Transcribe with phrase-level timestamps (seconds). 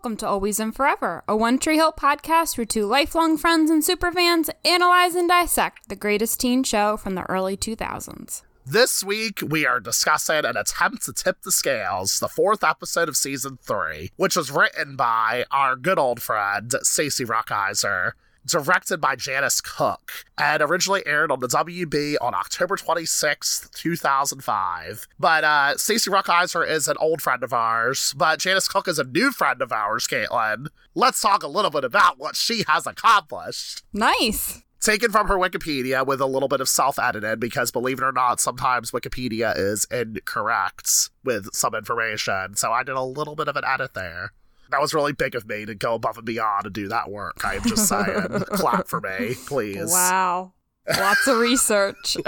[0.00, 3.82] Welcome to Always and Forever, a One Tree Hill podcast where two lifelong friends and
[3.82, 8.40] superfans analyze and dissect the greatest teen show from the early 2000s.
[8.64, 13.16] This week, we are discussing an attempt to tip the scales, the fourth episode of
[13.18, 18.12] season three, which was written by our good old friend, Stacy Rukeyser,
[18.46, 25.08] directed by Janice Cooke, and originally aired on the WB on October 26th, 2005.
[25.18, 29.04] But uh, Stacy Rukeyser is an old friend of ours, but Janice Cooke is a
[29.04, 30.68] new friend of ours, Caitlin.
[30.94, 33.82] Let's talk a little bit about what she has accomplished.
[33.92, 34.62] Nice.
[34.80, 38.12] Taken from her Wikipedia with a little bit of self edited because, believe it or
[38.12, 42.56] not, sometimes Wikipedia is incorrect with some information.
[42.56, 44.32] So I did a little bit of an edit there.
[44.70, 47.40] That was really big of me to go above and beyond and do that work.
[47.44, 48.04] I'm just saying.
[48.52, 49.90] Clap for me, please.
[49.90, 50.52] Wow.
[50.88, 52.16] Lots of research.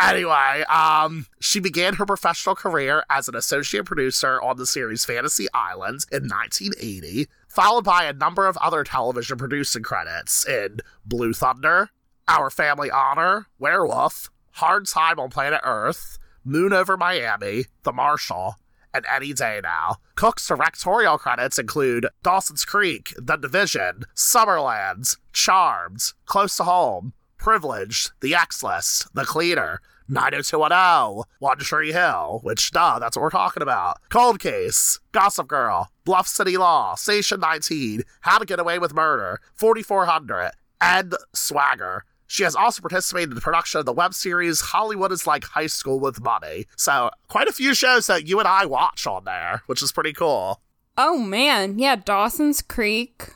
[0.00, 5.48] Anyway, um, she began her professional career as an associate producer on the series Fantasy
[5.52, 11.90] Islands in 1980, followed by a number of other television producing credits in Blue Thunder,
[12.28, 18.56] Our Family Honor, Werewolf, Hard Time on Planet Earth, Moon Over Miami, The Marshal,
[18.92, 19.96] and Any Day Now.
[20.14, 28.34] Cooke's directorial credits include Dawson's Creek, The Division, Summerlands, Charmed, Close to Home, Privileged, The
[28.34, 33.98] Ex List, The Cleaner, 90210, One Tree Hill, which, duh, that's what we're talking about.
[34.08, 39.40] Cold Case, Gossip Girl, Bluff City Law, Station 19, How to Get Away with Murder,
[39.54, 42.04] 4400, and Swagger.
[42.28, 45.66] She has also participated in the production of the web series Hollywood is Like High
[45.66, 46.66] School with Money.
[46.76, 50.12] So, quite a few shows that you and I watch on there, which is pretty
[50.12, 50.60] cool.
[50.96, 53.30] oh man, yeah, Dawson's Creek.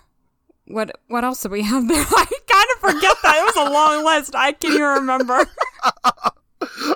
[0.67, 2.05] What what else do we have there?
[2.09, 3.37] I kind of forget that.
[3.39, 4.35] It was a long list.
[4.37, 5.45] I can't even remember.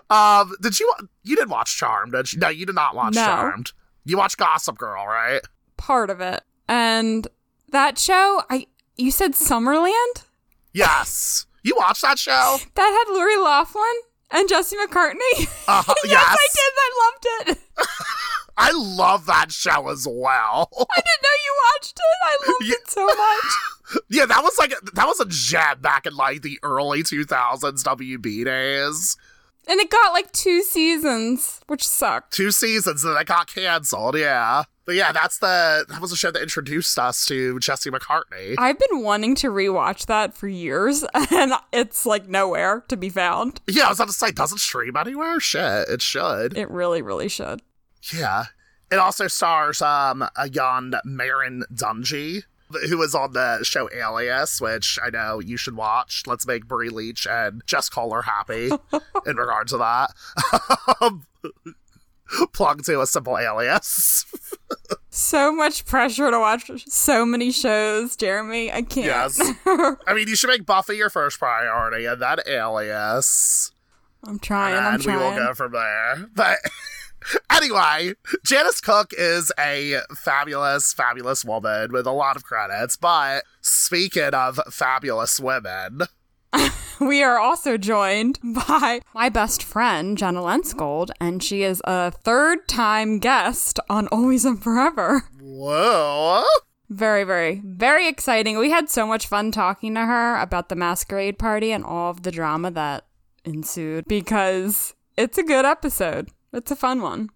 [0.08, 0.92] Um, did you
[1.24, 2.12] you didn't watch Charmed?
[2.12, 2.38] Did you?
[2.38, 3.24] No, you did not watch No.
[3.24, 3.72] Charmed.
[4.04, 5.40] You watched Gossip Girl, right?
[5.76, 6.42] Part of it.
[6.68, 7.26] And
[7.72, 10.24] that show, I you said Summerland?
[10.72, 11.46] Yes.
[11.66, 12.58] You watched that show?
[12.76, 13.82] That had Lori Loughlin
[14.30, 15.48] and Jesse McCartney.
[15.66, 16.38] Uh, yes, yes.
[16.38, 16.72] I did.
[16.78, 16.90] I
[17.44, 17.58] loved it.
[18.58, 20.68] I love that show as well.
[20.78, 22.24] I didn't know you watched it.
[22.24, 22.74] I loved Yeah.
[22.74, 24.02] it so much.
[24.08, 28.44] yeah, that was like that was a gem back in like the early 2000s WB
[28.44, 29.16] days.
[29.68, 32.32] And it got like two seasons, which sucked.
[32.32, 34.16] Two seasons and it got canceled.
[34.16, 38.54] Yeah, but yeah, that's the that was a show that introduced us to Jesse McCartney.
[38.56, 43.60] I've been wanting to rewatch that for years, and it's like nowhere to be found.
[43.66, 45.40] yeah, I was about to say, doesn't stream anywhere.
[45.40, 46.56] Shit, it should.
[46.56, 47.62] It really, really should.
[48.14, 48.44] Yeah.
[48.90, 52.44] It also stars um a young Merrin Dungey,
[52.88, 56.22] who was on the show Alias, which I know you should watch.
[56.26, 58.70] Let's make Brie Leach and Jess her happy
[59.26, 60.12] in regards to that.
[62.52, 64.24] Plug to a simple alias.
[65.16, 68.70] So much pressure to watch so many shows, Jeremy.
[68.70, 69.06] I can't.
[69.06, 69.40] Yes.
[69.66, 73.72] I mean, you should make Buffy your first priority and then Alias.
[74.24, 74.74] I'm trying.
[74.74, 76.28] I'm and we will go from there.
[76.34, 76.58] But
[77.50, 78.12] anyway,
[78.44, 82.98] Janice Cooke is a fabulous, fabulous woman with a lot of credits.
[82.98, 86.02] But speaking of fabulous women,
[87.00, 92.66] We are also joined by my best friend, Jenna Lensgold, and she is a third
[92.68, 95.24] time guest on Always and Forever.
[95.40, 96.44] whoa.
[96.88, 98.58] Very, very, very exciting.
[98.58, 102.22] We had so much fun talking to her about the masquerade party and all of
[102.22, 103.04] the drama that
[103.44, 106.30] ensued because it's a good episode.
[106.52, 107.30] It's a fun one.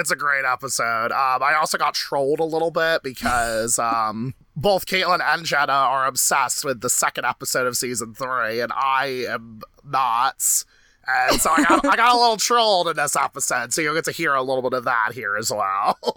[0.00, 1.12] It's a great episode.
[1.12, 6.06] Um, I also got trolled a little bit because um, both Caitlin and Jenna are
[6.06, 10.64] obsessed with the second episode of season three, and I am not.
[11.06, 14.04] And so I got, I got a little trolled in this episode, so you'll get
[14.04, 15.98] to hear a little bit of that here as well.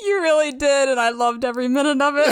[0.00, 2.28] You really did, and I loved every minute of it.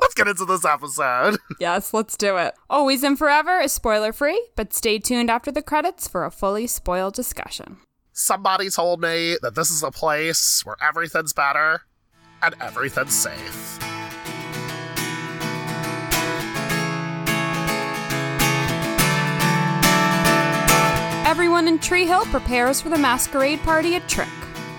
[0.00, 1.36] Let's get into this episode.
[1.58, 2.54] yes, let's do it.
[2.70, 6.68] Always and Forever is spoiler free, but stay tuned after the credits for a fully
[6.68, 7.78] spoiled discussion.
[8.16, 11.82] Somebody told me that this is a place where everything's better
[12.42, 13.80] and everything's safe.
[21.26, 24.28] Everyone in Tree Hill prepares for the masquerade party at Trick.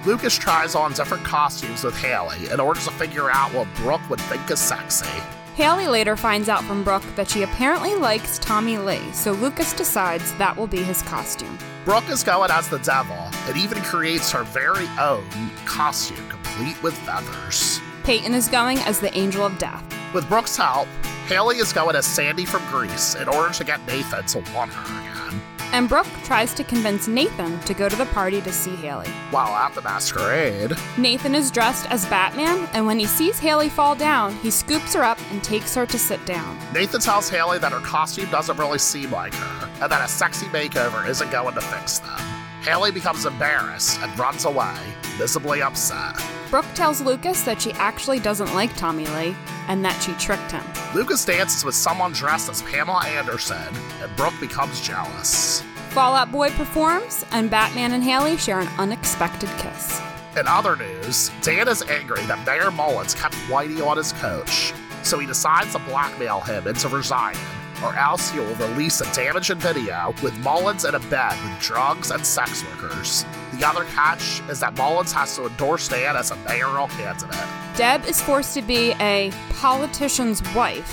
[0.05, 4.21] Lucas tries on different costumes with Haley in order to figure out what Brooke would
[4.21, 5.09] think is sexy.
[5.55, 10.33] Haley later finds out from Brooke that she apparently likes Tommy Lee, so Lucas decides
[10.33, 11.57] that will be his costume.
[11.85, 13.15] Brooke is going as the devil
[13.47, 15.23] and even creates her very own
[15.63, 17.79] costume complete with feathers.
[18.03, 19.81] Peyton is going as the Angel of Death.
[20.13, 20.89] With Brooke's help,
[21.27, 25.29] Haley is going as Sandy from Grease in order to get Nathan to want her
[25.29, 25.41] again.
[25.71, 29.07] And Brooke tries to convince Nathan to go to the party to see Haley.
[29.31, 33.95] While at the masquerade, Nathan is dressed as Batman, and when he sees Haley fall
[33.95, 36.57] down, he scoops her up and takes her to sit down.
[36.73, 40.47] Nathan tells Haley that her costume doesn't really seem like her, and that a sexy
[40.47, 42.34] makeover isn't going to fix them.
[42.65, 44.75] Haley becomes embarrassed and runs away,
[45.17, 46.19] visibly upset.
[46.49, 49.35] Brooke tells Lucas that she actually doesn't like Tommy Lee
[49.67, 50.63] and that she tricked him.
[50.95, 53.71] Lucas dances with someone dressed as Pamela Anderson,
[54.01, 55.61] and Brooke becomes jealous.
[55.91, 60.01] Fall Out Boy performs, and Batman and Haley share an unexpected kiss.
[60.35, 64.73] In other news, Dan is angry that Mayor Mullins kept Whitey on his coach,
[65.03, 67.39] so he decides to blackmail him into resigning,
[67.83, 72.11] or else he will release a damaging video with Mullins in a bed with drugs
[72.11, 73.25] and sex workers.
[73.53, 77.47] The other catch is that Mullins has to endorse Dan as a mayoral candidate.
[77.75, 80.89] Deb is forced to be a politician's wife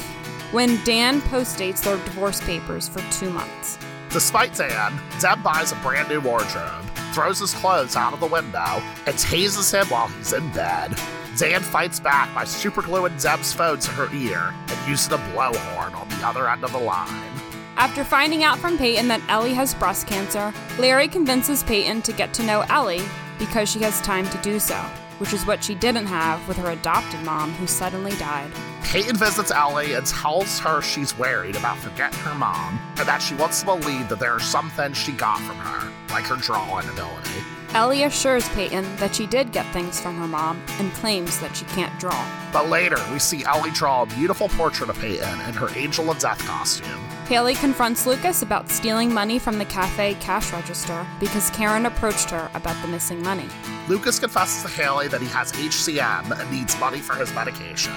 [0.52, 3.78] when Dan postdates their divorce papers for two months.
[4.10, 8.82] Despite Dan, Deb buys a brand new wardrobe, throws his clothes out of the window,
[9.06, 10.94] and tases him while he's in bed.
[11.36, 16.08] Dan fights back by supergluing Zeb's phone to her ear and using a blowhorn on
[16.08, 17.30] the other end of the line.
[17.76, 22.34] After finding out from Peyton that Ellie has breast cancer, Larry convinces Peyton to get
[22.34, 23.02] to know Ellie
[23.38, 24.76] because she has time to do so,
[25.18, 28.52] which is what she didn't have with her adopted mom who suddenly died.
[28.82, 33.34] Peyton visits Ellie and tells her she's worried about forgetting her mom and that she
[33.36, 36.86] wants to believe that there are some things she got from her, like her drawing
[36.90, 37.40] ability.
[37.74, 41.64] Ellie assures Peyton that she did get things from her mom and claims that she
[41.66, 42.26] can't draw.
[42.52, 46.18] But later, we see Ellie draw a beautiful portrait of Peyton in her Angel of
[46.18, 47.00] Death costume.
[47.26, 52.50] Haley confronts Lucas about stealing money from the cafe cash register because Karen approached her
[52.52, 53.48] about the missing money.
[53.88, 57.94] Lucas confesses to Haley that he has HCM and needs money for his medication.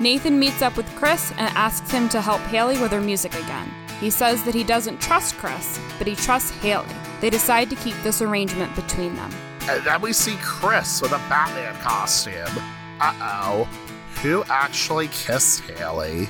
[0.00, 3.72] Nathan meets up with Chris and asks him to help Haley with her music again.
[4.00, 6.88] He says that he doesn't trust Chris, but he trusts Haley.
[7.22, 9.30] They decide to keep this arrangement between them.
[9.68, 12.34] And then we see Chris with a Batman costume.
[13.00, 13.68] Uh oh.
[14.22, 16.28] Who actually kissed Haley?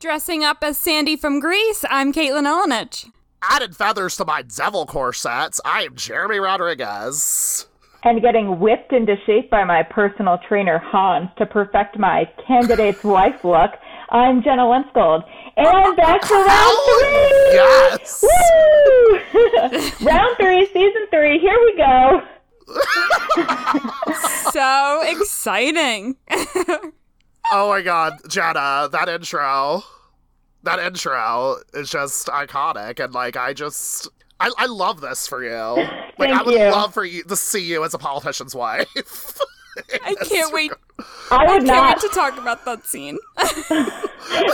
[0.00, 3.10] Dressing up as Sandy from Grease, I'm Caitlin Olenich.
[3.42, 7.66] Added feathers to my devil corsets, I am Jeremy Rodriguez.
[8.02, 13.44] And getting whipped into shape by my personal trainer Hans to perfect my candidate's wife
[13.44, 13.72] look,
[14.10, 15.24] I'm Jenna Lenskold.
[15.56, 17.54] And back to round oh, three!
[17.54, 18.22] Yes!
[18.22, 20.06] Woo!
[20.06, 22.22] round three, season three, here we go.
[24.52, 26.16] So exciting.
[27.52, 29.82] Oh my god, Jenna, that intro.
[30.62, 34.08] That intro is just iconic and like I just
[34.40, 35.86] I, I love this for you.
[36.18, 36.70] Like I would you.
[36.70, 39.38] love for you to see you as a politician's wife.
[40.04, 40.72] I can't wait.
[41.30, 41.96] I I would can't not.
[42.02, 43.18] wait to talk about that scene.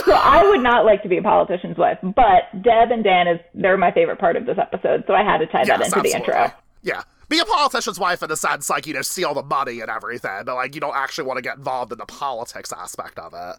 [0.05, 3.39] So I would not like to be a politician's wife, but Deb and Dan is
[3.53, 6.01] they're my favorite part of this episode, so I had to tie that Yes, into
[6.01, 6.51] the intro.
[6.83, 7.03] Yeah.
[7.29, 10.43] Be a politician's wife in a sense, like, you know, steal the money and everything,
[10.45, 13.55] but like you don't actually want to get involved in the politics aspect of it.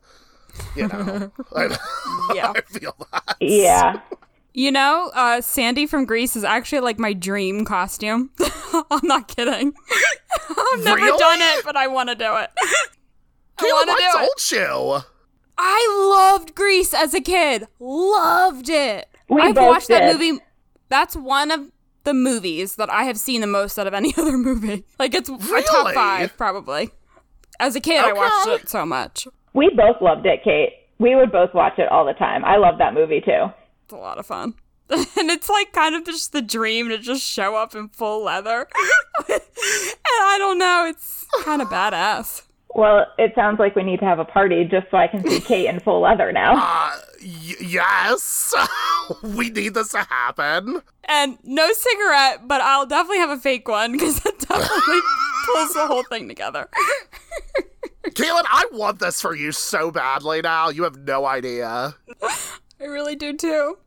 [0.77, 1.33] You know.
[1.57, 1.77] I,
[2.35, 2.53] Yeah.
[2.55, 3.37] I feel that.
[3.41, 4.01] Yeah.
[4.55, 8.31] You know, uh, Sandy from Grease is actually like my dream costume.
[8.91, 9.73] I'm not kidding.
[10.51, 11.19] I've never Really?
[11.19, 12.51] done it, but I want to do it.
[12.59, 12.87] I
[13.59, 14.67] Caleb, want to I do it.
[14.69, 15.03] told you.
[15.57, 17.67] I loved Grease as a kid.
[17.79, 19.09] Loved it.
[19.29, 20.41] We I've both watched that movie.
[20.89, 21.71] That's one of
[22.05, 24.85] the movies that I have seen the most out of any other movie.
[24.99, 26.91] Like it's a top five probably.
[27.61, 29.29] As a kid, I watched it so much.
[29.55, 30.71] We both loved it, Kate.
[30.99, 32.45] We would both watch it all the time.
[32.45, 33.47] I love that movie too.
[33.93, 34.55] It's a lot of fun.
[34.89, 38.67] and it's like kind of just the dream to just show up in full leather.
[39.29, 39.41] and
[40.09, 42.41] I don't know, it's kind of badass.
[42.75, 45.41] Well, it sounds like we need to have a party just so I can see
[45.41, 46.55] Kate in full leather now.
[46.57, 48.55] Uh, y- yes.
[49.23, 50.81] we need this to happen.
[51.05, 55.01] And no cigarette, but I'll definitely have a fake one because it definitely
[55.53, 56.67] pulls the whole thing together.
[58.07, 60.71] Kaylin, I want this for you so badly now.
[60.71, 61.95] You have no idea.
[62.83, 63.79] I really do too.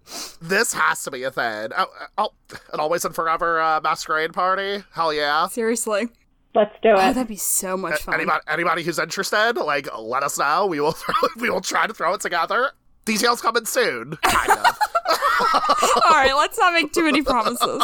[0.42, 1.70] This has to be a thing.
[1.78, 1.88] Oh,
[2.18, 2.30] oh
[2.72, 4.84] an always and forever uh, masquerade party.
[4.94, 5.48] Hell yeah.
[5.48, 6.08] Seriously.
[6.54, 7.14] Let's do Oh, it.
[7.16, 8.14] that'd be so much fun.
[8.16, 10.66] Anybody, anybody who's interested, like, let us know.
[10.68, 10.96] We will,
[11.38, 12.72] we will try to throw it together.
[13.04, 14.16] Details coming soon.
[14.24, 14.66] Kind of.
[16.06, 17.84] All right, let's not make too many promises.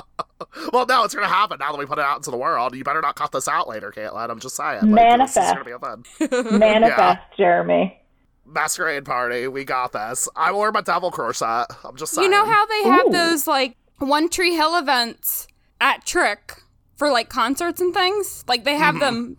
[0.72, 2.74] well, no, it's gonna happen now that we put it out into the world.
[2.74, 4.30] You better not cut this out later, Caitlin.
[4.30, 4.90] I'm just saying.
[4.90, 5.54] Like, This is Manifest.
[5.54, 6.58] gonna be a thing.
[6.58, 7.99] Manifest, Jeremy.
[8.44, 9.46] Masquerade party.
[9.48, 10.28] We got this.
[10.36, 11.66] I will wear my devil corset.
[11.84, 12.24] I'm just saying.
[12.24, 13.12] You know how they have Ooh.
[13.12, 15.46] those like One Tree Hill events
[15.80, 16.62] at Trick
[16.96, 18.44] for like concerts and things?
[18.48, 19.36] Like they have them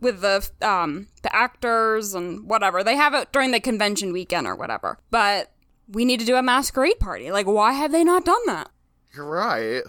[0.00, 2.84] with the um the actors and whatever.
[2.84, 4.98] They have it during the convention weekend or whatever.
[5.10, 5.50] But
[5.88, 7.30] we need to do a masquerade party.
[7.30, 8.70] Like, why have they not done that?
[9.14, 9.82] You're right.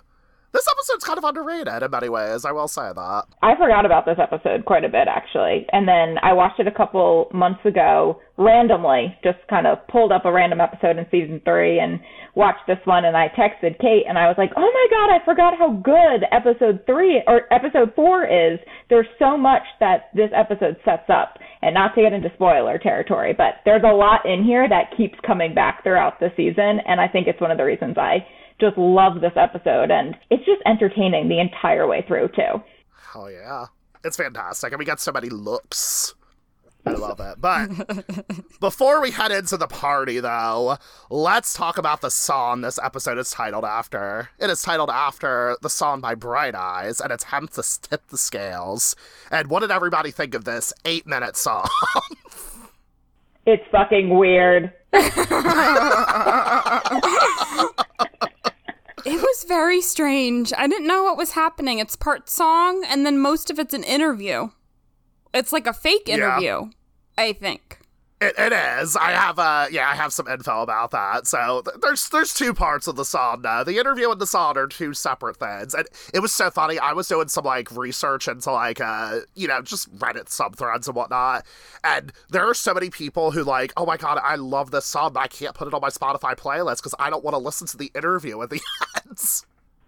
[0.55, 3.23] This episode's kind of underrated in many ways, I will say that.
[3.43, 5.67] I forgot about this episode quite a bit, actually.
[5.73, 10.23] And then I watched it a couple months ago randomly, just kind of pulled up
[10.23, 11.99] a random episode in season three and
[12.35, 13.03] watched this one.
[13.03, 16.23] And I texted Kate and I was like, oh my God, I forgot how good
[16.31, 18.57] episode three or episode four is.
[18.89, 21.35] There's so much that this episode sets up.
[21.63, 25.19] And not to get into spoiler territory, but there's a lot in here that keeps
[25.27, 26.79] coming back throughout the season.
[26.87, 28.25] And I think it's one of the reasons I
[28.59, 32.63] just love this episode, and it's just entertaining the entire way through too.
[33.15, 33.65] Oh yeah,
[34.03, 36.15] it's fantastic, and we got so many looks.
[36.87, 37.41] I love it.
[37.41, 37.69] But
[38.59, 40.77] before we head into the party, though,
[41.09, 44.29] let's talk about the song this episode is titled after.
[44.39, 48.95] It is titled after the song by Bright Eyes and attempts to tip the scales.
[49.31, 51.67] And what did everybody think of this eight minute song?
[53.47, 54.71] it's fucking weird.
[59.15, 60.51] It was very strange.
[60.57, 61.77] I didn't know what was happening.
[61.77, 64.49] It's part song, and then most of it's an interview.
[65.31, 66.69] It's like a fake interview, yeah.
[67.15, 67.81] I think.
[68.25, 68.95] It, it is.
[68.95, 71.27] I have uh yeah, I have some info about that.
[71.27, 73.43] So th- there's there's two parts of the song.
[73.43, 75.73] The interview and the song are two separate things.
[75.75, 76.79] And it was so funny.
[76.79, 80.95] I was doing some like research into like uh you know just Reddit subthreads and
[80.95, 81.45] whatnot.
[81.83, 85.13] And there are so many people who like, oh my god, I love this song,
[85.13, 87.67] but I can't put it on my Spotify playlist because I don't want to listen
[87.67, 88.61] to the interview at the
[89.05, 89.19] end.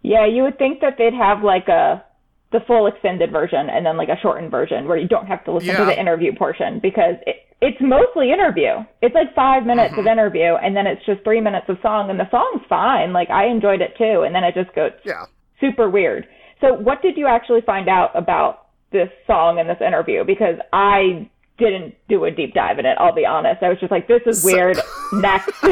[0.03, 2.03] Yeah, you would think that they'd have like a
[2.51, 5.51] the full extended version and then like a shortened version where you don't have to
[5.51, 5.77] listen yeah.
[5.79, 8.85] to the interview portion because it, it's mostly interview.
[9.01, 10.01] It's like five minutes mm-hmm.
[10.01, 13.11] of interview and then it's just three minutes of song and the song's fine.
[13.11, 14.23] Like I enjoyed it too.
[14.23, 15.25] And then it just goes yeah.
[15.59, 16.27] super weird.
[16.61, 20.23] So what did you actually find out about this song and this interview?
[20.23, 23.61] Because I didn't do a deep dive in it, I'll be honest.
[23.63, 24.79] I was just like, this is weird.
[25.11, 25.49] Next.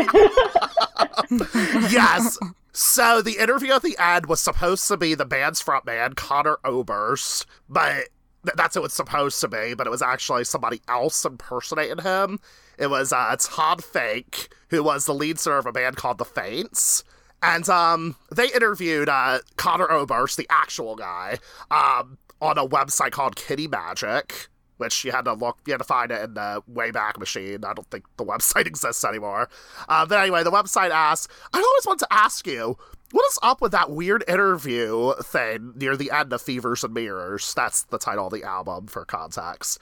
[1.92, 2.38] yes.
[2.76, 7.46] So the interview at the end was supposed to be the band's frontman, Conor Oberst,
[7.70, 8.10] but
[8.44, 12.38] that's who it's supposed to be, but it was actually somebody else impersonating him.
[12.78, 16.26] It was uh, Todd Fink, who was the lead singer of a band called The
[16.26, 17.06] Faints.
[17.42, 21.40] And um, they interviewed uh, Conor Oberst, the actual guy,
[21.72, 25.86] um, on a website called Kitty Magic which you had to look, you had to
[25.86, 27.64] find it in the Wayback Machine.
[27.66, 29.50] I don't think the website exists anymore.
[29.88, 32.78] Uh, but anyway, the website asks, I always want to ask you,
[33.12, 37.54] what is up with that weird interview thing near the end of Fevers and Mirrors?
[37.54, 39.80] That's the title of the album for context.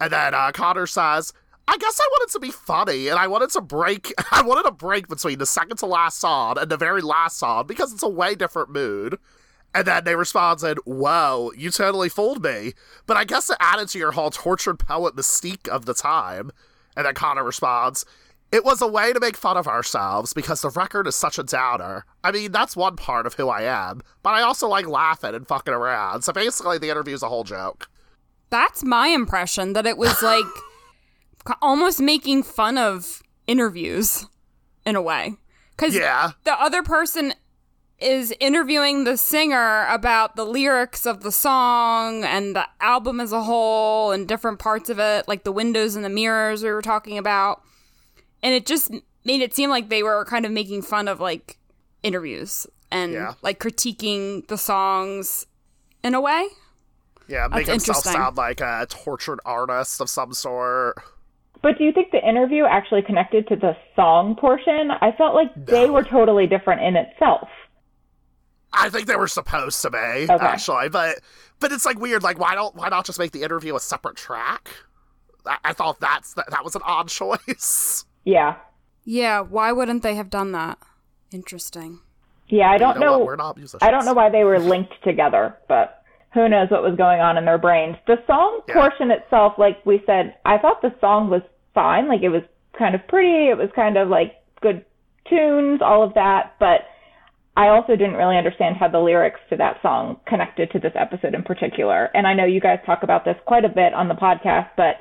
[0.00, 1.32] And then uh, Conor says,
[1.66, 4.12] I guess I wanted to be funny, and I wanted to break.
[4.30, 7.66] I wanted a break between the second to last song and the very last song
[7.66, 9.18] because it's a way different mood.
[9.74, 12.72] And then they responded, Whoa, you totally fooled me.
[13.06, 16.52] But I guess it added to your whole tortured poet mystique of the time.
[16.96, 18.06] And then Conor responds,
[18.52, 21.42] It was a way to make fun of ourselves because the record is such a
[21.42, 22.06] downer.
[22.22, 25.46] I mean, that's one part of who I am, but I also like laughing and
[25.46, 26.22] fucking around.
[26.22, 27.88] So basically, the interview is a whole joke.
[28.50, 30.44] That's my impression, that it was like
[31.62, 34.26] almost making fun of interviews
[34.86, 35.34] in a way.
[35.76, 36.30] Because yeah.
[36.44, 37.34] the other person
[38.04, 43.42] is interviewing the singer about the lyrics of the song and the album as a
[43.42, 47.18] whole and different parts of it, like the windows and the mirrors we were talking
[47.18, 47.62] about.
[48.42, 48.90] And it just
[49.24, 51.56] made it seem like they were kind of making fun of like
[52.02, 53.34] interviews and yeah.
[53.42, 55.46] like critiquing the songs
[56.02, 56.46] in a way.
[57.26, 61.02] Yeah, make himself sound like a tortured artist of some sort.
[61.62, 64.90] But do you think the interview actually connected to the song portion?
[64.90, 65.64] I felt like no.
[65.64, 67.48] they were totally different in itself.
[68.74, 70.36] I think they were supposed to be okay.
[70.40, 71.20] actually, but
[71.60, 72.22] but it's like weird.
[72.22, 74.70] Like why don't why not just make the interview a separate track?
[75.46, 78.04] I, I thought that's that, that was an odd choice.
[78.24, 78.56] Yeah.
[79.04, 79.40] Yeah.
[79.40, 80.78] Why wouldn't they have done that?
[81.30, 82.00] Interesting.
[82.48, 83.18] Yeah, I don't you know.
[83.18, 83.82] know we're not musicians.
[83.82, 86.02] I don't know why they were linked together, but
[86.34, 87.96] who knows what was going on in their brains.
[88.06, 88.74] The song yeah.
[88.74, 91.42] portion itself, like we said, I thought the song was
[91.74, 92.08] fine.
[92.08, 92.42] Like it was
[92.78, 93.48] kind of pretty.
[93.48, 94.84] It was kind of like good
[95.28, 96.82] tunes, all of that, but
[97.56, 101.34] I also didn't really understand how the lyrics to that song connected to this episode
[101.34, 102.10] in particular.
[102.14, 104.96] And I know you guys talk about this quite a bit on the podcast, but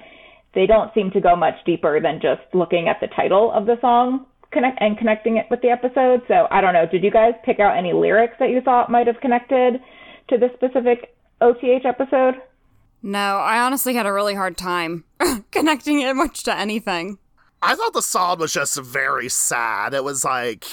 [0.53, 3.77] they don't seem to go much deeper than just looking at the title of the
[3.81, 6.21] song connect and connecting it with the episode.
[6.27, 6.85] So I don't know.
[6.85, 9.81] Did you guys pick out any lyrics that you thought might have connected
[10.29, 12.35] to this specific OTH episode?
[13.01, 15.03] No, I honestly had a really hard time
[15.51, 17.17] connecting it much to anything.
[17.61, 19.93] I thought the song was just very sad.
[19.93, 20.65] It was like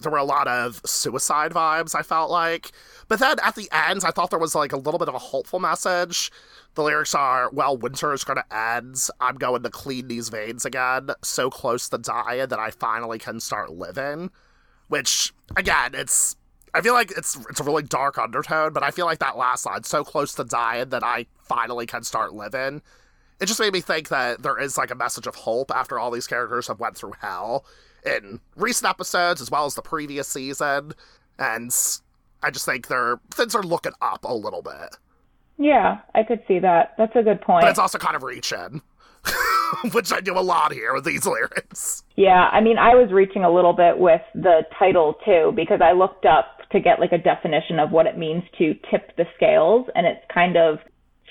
[0.00, 2.72] there were a lot of suicide vibes, I felt like.
[3.08, 5.18] But then at the end, I thought there was like a little bit of a
[5.18, 6.30] hopeful message.
[6.74, 8.96] The lyrics are, well, winter is going to end.
[9.20, 11.10] I'm going to clean these veins again.
[11.22, 14.30] So close to dying that I finally can start living.
[14.88, 16.36] Which, again, it's.
[16.72, 19.64] I feel like it's it's a really dark undertone, but I feel like that last
[19.64, 22.82] line, so close to dying that I finally can start living,
[23.40, 26.10] it just made me think that there is like a message of hope after all
[26.10, 27.64] these characters have went through hell
[28.04, 30.92] in recent episodes as well as the previous season.
[31.38, 31.74] And
[32.42, 34.96] I just think they're things are looking up a little bit.
[35.56, 36.94] Yeah, I could see that.
[36.98, 37.62] That's a good point.
[37.62, 38.82] But it's also kind of reaching.
[39.92, 42.04] Which I do a lot here with these lyrics.
[42.16, 45.92] Yeah, I mean, I was reaching a little bit with the title too, because I
[45.92, 49.86] looked up to get like a definition of what it means to tip the scales,
[49.94, 50.78] and it's kind of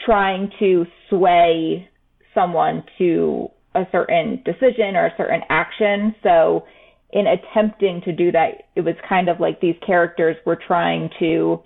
[0.05, 1.87] trying to sway
[2.33, 6.15] someone to a certain decision or a certain action.
[6.23, 6.65] So,
[7.11, 11.61] in attempting to do that, it was kind of like these characters were trying to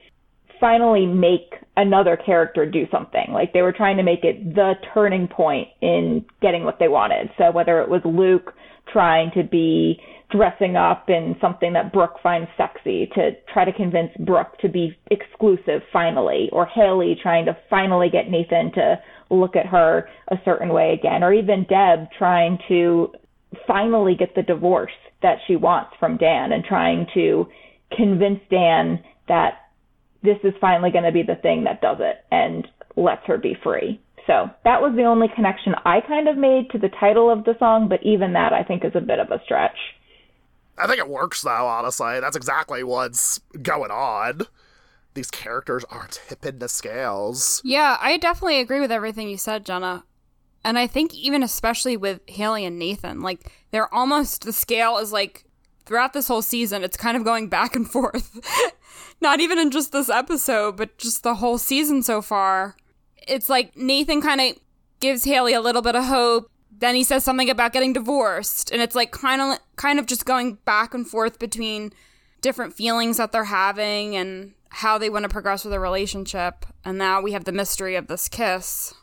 [0.60, 3.28] finally make another character do something.
[3.32, 7.30] Like they were trying to make it the turning point in getting what they wanted.
[7.38, 8.54] So whether it was Luke
[8.92, 14.12] trying to be dressing up in something that Brooke finds sexy to try to convince
[14.20, 19.66] Brooke to be exclusive finally, or Haley trying to finally get Nathan to look at
[19.66, 23.14] her a certain way again, or even Deb trying to
[23.66, 24.92] finally get the divorce
[25.22, 27.48] that she wants from Dan and trying to
[27.96, 29.70] convince Dan that
[30.24, 33.56] this is finally going to be the thing that does it and lets her be
[33.64, 34.02] free.
[34.26, 37.56] So that was the only connection I kind of made to the title of the
[37.60, 39.78] song, but even that I think is a bit of a stretch.
[40.78, 42.20] I think it works though, honestly.
[42.20, 44.42] That's exactly what's going on.
[45.14, 47.62] These characters are tipping the scales.
[47.64, 50.04] Yeah, I definitely agree with everything you said, Jenna.
[50.64, 55.12] And I think even especially with Haley and Nathan, like they're almost the scale is
[55.12, 55.46] like
[55.86, 58.40] throughout this whole season, it's kind of going back and forth.
[59.22, 62.76] Not even in just this episode, but just the whole season so far.
[63.28, 64.58] It's like Nathan kind of
[65.00, 66.52] gives Haley a little bit of hope.
[66.80, 70.26] Then he says something about getting divorced, and it's like kind of kind of just
[70.26, 71.92] going back and forth between
[72.42, 76.66] different feelings that they're having and how they want to progress with a relationship.
[76.86, 78.94] And now we have the mystery of this kiss,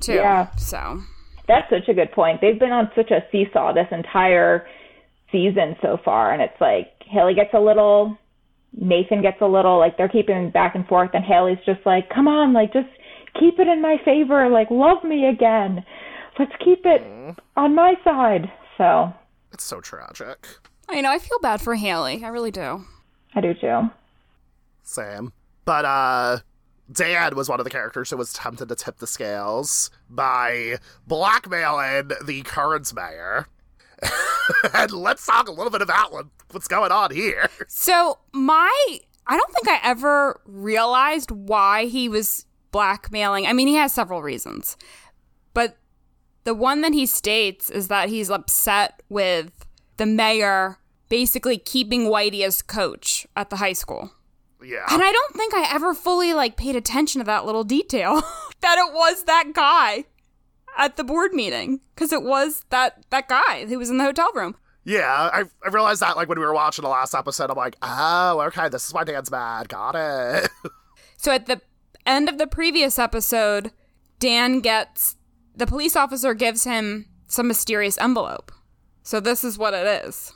[0.00, 0.14] too.
[0.14, 0.54] Yeah.
[0.56, 1.02] So
[1.48, 2.40] that's such a good point.
[2.40, 4.66] They've been on such a seesaw this entire
[5.32, 8.16] season so far, and it's like Haley gets a little,
[8.72, 12.28] Nathan gets a little, like they're keeping back and forth, and Haley's just like, come
[12.28, 12.88] on, like just
[13.40, 15.84] keep it in my favor, like love me again,
[16.38, 17.36] let's keep it mm.
[17.56, 18.50] on my side.
[18.78, 19.12] So
[19.52, 20.46] it's so tragic.
[20.88, 21.10] I know.
[21.10, 22.24] I feel bad for Haley.
[22.24, 22.84] I really do.
[23.34, 23.90] I do too.
[24.82, 25.32] Same.
[25.64, 26.38] But uh
[26.90, 32.12] Dan was one of the characters who was tempted to tip the scales by blackmailing
[32.24, 33.48] the current mayor.
[34.74, 37.48] and let's talk a little bit about what, what's going on here.
[37.66, 43.46] So, my I don't think I ever realized why he was blackmailing.
[43.46, 44.76] I mean, he has several reasons.
[46.46, 50.78] The one that he states is that he's upset with the mayor
[51.08, 54.12] basically keeping Whitey as coach at the high school.
[54.62, 54.86] Yeah.
[54.88, 58.22] And I don't think I ever fully like paid attention to that little detail
[58.60, 60.04] that it was that guy
[60.78, 64.30] at the board meeting because it was that that guy who was in the hotel
[64.32, 64.54] room.
[64.84, 67.74] Yeah, I, I realized that like when we were watching the last episode, I'm like,
[67.82, 69.68] oh, okay, this is why Dan's mad.
[69.68, 70.48] Got it.
[71.16, 71.60] so at the
[72.06, 73.72] end of the previous episode,
[74.20, 75.16] Dan gets
[75.56, 78.52] the police officer gives him some mysterious envelope.
[79.02, 80.32] So this is what it is.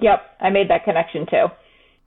[0.00, 1.46] Yep, I made that connection too.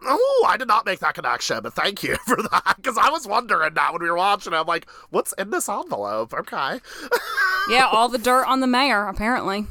[0.06, 2.76] Oh, I did not make that connection, but thank you for that.
[2.78, 4.58] Because I was wondering that when we were watching it.
[4.58, 6.34] I'm like, what's in this envelope?
[6.34, 6.80] Okay.
[7.69, 9.65] yeah, all the dirt on the mayor, apparently.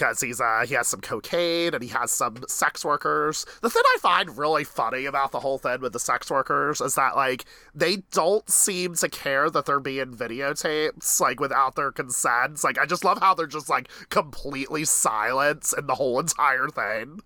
[0.00, 3.44] Because he's uh he has some cocaine and he has some sex workers.
[3.60, 6.94] The thing I find really funny about the whole thing with the sex workers is
[6.94, 12.64] that like they don't seem to care that they're being videotaped, like without their consents.
[12.64, 17.20] Like I just love how they're just like completely silent in the whole entire thing.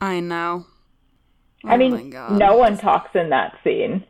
[0.00, 0.66] I know.
[1.64, 4.04] I mean, oh no one talks in that scene.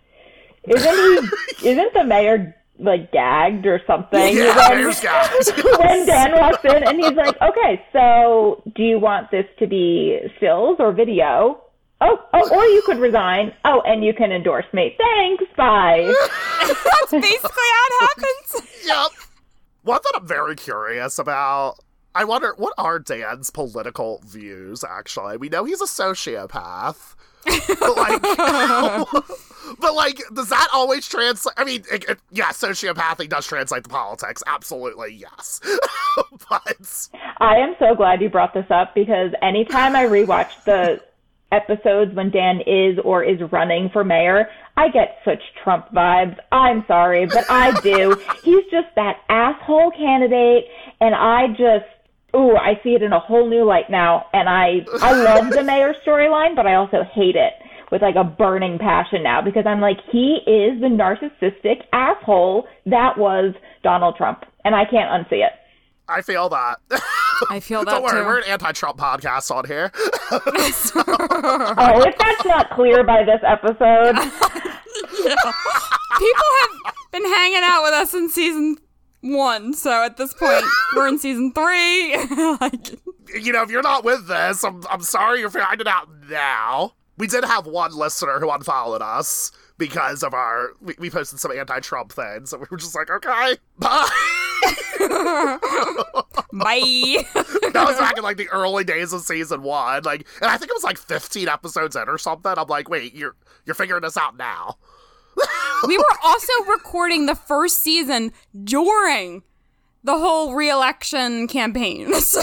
[0.64, 1.30] Isn't
[1.62, 1.68] he?
[1.70, 4.36] isn't the mayor like gagged or something?
[4.36, 5.52] Yeah, when, mayor's gagged.
[5.78, 10.18] when Dan walks in and he's like, "Okay, so do you want this to be
[10.36, 11.62] stills or video?"
[12.02, 13.52] Oh, oh, or you could resign.
[13.66, 14.96] Oh, and you can endorse me.
[14.96, 15.44] Thanks.
[15.54, 16.00] Bye.
[16.66, 18.86] That's basically how it happens.
[18.86, 19.10] yep.
[19.82, 21.76] One that I'm very curious about
[22.14, 25.36] I wonder what are Dan's political views actually.
[25.36, 27.14] We know he's a sociopath
[27.44, 28.22] but like,
[29.80, 31.54] but like, does that always translate?
[31.56, 34.42] I mean, it, it, yeah, sociopathy does translate to politics.
[34.46, 35.60] Absolutely, yes.
[36.48, 41.02] but I am so glad you brought this up because anytime I rewatch the
[41.52, 46.38] episodes when Dan is or is running for mayor, I get such Trump vibes.
[46.52, 48.16] I'm sorry, but I do.
[48.44, 50.66] He's just that asshole candidate,
[51.00, 51.86] and I just
[52.34, 55.62] ooh, I see it in a whole new light now, and I I love the
[55.62, 57.52] mayor storyline, but I also hate it
[57.90, 63.18] with like a burning passion now because I'm like he is the narcissistic asshole that
[63.18, 65.52] was Donald Trump, and I can't unsee it.
[66.08, 66.80] I feel that.
[67.50, 68.26] I feel that Don't worry, too.
[68.26, 69.92] we're an anti-Trump podcast on here.
[70.32, 74.16] oh, if that's not clear by this episode.
[75.24, 75.34] yeah.
[76.18, 78.76] People have been hanging out with us in season
[79.20, 82.16] one, so at this point we're in season three.
[82.60, 82.90] like,
[83.42, 86.94] you know, if you're not with this, I'm I'm sorry you're finding out now.
[87.18, 91.52] We did have one listener who unfollowed us because of our we, we posted some
[91.52, 94.08] anti-Trump things, and we were just like, okay, bye.
[96.52, 97.24] Bye.
[97.72, 100.70] that was back in like the early days of season one, like, and I think
[100.70, 102.52] it was like 15 episodes in or something.
[102.56, 104.76] I'm like, wait, you're you're figuring this out now.
[105.86, 108.32] We were also recording the first season
[108.64, 109.42] during
[110.02, 112.42] the whole re-election campaign, so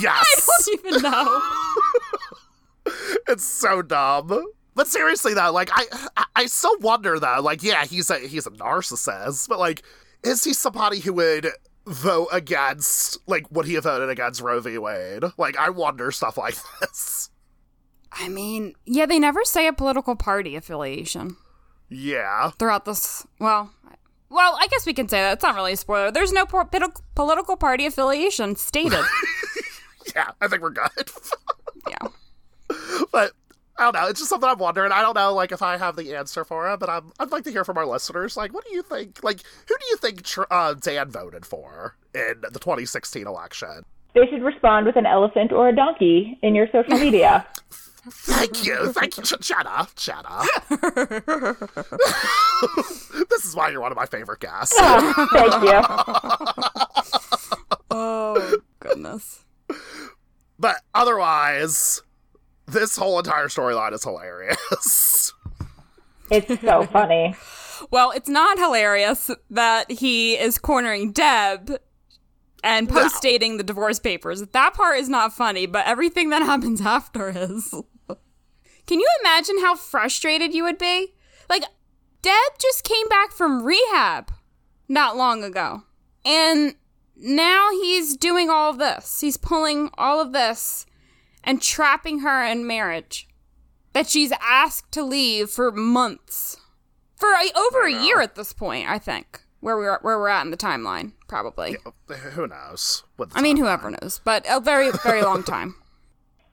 [0.00, 1.42] yes, I don't even know.
[3.28, 4.46] it's so dumb.
[4.74, 8.50] But seriously though, like I, I, still wonder though, like yeah, he's a he's a
[8.50, 9.82] narcissist, but like,
[10.22, 11.48] is he somebody who would
[11.86, 14.78] vote against like would he have voted against Roe v.
[14.78, 15.24] Wade?
[15.36, 17.30] Like I wonder stuff like this.
[18.12, 21.36] I mean, yeah, they never say a political party affiliation.
[21.90, 22.50] Yeah.
[22.50, 23.70] Throughout this, well,
[24.30, 25.34] well, I guess we can say that.
[25.34, 26.10] It's not really a spoiler.
[26.10, 26.68] There's no po-
[27.14, 29.04] political party affiliation stated.
[30.14, 31.10] yeah, I think we're good.
[31.88, 32.08] yeah.
[33.12, 33.32] But
[33.76, 34.06] I don't know.
[34.06, 34.92] It's just something I'm wondering.
[34.92, 37.44] I don't know, like, if I have the answer for it, but I'm, I'd like
[37.44, 38.36] to hear from our listeners.
[38.36, 39.24] Like, what do you think?
[39.24, 43.84] Like, who do you think uh, Dan voted for in the 2016 election?
[44.14, 47.46] They should respond with an elephant or a donkey in your social media.
[48.08, 48.92] Thank you.
[48.92, 49.24] Thank you.
[49.24, 49.90] Shut up.
[49.98, 50.46] Shut up.
[53.28, 54.74] this is why you're one of my favorite guests.
[54.78, 55.80] Oh, thank you.
[57.90, 59.44] oh, goodness.
[60.58, 62.02] But otherwise,
[62.66, 65.32] this whole entire storyline is hilarious.
[66.32, 67.34] It's so funny.
[67.90, 71.72] Well, it's not hilarious that he is cornering Deb
[72.62, 73.58] and post dating no.
[73.58, 74.42] the divorce papers.
[74.42, 77.74] That part is not funny, but everything that happens after is.
[78.86, 81.14] Can you imagine how frustrated you would be?
[81.48, 81.64] Like,
[82.22, 84.32] Deb just came back from rehab
[84.88, 85.84] not long ago.
[86.24, 86.74] And
[87.16, 89.20] now he's doing all of this.
[89.20, 90.86] He's pulling all of this
[91.44, 93.28] and trapping her in marriage
[93.92, 96.56] that she's asked to leave for months.
[97.16, 99.42] For a, over a year at this point, I think.
[99.60, 101.76] Where we're where we're at in the timeline, probably.
[102.08, 103.04] Yeah, who knows?
[103.34, 105.74] I mean, whoever knows, but a very very long time.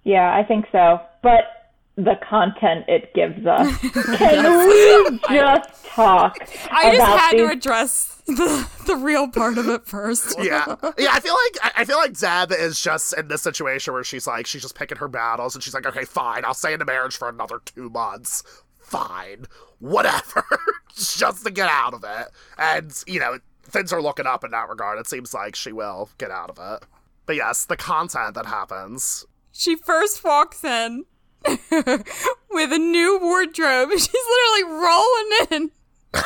[0.03, 1.01] Yeah, I think so.
[1.21, 1.57] But
[1.97, 3.77] the content it gives us.
[4.17, 6.37] Can we just talk?
[6.71, 7.41] I just had these...
[7.41, 10.35] to address the the real part of it first.
[10.39, 10.65] yeah,
[10.97, 11.09] yeah.
[11.11, 14.45] I feel like I feel like Deb is just in this situation where she's like
[14.45, 17.17] she's just picking her battles, and she's like, okay, fine, I'll stay in the marriage
[17.17, 18.43] for another two months.
[18.87, 19.47] Fine,
[19.79, 20.45] whatever,
[20.95, 22.27] just to get out of it.
[22.57, 24.97] And you know, things are looking up in that regard.
[24.97, 26.87] It seems like she will get out of it.
[27.25, 29.25] But yes, the content that happens.
[29.51, 31.05] She first walks in
[31.45, 33.89] with a new wardrobe.
[33.97, 35.71] She's literally rolling in
[36.13, 36.21] a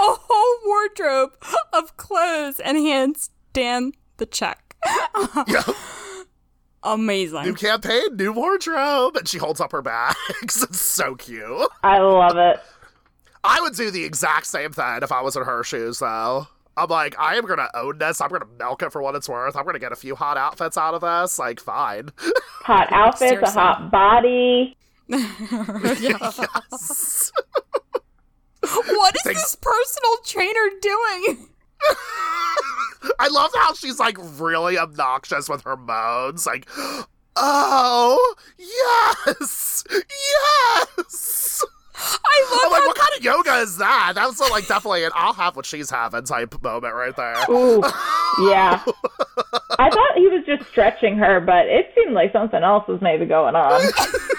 [0.00, 1.32] whole wardrobe
[1.72, 4.76] of clothes and hands Dan the check.
[5.46, 5.62] yeah.
[6.94, 7.42] Amazing.
[7.42, 9.16] New campaign, new wardrobe.
[9.16, 10.16] And she holds up her bags.
[10.62, 11.68] it's so cute.
[11.82, 12.60] I love it.
[13.44, 16.48] I would do the exact same thing if I was in her shoes, though.
[16.76, 18.20] I'm like, I am gonna own this.
[18.20, 19.56] I'm gonna milk it for what it's worth.
[19.56, 21.38] I'm gonna get a few hot outfits out of this.
[21.38, 22.10] Like, fine.
[22.62, 23.48] Hot outfits, Seriously.
[23.48, 24.76] a hot body.
[25.08, 27.32] yes.
[28.60, 29.42] what is Thanks.
[29.42, 31.48] this personal trainer doing?
[33.18, 36.46] I love how she's like really obnoxious with her moans.
[36.46, 36.68] Like,
[37.36, 41.64] oh, yes, yes.
[42.00, 44.12] I love I'm like, what kind of yoga is that?
[44.14, 47.44] That was like definitely an I'll have what she's having type moment right there.
[47.50, 47.82] Ooh,
[48.48, 48.82] yeah.
[49.78, 53.26] I thought he was just stretching her, but it seemed like something else was maybe
[53.26, 53.80] going on.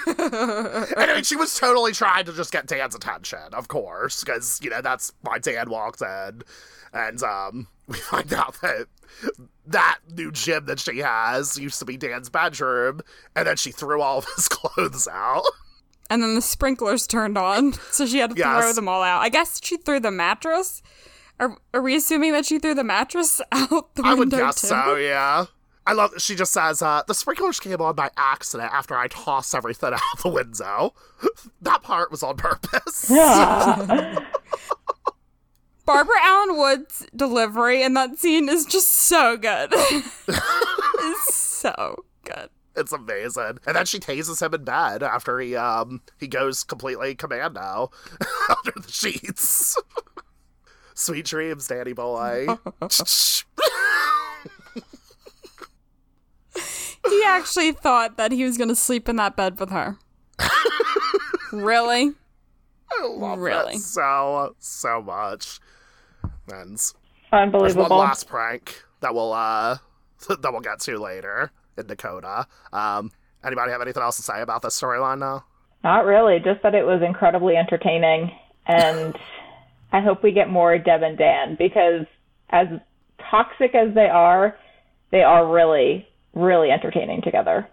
[0.08, 4.60] and I mean, she was totally trying to just get Dan's attention, of course, because,
[4.64, 6.44] you know, that's why Dan walked in.
[6.94, 8.88] And um, we find out that
[9.68, 13.02] that new gym that she has used to be Dan's bedroom,
[13.36, 15.44] and then she threw all of his clothes out.
[16.10, 18.64] And then the sprinklers turned on, so she had to yes.
[18.64, 19.22] throw them all out.
[19.22, 20.82] I guess she threw the mattress.
[21.40, 24.10] Are, are we assuming that she threw the mattress out the window?
[24.10, 24.68] I would guess too?
[24.68, 25.46] so, yeah.
[25.86, 29.08] I love that she just says, uh, the sprinklers came on by accident after I
[29.08, 30.94] tossed everything out the window.
[31.62, 33.10] that part was on purpose.
[33.10, 34.20] Yeah.
[35.90, 39.70] Barbara Alyn Woods' delivery in that scene is just so good.
[39.74, 42.52] it's so good.
[42.76, 43.58] It's amazing.
[43.66, 47.90] And then she tases him in bed after he um he goes completely commando
[48.50, 49.76] under the sheets.
[50.94, 52.46] Sweet dreams, Danny boy.
[57.10, 59.98] he actually thought that he was going to sleep in that bed with her.
[61.52, 62.12] really?
[62.92, 63.74] I love really?
[63.74, 65.60] that so, so much.
[66.52, 66.80] And
[67.32, 67.62] Unbelievable.
[67.62, 69.78] There's one last prank that we'll, uh,
[70.30, 72.48] that we'll get to later in Dakota.
[72.74, 73.12] Um,
[73.44, 75.46] anybody have anything else to say about this storyline now?
[75.84, 76.40] Not really.
[76.40, 78.32] Just that it was incredibly entertaining.
[78.68, 79.18] And
[79.92, 82.06] I hope we get more Deb and Dan because
[82.50, 82.68] as
[83.30, 84.58] toxic as they are,
[85.12, 87.68] they are really really entertaining together.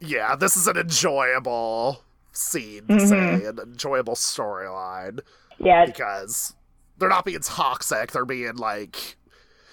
[0.00, 3.06] Yeah, this is an enjoyable scene to mm-hmm.
[3.06, 5.20] say, an enjoyable storyline.
[5.58, 5.86] Yeah.
[5.86, 6.54] Because
[6.98, 9.16] they're not being toxic, they're being like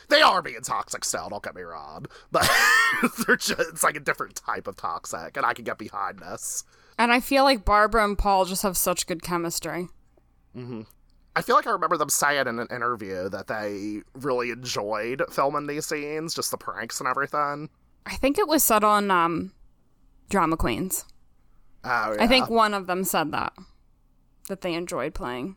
[0.10, 2.06] they are being toxic still, don't get me wrong.
[2.32, 2.50] But
[3.26, 6.64] they're just it's like a different type of toxic, and I can get behind this.
[6.98, 9.88] And I feel like Barbara and Paul just have such good chemistry.
[10.56, 10.82] Mm-hmm.
[11.36, 15.66] I feel like I remember them saying in an interview that they really enjoyed filming
[15.66, 17.70] these scenes, just the pranks and everything.
[18.06, 19.54] I think it was said on um,
[20.30, 21.06] Drama Queens.
[21.84, 22.24] Oh, yeah.
[22.24, 23.54] I think one of them said that
[24.50, 25.56] that they enjoyed playing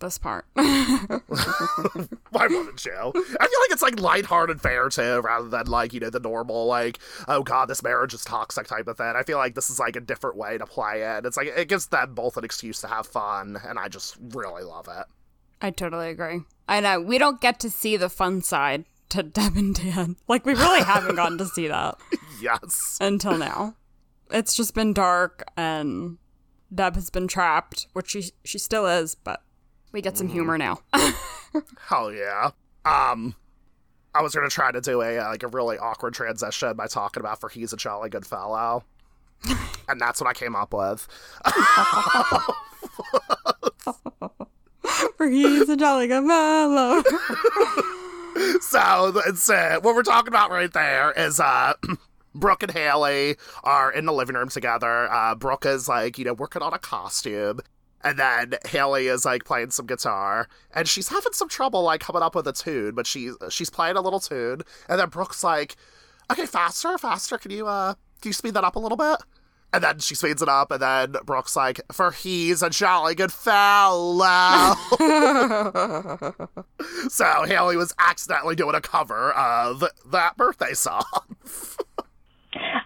[0.00, 0.46] this part.
[0.54, 2.92] Why wouldn't you?
[2.96, 6.66] I feel like it's like lighthearted fair too, rather than like, you know, the normal,
[6.66, 9.12] like, oh god, this marriage is toxic type of thing.
[9.16, 11.24] I feel like this is like a different way to play it.
[11.24, 14.64] It's like it gives them both an excuse to have fun, and I just really
[14.64, 15.06] love it.
[15.62, 16.40] I totally agree.
[16.68, 17.00] I know.
[17.00, 20.16] We don't get to see the fun side to Deb and Dan.
[20.28, 21.98] Like we really haven't gotten to see that.
[22.40, 22.96] Yes.
[23.02, 23.74] Until now.
[24.30, 26.16] It's just been dark and
[26.74, 29.42] Deb has been trapped, which she she still is, but
[29.92, 30.32] we get some mm.
[30.32, 30.80] humor now.
[31.88, 32.50] Hell yeah.
[32.84, 33.34] Um
[34.14, 37.20] I was gonna try to do a uh, like a really awkward transition by talking
[37.20, 38.84] about for he's a jolly good fellow.
[39.88, 41.06] and that's what I came up with.
[45.16, 47.02] for he's a jolly good fellow.
[48.60, 51.74] so it's uh, what we're talking about right there is uh
[52.34, 55.10] Brooke and Haley are in the living room together.
[55.12, 57.60] Uh, Brooke is like, you know, working on a costume.
[58.02, 62.22] And then Haley is like playing some guitar, and she's having some trouble like coming
[62.22, 64.62] up with a tune, but she's she's playing a little tune.
[64.88, 65.76] And then Brooke's like,
[66.30, 67.36] "Okay, faster, faster.
[67.36, 69.18] Can you uh, can you speed that up a little bit?"
[69.72, 73.32] And then she speeds it up, and then Brooke's like, For he's a jolly good
[73.32, 74.18] fellow.
[77.08, 81.04] so Haley was accidentally doing a cover of that birthday song.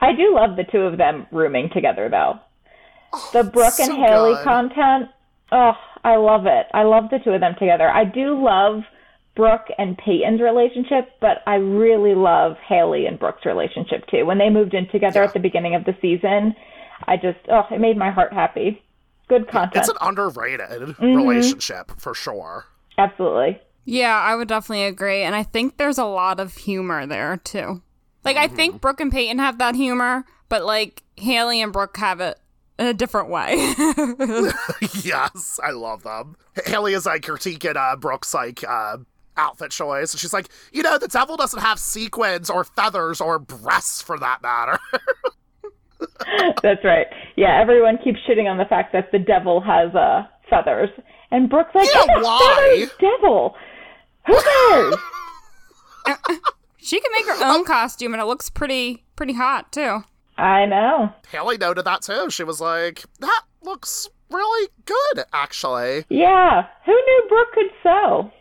[0.02, 2.38] I do love the two of them rooming together, though.
[3.14, 4.44] Oh, the Brooke so and Haley good.
[4.44, 5.08] content,
[5.52, 5.72] oh,
[6.02, 6.66] I love it.
[6.74, 7.88] I love the two of them together.
[7.88, 8.82] I do love
[9.36, 14.26] Brooke and Peyton's relationship, but I really love Haley and Brooke's relationship too.
[14.26, 15.26] When they moved in together yeah.
[15.26, 16.54] at the beginning of the season,
[17.06, 18.82] I just oh, it made my heart happy.
[19.28, 19.76] Good content.
[19.76, 21.16] It's an underrated mm-hmm.
[21.16, 22.66] relationship for sure.
[22.98, 23.60] Absolutely.
[23.86, 27.82] Yeah, I would definitely agree, and I think there's a lot of humor there too.
[28.24, 28.52] Like mm-hmm.
[28.52, 28.80] I think mm-hmm.
[28.80, 32.38] Brooke and Peyton have that humor, but like Haley and Brooke have it
[32.78, 33.54] in a different way.
[35.02, 36.36] yes, I love them.
[36.66, 38.98] Haley is like critiquing uh, Brooke's like uh,
[39.36, 43.38] outfit choice, and she's like, you know, the devil doesn't have sequins or feathers or
[43.38, 44.78] breasts for that matter.
[46.62, 47.06] That's right.
[47.36, 50.90] Yeah, everyone keeps shitting on the fact that the devil has uh, feathers,
[51.30, 52.86] and Brooke's like, yeah, why?
[53.00, 53.54] devil.
[54.26, 54.94] Who cares?
[56.78, 60.04] she can make her own costume, and it looks pretty pretty hot too.
[60.36, 61.12] I know.
[61.30, 62.30] Haley noted that too.
[62.30, 68.32] She was like, "That looks really good, actually." Yeah, who knew Brooke could sew?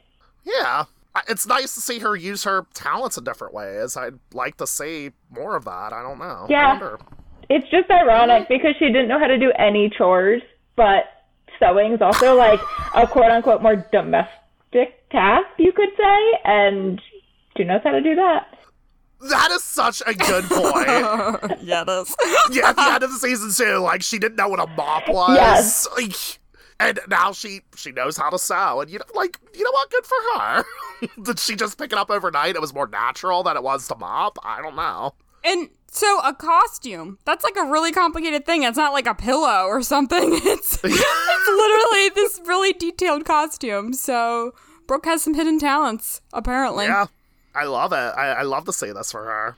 [0.44, 0.86] Yeah,
[1.28, 3.96] it's nice to see her use her talents in different ways.
[3.96, 5.94] I'd like to see more of that.
[5.94, 6.48] I don't know.
[6.50, 6.98] Yeah.
[7.50, 8.54] It's just ironic mm-hmm.
[8.54, 10.42] because she didn't know how to do any chores,
[10.76, 11.06] but
[11.60, 12.60] sewing is also like
[12.96, 17.02] a quote unquote more domestic task, you could say, and
[17.56, 18.48] she knows how to do that.
[19.30, 20.88] That is such a good point.
[21.64, 22.16] yeah, it is.
[22.52, 25.08] yeah, at the end of the season two, like she didn't know what a mop
[25.08, 25.36] was.
[25.36, 25.88] Yes.
[25.96, 26.40] Like,
[26.80, 29.90] and now she she knows how to sew, and you know, like you know what?
[29.92, 30.64] Good for her.
[31.24, 32.56] Did she just pick it up overnight?
[32.56, 34.38] It was more natural than it was to mop.
[34.44, 35.14] I don't know.
[35.46, 38.64] And so a costume, that's like a really complicated thing.
[38.64, 40.34] It's not like a pillow or something.
[40.44, 43.94] It's it's literally this really detailed costume.
[43.94, 44.54] So
[44.88, 46.86] Brooke has some hidden talents, apparently.
[46.86, 47.08] Yeah.
[47.56, 47.96] I love it.
[47.96, 49.58] I, I love to see this for her.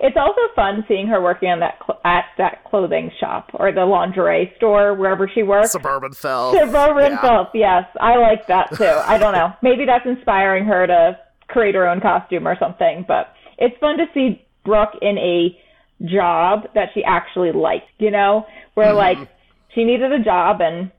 [0.00, 3.84] It's also fun seeing her working on that cl- at that clothing shop or the
[3.84, 5.72] lingerie store wherever she works.
[5.72, 6.56] Suburban filth.
[6.58, 7.20] Suburban yeah.
[7.20, 7.48] filth.
[7.52, 8.84] Yes, I like that too.
[8.84, 9.52] I don't know.
[9.62, 13.04] Maybe that's inspiring her to create her own costume or something.
[13.06, 15.58] But it's fun to see Brooke in a
[16.06, 17.90] job that she actually liked.
[17.98, 19.20] You know, where mm-hmm.
[19.20, 19.28] like
[19.74, 20.90] she needed a job and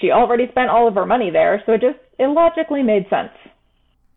[0.00, 3.30] she already spent all of her money there, so it just it logically made sense.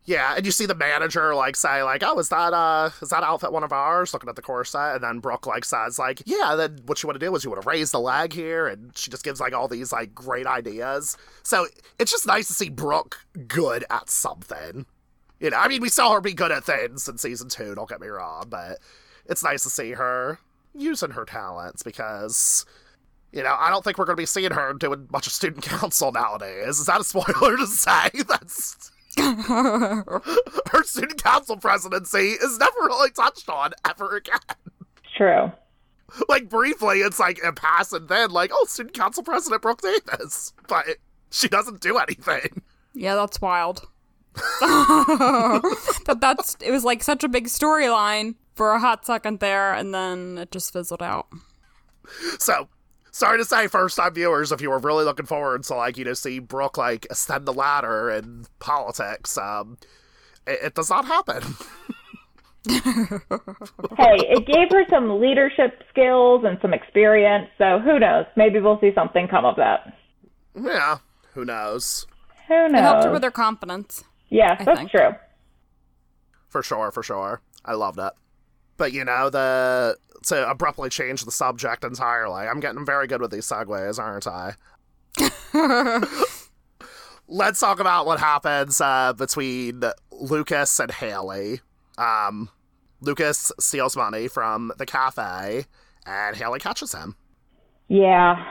[0.07, 3.23] Yeah, and you see the manager like say like, "Oh, is that uh, is that
[3.23, 6.55] outfit one of ours?" Looking at the corset, and then Brooke like says like, "Yeah."
[6.55, 8.97] Then what you want to do is you want to raise the leg here, and
[8.97, 11.17] she just gives like all these like great ideas.
[11.43, 11.67] So
[11.99, 14.85] it's just nice to see Brooke good at something.
[15.41, 17.75] You know, I mean, we saw her be good at things in season two.
[17.75, 18.79] Don't get me wrong, but
[19.25, 20.39] it's nice to see her
[20.73, 22.65] using her talents because
[23.33, 25.63] you know, I don't think we're going to be seeing her doing much of student
[25.65, 26.79] council nowadays.
[26.79, 28.09] Is that a spoiler to say?
[28.27, 28.89] That's
[29.47, 34.39] her student council presidency is never really touched on ever again.
[35.15, 35.51] True.
[36.29, 40.53] Like briefly, it's like a pass and then like, oh, student council president Brooke Davis,
[40.67, 40.85] but
[41.31, 42.61] she doesn't do anything.
[42.93, 43.87] Yeah, that's wild.
[46.05, 49.93] but that's it was like such a big storyline for a hot second there, and
[49.93, 51.27] then it just fizzled out.
[52.39, 52.69] So
[53.17, 56.05] sorry to say, first time viewers, if you were really looking forward to like you
[56.05, 59.77] know see Brooke like ascend the ladder in politics, um,
[60.45, 61.43] it, it does not happen.
[62.67, 68.25] hey, it gave her some leadership skills and some experience, so who knows?
[68.35, 69.97] Maybe we'll see something come of that.
[70.55, 70.99] Yeah,
[71.33, 72.05] who knows?
[72.47, 72.79] Who knows?
[72.79, 74.03] It helped her with her confidence.
[74.29, 74.91] Yes, that's think.
[74.91, 75.11] true.
[76.49, 77.41] For sure, for sure.
[77.63, 78.15] I love that.
[78.77, 82.47] But you know, the to abruptly change the subject entirely.
[82.47, 84.53] I'm getting very good with these segues, aren't I?
[87.27, 91.61] Let's talk about what happens uh, between Lucas and Haley.
[91.97, 92.49] Um,
[93.01, 95.65] Lucas steals money from the cafe,
[96.05, 97.15] and Haley catches him.
[97.87, 98.43] Yeah,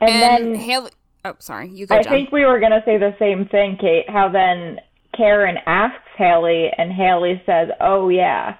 [0.00, 0.90] and, and then Haley.
[1.24, 1.68] Oh, sorry.
[1.70, 1.96] You go.
[1.96, 4.08] I think we were gonna say the same thing, Kate.
[4.08, 4.78] How then
[5.16, 8.56] Karen asks Haley, and Haley says, "Oh yeah."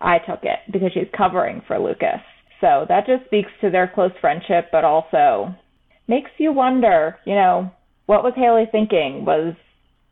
[0.00, 2.20] I took it because she's covering for Lucas.
[2.60, 5.54] So that just speaks to their close friendship, but also
[6.08, 7.70] makes you wonder, you know,
[8.06, 9.24] what was Haley thinking?
[9.24, 9.54] Was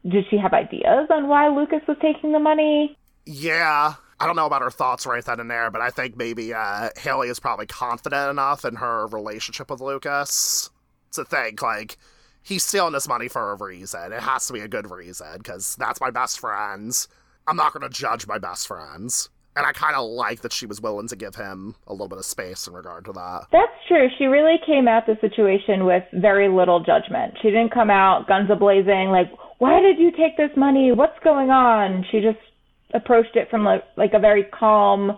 [0.09, 2.96] did she have ideas on why Lucas was taking the money?
[3.25, 3.94] Yeah.
[4.18, 6.90] I don't know about her thoughts right then and there, but I think maybe uh,
[6.96, 10.70] Haley is probably confident enough in her relationship with Lucas
[11.12, 11.99] to think, like,
[12.42, 14.12] he's stealing this money for a reason.
[14.12, 17.09] It has to be a good reason, because that's my best friends.
[17.46, 19.29] I'm not going to judge my best friends.
[19.57, 22.19] And I kind of like that she was willing to give him a little bit
[22.19, 23.47] of space in regard to that.
[23.51, 24.09] That's true.
[24.19, 27.35] She really came at the situation with very little judgment.
[27.40, 30.92] She didn't come out guns a blazing, like, why did you take this money?
[30.92, 32.05] What's going on?
[32.11, 32.38] She just
[32.92, 35.16] approached it from like, like a very calm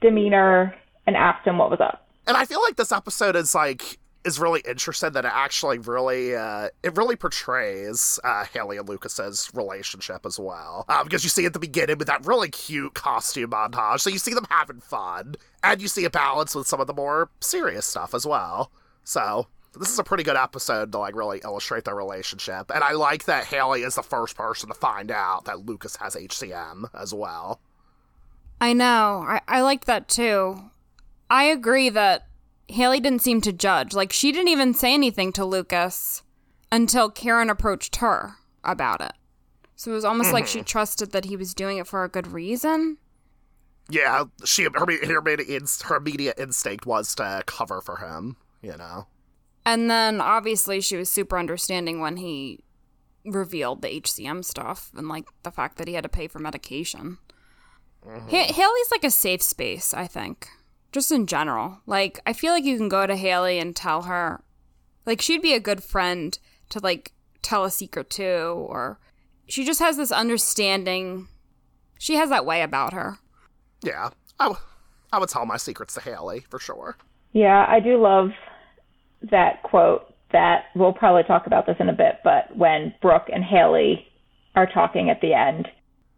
[0.00, 0.74] demeanor
[1.06, 2.06] and asked him what was up.
[2.26, 6.34] And I feel like this episode is like is really interested that it actually really
[6.34, 10.84] uh, it really portrays uh, Haley and Lucas's relationship as well.
[11.04, 14.34] Because you see at the beginning with that really cute costume montage, so you see
[14.34, 18.14] them having fun, and you see a balance with some of the more serious stuff
[18.14, 18.70] as well.
[19.04, 19.46] So
[19.78, 23.24] this is a pretty good episode to like really illustrate their relationship, and I like
[23.24, 27.60] that Haley is the first person to find out that Lucas has HCM as well.
[28.60, 29.24] I know.
[29.26, 30.70] I, I like that too.
[31.30, 32.26] I agree that
[32.70, 33.94] Haley didn't seem to judge.
[33.94, 36.22] Like, she didn't even say anything to Lucas
[36.72, 39.12] until Karen approached her about it.
[39.76, 40.34] So it was almost mm-hmm.
[40.34, 40.66] like she mm-hmm.
[40.66, 42.98] trusted that he was doing it for a good reason.
[43.88, 45.20] Yeah, she her, her,
[45.86, 49.06] her immediate instinct was to cover for him, you know.
[49.64, 52.60] And then obviously she was super understanding when he
[53.24, 57.18] revealed the HCM stuff and like the fact that he had to pay for medication.
[58.06, 58.28] Mm-hmm.
[58.28, 60.48] Haley's like a safe space, I think
[60.92, 61.80] just in general.
[61.86, 64.42] Like, I feel like you can go to Haley and tell her,
[65.06, 66.38] like, she'd be a good friend
[66.70, 68.98] to, like, tell a secret to, or
[69.46, 71.28] she just has this understanding.
[71.98, 73.18] She has that way about her.
[73.82, 74.10] Yeah.
[74.38, 74.60] I, w-
[75.12, 76.96] I would tell my secrets to Haley, for sure.
[77.32, 78.30] Yeah, I do love
[79.30, 83.44] that quote that we'll probably talk about this in a bit, but when Brooke and
[83.44, 84.06] Haley
[84.54, 85.68] are talking at the end,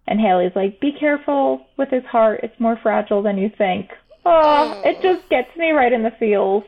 [0.06, 2.40] and Haley's like, be careful with his heart.
[2.42, 3.90] It's more fragile than you think.
[4.24, 6.64] Oh, it just gets me right in the feels.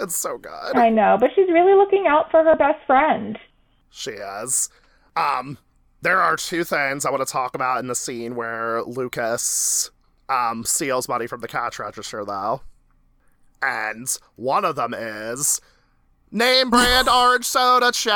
[0.00, 0.76] It's so good.
[0.76, 3.38] I know, but she's really looking out for her best friend.
[3.90, 4.70] She is.
[5.16, 5.58] Um,
[6.02, 9.90] there are two things I want to talk about in the scene where Lucas
[10.28, 12.60] um steals money from the cash register, though.
[13.60, 15.60] And one of them is
[16.30, 18.12] name brand orange soda check.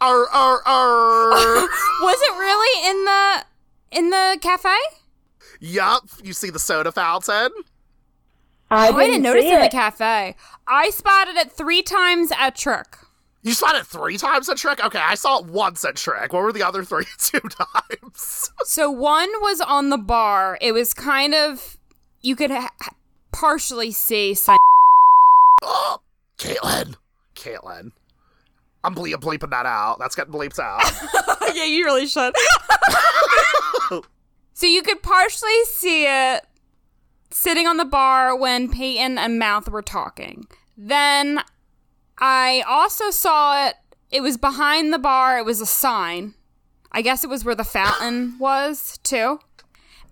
[0.00, 1.30] Arr, arr, arr.
[2.00, 3.44] Was it really in the
[3.98, 4.76] in the cafe?
[5.60, 6.08] Yup.
[6.22, 7.50] You see the soda fountain?
[8.70, 10.36] I didn't, oh, I didn't notice see it in the cafe.
[10.66, 12.96] I spotted it three times at Trick.
[13.42, 14.82] You saw it three times at Trick?
[14.82, 16.32] Okay, I saw it once at Trick.
[16.32, 18.50] What were the other three two times?
[18.64, 20.56] So one was on the bar.
[20.62, 21.76] It was kind of
[22.22, 22.70] you could ha-
[23.32, 24.32] partially see.
[24.32, 24.56] Sun-
[25.62, 26.00] oh,
[26.38, 26.94] Caitlin.
[27.34, 27.92] Caitlin.
[28.82, 29.98] I'm ble- bleeping that out.
[29.98, 30.82] That's getting bleeped out.
[31.54, 32.34] yeah, you really should.
[34.54, 36.46] so you could partially see it
[37.34, 40.46] sitting on the bar when Peyton and Mouth were talking.
[40.76, 41.40] Then
[42.18, 43.74] I also saw it.
[44.12, 45.36] It was behind the bar.
[45.38, 46.34] It was a sign.
[46.92, 49.40] I guess it was where the fountain was too.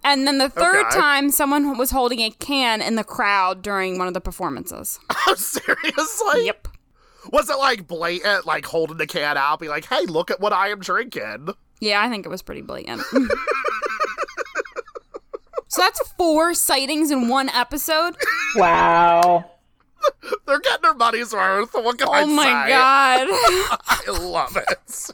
[0.05, 0.99] And then the third Okay.
[0.99, 4.99] time, someone was holding a can in the crowd during one of the performances.
[5.29, 6.47] Oh, Seriously?
[6.47, 6.67] Yep.
[7.33, 10.53] Was it like blatant, like holding the can out, be like, hey, look at what
[10.53, 11.51] I am drinking?
[11.81, 13.03] Yeah, I think it was pretty blatant.
[15.73, 18.15] so that's four sightings in one episode.
[18.57, 19.53] Wow.
[20.47, 21.73] They're getting their money's worth.
[21.73, 22.31] What can I say?
[22.31, 23.29] Oh my god.
[23.87, 25.11] I love it.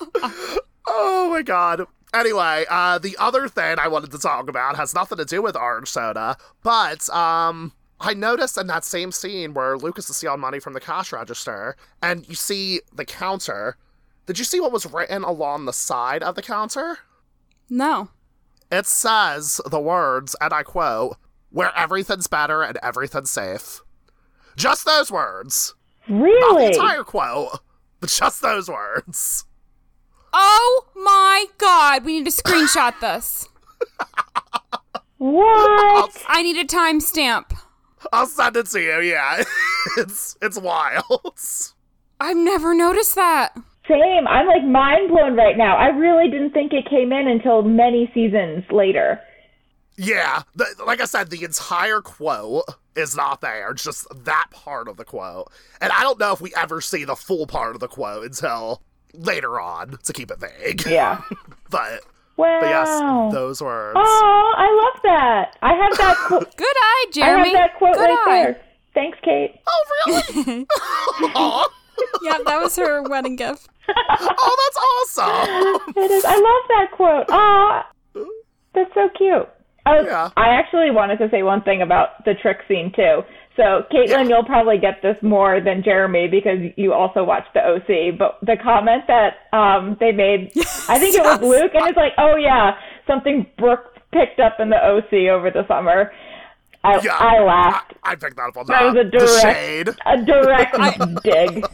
[0.88, 1.84] oh my god.
[2.14, 5.56] Anyway, uh, the other thing I wanted to talk about has nothing to do with
[5.56, 10.58] orange soda, but um, I noticed in that same scene where Lucas is stealing money
[10.58, 13.76] from the cash register, and you see the counter.
[14.24, 17.00] Did you see what was written along the side of the counter?
[17.68, 18.08] No.
[18.74, 21.16] It says the words, and I quote,
[21.50, 23.80] "Where everything's better and everything's safe."
[24.56, 25.74] Just those words.
[26.08, 26.38] Really?
[26.40, 26.74] Not the Really?
[26.74, 27.60] entire quote,
[28.00, 29.44] but just those words.
[30.32, 33.48] Oh my god, we need to screenshot this.
[35.18, 36.22] What?
[36.28, 37.56] I need a timestamp.
[38.12, 39.00] I'll send it to you.
[39.00, 39.42] Yeah,
[39.96, 41.38] it's it's wild.
[42.20, 43.56] I've never noticed that.
[43.88, 44.26] Same.
[44.28, 45.76] I'm like mind blown right now.
[45.76, 49.20] I really didn't think it came in until many seasons later.
[49.96, 52.64] Yeah, the, like I said, the entire quote
[52.96, 53.70] is not there.
[53.70, 57.04] It's just that part of the quote, and I don't know if we ever see
[57.04, 58.82] the full part of the quote until
[59.12, 60.84] later on to keep it vague.
[60.86, 61.20] Yeah.
[61.70, 62.00] But
[62.36, 62.58] Wow.
[62.60, 63.96] but yes, those words.
[63.96, 65.56] Oh, I love that.
[65.62, 66.16] I have that.
[66.28, 67.42] Qu- Good eye, Jeremy.
[67.54, 68.42] I have that quote Good right eye.
[68.44, 68.60] there.
[68.94, 69.60] Thanks, Kate.
[69.66, 70.66] Oh really?
[71.98, 72.18] Aw.
[72.22, 73.68] Yeah, that was her wedding gift.
[73.88, 74.56] oh,
[75.14, 75.80] that's awesome.
[76.02, 76.24] It is.
[76.24, 77.26] I love that quote.
[77.28, 77.82] Oh,
[78.74, 79.48] that's so cute.
[79.86, 80.30] I, was, Yeah.
[80.36, 83.22] I actually wanted to say one thing about the trick scene too.
[83.56, 88.18] So, Caitlin, you'll probably get this more than Jeremy because you also watched the OC.
[88.18, 90.50] But the comment that um, they made,
[90.88, 92.72] I think it was Luke, and it's like, oh yeah,
[93.06, 96.10] something Brooke picked up in the OC over the summer.
[96.84, 97.94] I, Yeah, I laughed.
[98.04, 99.88] I, I picked that up on That was a the direct, shade.
[100.06, 101.66] a direct dig.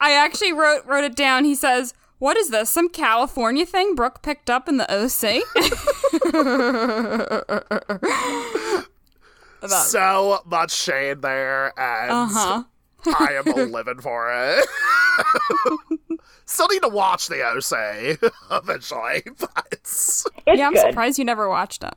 [0.00, 1.44] I actually wrote wrote it down.
[1.44, 2.68] He says, "What is this?
[2.70, 5.42] Some California thing Brooke picked up in the OC?"
[9.62, 12.64] About- So much shade there, and uh-huh.
[13.06, 14.66] I am living for it.
[16.46, 18.18] Still need to watch the OC
[18.50, 20.80] eventually, but It's Yeah, I'm good.
[20.90, 21.94] surprised you never watched it.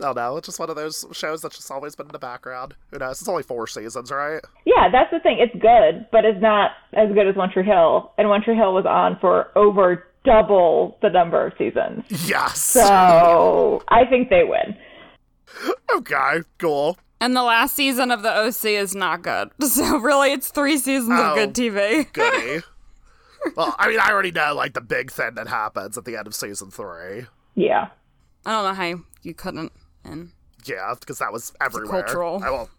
[0.00, 2.74] Oh no, it's just one of those shows that's just always been in the background.
[2.90, 3.20] Who knows?
[3.20, 4.40] It's only four seasons, right?
[4.64, 5.38] Yeah, that's the thing.
[5.40, 8.12] It's good, but it's not as good as One Tree Hill.
[8.18, 12.04] And One Tree Hill was on for over double the number of seasons.
[12.28, 12.58] Yes.
[12.60, 14.76] So I think they win.
[15.94, 16.98] okay, cool.
[17.20, 19.50] And the last season of the OC is not good.
[19.62, 21.30] So really, it's three seasons Oh.
[21.30, 22.12] of good oh, TV.
[22.12, 22.62] Goody.
[23.56, 26.26] well, I mean, I already know like the big thing that happens at the end
[26.26, 27.26] of season three.
[27.54, 27.88] Yeah.
[28.46, 29.72] I don't know how you couldn't.
[30.12, 30.30] And
[30.64, 32.02] Yeah, because that was everywhere.
[32.02, 32.42] cultural.
[32.44, 32.70] I won't.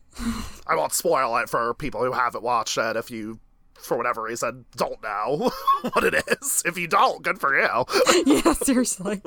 [0.68, 2.96] I won't spoil it for people who haven't watched it.
[2.96, 3.40] If you,
[3.80, 5.52] for whatever reason, don't know
[5.94, 6.64] what it is.
[6.66, 7.86] If you don't, good for you.
[8.26, 9.22] yeah, seriously.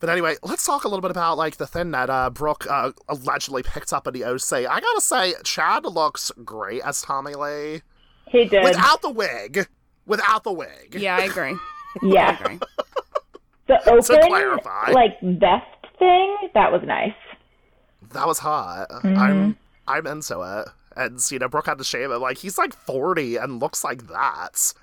[0.00, 2.92] But anyway, let's talk a little bit about like the thing that uh, Brooke uh,
[3.08, 4.52] allegedly picked up in the OC.
[4.70, 7.82] I gotta say, Chad looks great as Tommy Lee
[8.28, 8.62] He did.
[8.62, 9.66] without the wig.
[10.06, 10.94] Without the wig.
[10.96, 11.50] Yeah, I agree.
[11.52, 11.58] I
[12.02, 12.38] yeah.
[12.40, 12.58] agree.
[13.66, 14.92] The open, clarify.
[14.92, 15.66] like, vest
[15.98, 17.14] thing, that was nice.
[18.12, 18.88] That was hot.
[18.90, 19.18] Mm-hmm.
[19.18, 20.68] I'm I'm into it.
[20.96, 22.18] And you know, Brooke had to shave it.
[22.18, 24.74] Like he's like 40 and looks like that.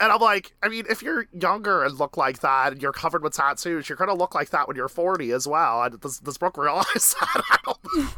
[0.00, 3.22] And I'm like, I mean, if you're younger and look like that, and you're covered
[3.24, 5.82] with tattoos, you're gonna look like that when you're 40 as well.
[5.82, 6.84] And does, does Brooke realize
[7.20, 7.42] that?
[7.50, 8.14] I don't.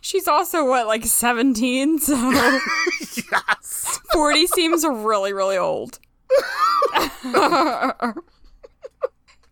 [0.00, 2.14] She's also what, like 17, so
[3.32, 4.00] yes.
[4.12, 5.98] 40 seems really, really old.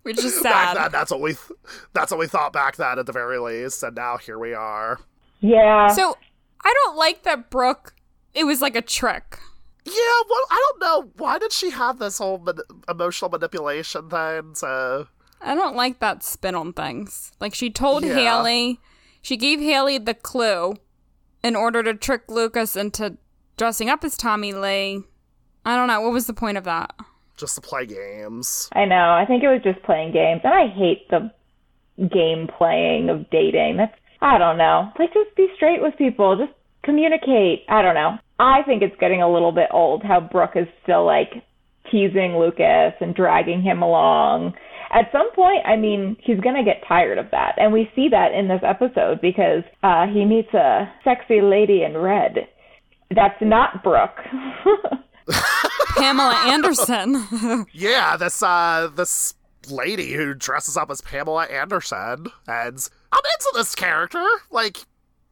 [0.07, 0.77] Which is Back sad.
[0.85, 1.59] then, that's what we th-
[1.93, 5.01] that's what we thought back then at the very least, and now here we are.
[5.41, 5.89] Yeah.
[5.89, 6.17] So
[6.65, 7.93] I don't like that Brooke.
[8.35, 9.41] It was like a trick.
[9.85, 9.93] Yeah,
[10.31, 12.55] well, I don't know why did she have this whole man-
[12.89, 14.55] emotional manipulation thing.
[14.55, 15.09] So
[15.41, 17.33] I I don't like that spin on things.
[17.41, 18.15] Like she told yeah.
[18.15, 18.79] Haley,
[19.23, 20.77] she gave Haley the clue
[21.43, 23.17] in order to trick Lucas into
[23.57, 25.03] dressing up as Tommy Lee.
[25.65, 26.01] I don't know.
[26.01, 26.95] What was the point of that?
[27.37, 28.69] Just to play games.
[28.73, 29.11] I know.
[29.11, 30.41] I think it was just playing games.
[30.45, 31.31] And I hate the
[31.99, 33.77] game playing of dating.
[33.77, 34.91] That's, I don't know.
[34.99, 36.37] Like, just be straight with people.
[36.37, 37.65] Just communicate.
[37.69, 38.19] I don't know.
[38.39, 41.33] I think it's getting a little bit old how Brooke is still like
[41.91, 44.55] teasing Lucas and dragging him along.
[44.93, 47.55] At some point, I mean, he's going to get tired of that.
[47.59, 51.97] And we see that in this episode because uh, he meets a sexy lady in
[51.97, 52.49] red.
[53.15, 54.19] That's not Brooke.
[55.97, 57.67] Pamela Anderson.
[57.73, 59.35] yeah, this uh this
[59.69, 64.25] lady who dresses up as Pamela Anderson and I'm into this character.
[64.51, 64.79] Like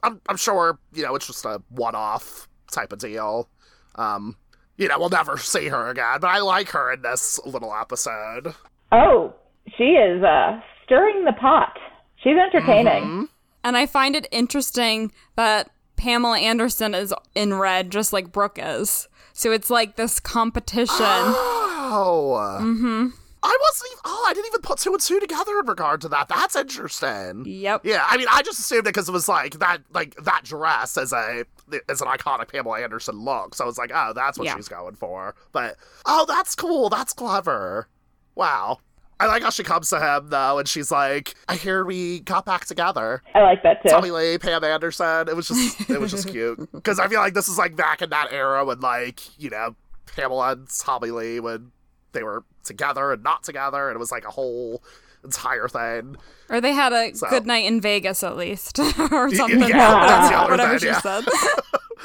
[0.03, 3.49] I'm I'm sure, you know, it's just a one off type of deal.
[3.95, 4.36] Um
[4.76, 8.55] you know, we'll never see her again, but I like her in this little episode.
[8.90, 9.34] Oh,
[9.76, 11.78] she is uh, stirring the pot.
[12.16, 13.05] She's entertaining.
[13.05, 13.24] Mm-hmm.
[13.62, 19.09] And I find it interesting that Pamela Anderson is in red, just like Brooke is.
[19.35, 20.95] So it's like this competition.
[21.01, 22.59] Oh.
[22.62, 23.09] Mm-hmm.
[23.43, 24.01] I wasn't even.
[24.07, 26.28] Oh, I didn't even put two and two together in regard to that.
[26.28, 27.45] That's interesting.
[27.45, 27.82] Yep.
[27.85, 30.97] Yeah, I mean, I just assumed it because it was like that, like that dress
[30.97, 31.45] as a
[31.91, 33.55] as an iconic Pamela Anderson look.
[33.55, 34.57] So I was like, oh, that's what yeah.
[34.57, 35.35] she's going for.
[35.53, 35.76] But
[36.07, 36.89] oh, that's cool.
[36.89, 37.89] That's clever.
[38.35, 38.78] Wow.
[39.20, 42.44] I like how she comes to him though, and she's like, "I hear we got
[42.44, 43.88] back together." I like that too.
[43.88, 45.28] Tommy Lee, Pam Anderson.
[45.28, 48.02] It was just, it was just cute because I feel like this is like back
[48.02, 49.76] in that era when like you know
[50.16, 51.70] Pamela and Tommy Lee when
[52.12, 54.82] they were together and not together, and it was like a whole
[55.25, 56.16] entire thing.
[56.51, 57.29] Or they had a so.
[57.31, 58.79] good night in Vegas at least,
[59.11, 59.61] or something.
[59.61, 61.01] Yeah, whatever thing, she yeah.
[61.01, 61.25] said.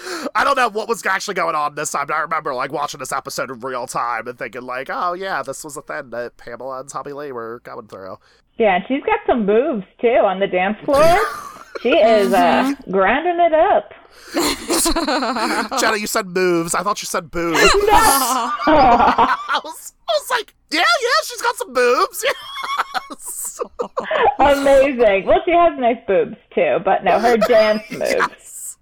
[0.35, 2.07] I don't know what was actually going on this time.
[2.13, 5.63] I remember like watching this episode in real time and thinking like, oh yeah, this
[5.63, 8.17] was a thing that Pamela and Tommy Lee were going through.
[8.57, 11.17] Yeah, she's got some moves too on the dance floor.
[11.81, 13.93] She is uh, grinding it up.
[15.79, 16.75] Jenna, you said moves.
[16.75, 17.59] I thought you said boobs.
[17.89, 17.93] No.
[17.95, 22.25] I, was, I was like, yeah, yeah, she's got some boobs.
[23.09, 23.59] Yes.
[24.39, 25.25] Amazing.
[25.25, 28.01] Well, she has nice boobs too, but no, her dance moves.
[28.09, 28.77] Yes.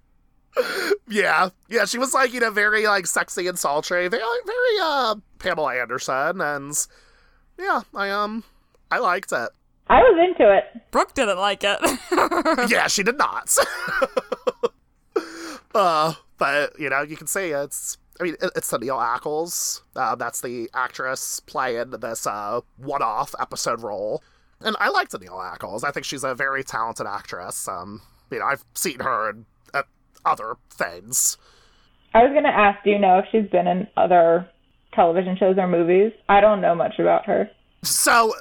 [1.08, 5.16] Yeah, yeah, she was like you know very like sexy and sultry, very very uh
[5.40, 6.86] Pamela Anderson, and
[7.58, 8.44] yeah, I um
[8.90, 9.48] I liked it.
[9.88, 10.64] I was into it.
[10.90, 11.78] Brooke didn't like it.
[12.70, 13.56] yeah, she did not.
[15.74, 17.98] uh, but you know, you can see it's.
[18.20, 19.82] I mean, it's Danneel Ackles.
[19.94, 24.24] Uh, that's the actress playing this uh, one-off episode role,
[24.60, 25.84] and I like Neil Ackles.
[25.84, 27.68] I think she's a very talented actress.
[27.68, 29.82] Um, you know, I've seen her in uh,
[30.24, 31.38] other things.
[32.12, 34.48] I was gonna ask, do you know if she's been in other
[34.94, 36.12] television shows or movies?
[36.28, 37.48] I don't know much about her.
[37.84, 38.34] So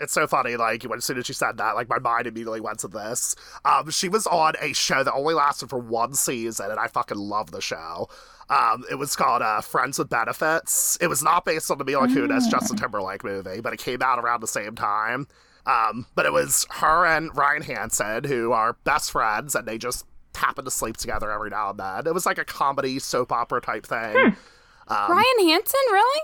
[0.00, 0.56] it's so funny.
[0.56, 3.34] Like when as soon as she said that, like my mind immediately went to this.
[3.64, 7.18] Um, she was on a show that only lasted for one season, and I fucking
[7.18, 8.08] love the show.
[8.48, 10.98] Um, it was called uh, Friends with Benefits.
[11.00, 12.50] It was not based on the Mila Kunis mm.
[12.50, 15.28] Justin Timberlake movie, but it came out around the same time.
[15.66, 20.04] Um, but it was her and Ryan Hansen who are best friends, and they just
[20.34, 22.06] happen to sleep together every now and then.
[22.06, 24.16] It was like a comedy soap opera type thing.
[24.16, 24.92] Hmm.
[24.92, 26.20] Um, Ryan Hansen, really?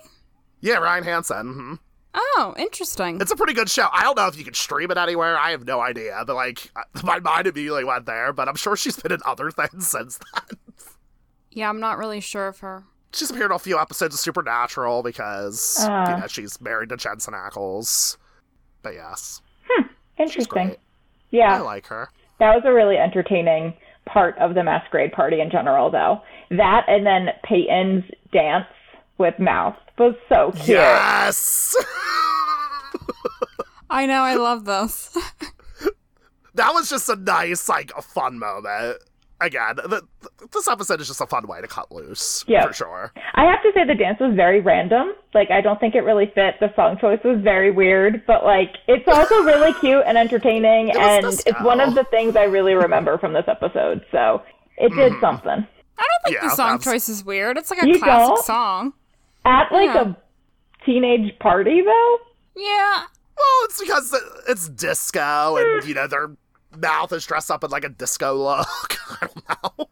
[0.60, 1.36] Yeah, Ryan Hansen.
[1.36, 1.74] Mm-hmm.
[2.18, 3.20] Oh, interesting.
[3.20, 3.88] It's a pretty good show.
[3.92, 5.38] I don't know if you can stream it anywhere.
[5.38, 6.22] I have no idea.
[6.26, 6.70] But like,
[7.04, 8.32] my mind immediately went there.
[8.32, 10.58] But I'm sure she's been in other things since then.
[11.50, 12.84] Yeah, I'm not really sure of her.
[13.12, 16.96] She's appeared on a few episodes of Supernatural because uh, you know she's married to
[16.96, 18.16] Jensen Ackles.
[18.82, 19.86] But yes, hmm,
[20.18, 20.76] interesting.
[21.30, 22.10] Yeah, I like her.
[22.40, 23.72] That was a really entertaining
[24.04, 26.20] part of the masquerade party in general, though.
[26.50, 28.66] That and then Peyton's dance
[29.18, 30.68] with Mouth was so cute.
[30.68, 31.74] Yes.
[33.90, 34.22] I know.
[34.22, 35.16] I love this.
[36.54, 38.98] that was just a nice, like, a fun moment.
[39.38, 40.02] Again, the,
[40.50, 42.42] this episode is just a fun way to cut loose.
[42.48, 43.12] Yeah, for sure.
[43.34, 45.12] I have to say the dance was very random.
[45.34, 46.54] Like, I don't think it really fit.
[46.58, 50.96] The song choice was very weird, but like, it's also really cute and entertaining, it
[50.96, 54.06] and it's one of the things I really remember from this episode.
[54.10, 54.42] So
[54.78, 55.20] it did mm.
[55.20, 55.50] something.
[55.98, 57.58] I don't think yeah, the song choice is weird.
[57.58, 58.44] It's like a you classic don't?
[58.44, 58.92] song.
[59.46, 60.10] At like yeah.
[60.10, 62.18] a teenage party, though?
[62.56, 63.04] Yeah.
[63.36, 64.14] Well, it's because
[64.48, 65.86] it's disco and, mm.
[65.86, 66.30] you know, their
[66.76, 68.66] mouth is dressed up in like a disco look.
[69.22, 69.88] I don't know.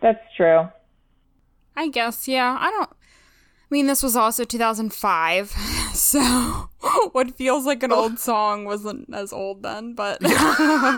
[0.00, 0.68] That's true.
[1.74, 2.56] I guess, yeah.
[2.60, 2.90] I don't.
[2.90, 5.48] I mean, this was also 2005,
[5.94, 6.20] so
[7.12, 10.18] what feels like an old song wasn't as old then, but.
[10.20, 10.96] Yeah.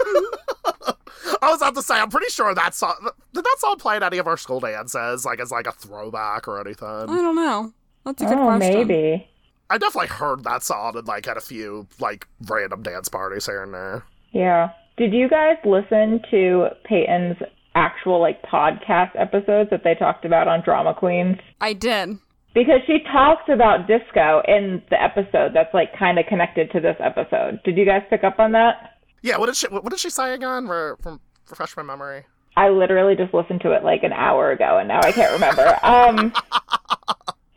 [1.41, 2.97] I was about to say, I'm pretty sure that song
[3.33, 6.49] did that song play at any of our school dances, like as like a throwback
[6.49, 6.87] or anything.
[6.89, 7.73] I don't know.
[8.05, 8.89] That's a good oh, question.
[8.89, 9.29] maybe.
[9.71, 13.63] I definitely heard that song and like had a few like random dance parties here
[13.63, 14.05] and there.
[14.33, 14.71] Yeah.
[14.97, 17.37] Did you guys listen to Peyton's
[17.75, 21.39] actual like podcast episodes that they talked about on Drama Queens?
[21.61, 22.19] I did.
[22.55, 26.97] Because she talks about disco in the episode that's like kind of connected to this
[27.01, 27.61] episode.
[27.65, 28.99] Did you guys pick up on that?
[29.23, 30.67] Yeah, what did she what did she say again?
[30.67, 32.25] For, from refresh my memory.
[32.57, 35.79] I literally just listened to it like an hour ago and now I can't remember.
[35.83, 36.33] um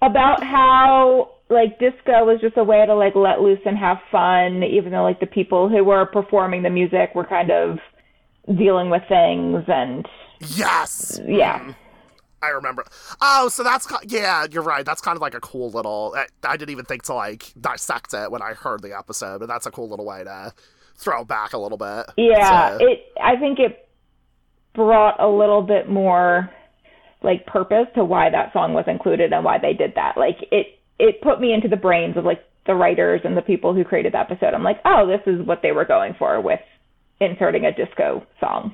[0.02, 4.64] about how like disco was just a way to like let loose and have fun
[4.64, 7.80] even though like the people who were performing the music were kind of
[8.58, 10.08] dealing with things and
[10.40, 11.76] yes yeah mm.
[12.40, 12.86] I remember.
[13.20, 14.86] Oh, so that's yeah, you're right.
[14.86, 16.14] That's kind of like a cool little.
[16.16, 19.48] I, I, didn't even think to like dissect it when I heard the episode, but
[19.48, 20.54] that's a cool little way to
[20.98, 22.06] throw back a little bit.
[22.16, 22.88] Yeah, so.
[22.88, 23.12] it.
[23.22, 23.90] I think it
[24.74, 26.52] brought a little bit more
[27.28, 30.18] like purpose to why that song was included and why they did that.
[30.18, 33.76] Like it, it put me into the brains of like the writers and the people
[33.76, 34.54] who created the episode.
[34.54, 36.62] I'm like, oh, this is what they were going for with
[37.20, 38.74] inserting a disco song.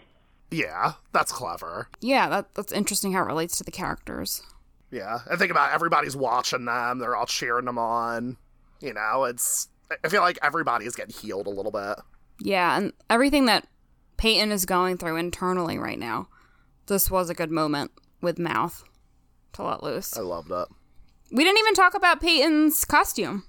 [0.52, 1.90] Yeah, that's clever.
[2.00, 4.44] Yeah, that, that's interesting how it relates to the characters.
[4.92, 8.38] Yeah, and think about it, everybody's watching them, they're all cheering them on.
[8.80, 9.68] You know, it's
[10.04, 11.98] I feel like everybody's getting healed a little bit.
[12.40, 13.68] Yeah, and everything that
[14.18, 16.28] Peyton is going through internally right now,
[16.86, 17.92] this was a good moment
[18.24, 18.84] with Mouth
[19.54, 20.18] to let loose.
[20.18, 20.68] I loved it.
[21.32, 23.44] We didn't even talk about Peyton's costume.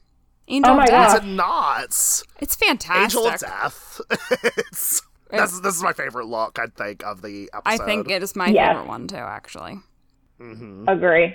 [0.49, 1.09] Angel oh my Death.
[1.09, 1.16] God.
[1.16, 2.25] It's nuts.
[2.41, 3.18] It's fantastic.
[3.18, 4.01] Angel of Death.
[4.59, 7.83] it's this, this is my favorite look, I think, of the episode.
[7.83, 8.72] I think it is my yes.
[8.72, 9.79] favorite one, too, actually.
[10.41, 10.89] Mm-hmm.
[10.89, 11.35] Agree.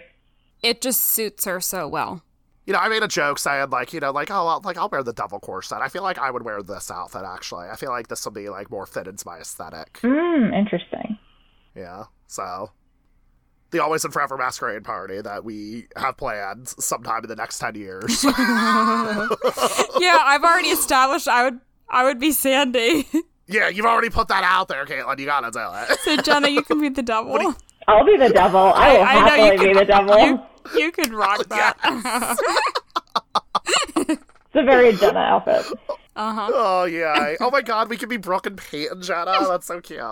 [0.61, 2.21] It just suits her so well.
[2.65, 4.89] You know, I made a joke saying, like, you know, like, oh, I'll, like, I'll
[4.89, 5.81] wear the devil corset.
[5.81, 7.67] I feel like I would wear this outfit, actually.
[7.67, 9.99] I feel like this will be, like, more fitted to my aesthetic.
[10.03, 11.17] Hmm, interesting.
[11.75, 12.69] Yeah, so
[13.71, 17.75] the Always and Forever Masquerade Party that we have planned sometime in the next 10
[17.75, 18.23] years.
[18.27, 21.59] yeah, I've already established I would
[21.89, 23.07] I would be Sandy.
[23.47, 25.17] Yeah, you've already put that out there, Caitlin.
[25.17, 25.99] You gotta do it.
[26.01, 27.41] So, Jenna, you can be the devil.
[27.41, 27.55] You...
[27.87, 28.59] I'll be the devil.
[28.59, 30.19] I, will I can be the devil.
[30.19, 30.39] You,
[30.79, 31.75] you could rock that.
[34.05, 34.21] it's
[34.53, 35.65] a very Jenna outfit.
[36.15, 36.51] Uh huh.
[36.55, 37.35] Oh yeah.
[37.39, 39.37] Oh my God, we could be Brooke and Peyton, Jenna.
[39.47, 39.99] That's so cute.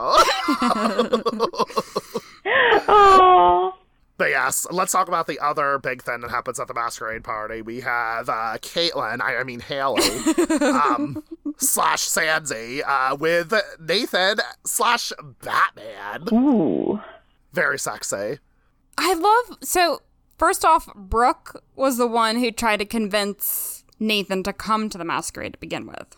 [2.88, 3.74] oh.
[4.18, 7.62] But yes, let's talk about the other big thing that happens at the masquerade party.
[7.62, 10.02] We have uh, Caitlin, I, I mean Haley,
[10.62, 11.24] um,
[11.58, 16.28] slash Sandy, uh, with Nathan slash Batman.
[16.34, 17.00] Ooh.
[17.54, 18.40] Very sexy.
[18.98, 19.60] I love.
[19.62, 20.02] So,
[20.40, 25.06] first off, Brooke was the one who tried to convince Nathan to come to the
[25.06, 26.16] masquerade to begin with.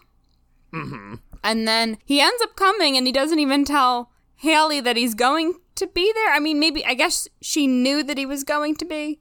[0.73, 1.15] Mm-hmm.
[1.43, 5.55] And then he ends up coming and he doesn't even tell Haley that he's going
[5.75, 6.33] to be there.
[6.33, 9.19] I mean, maybe, I guess she knew that he was going to be.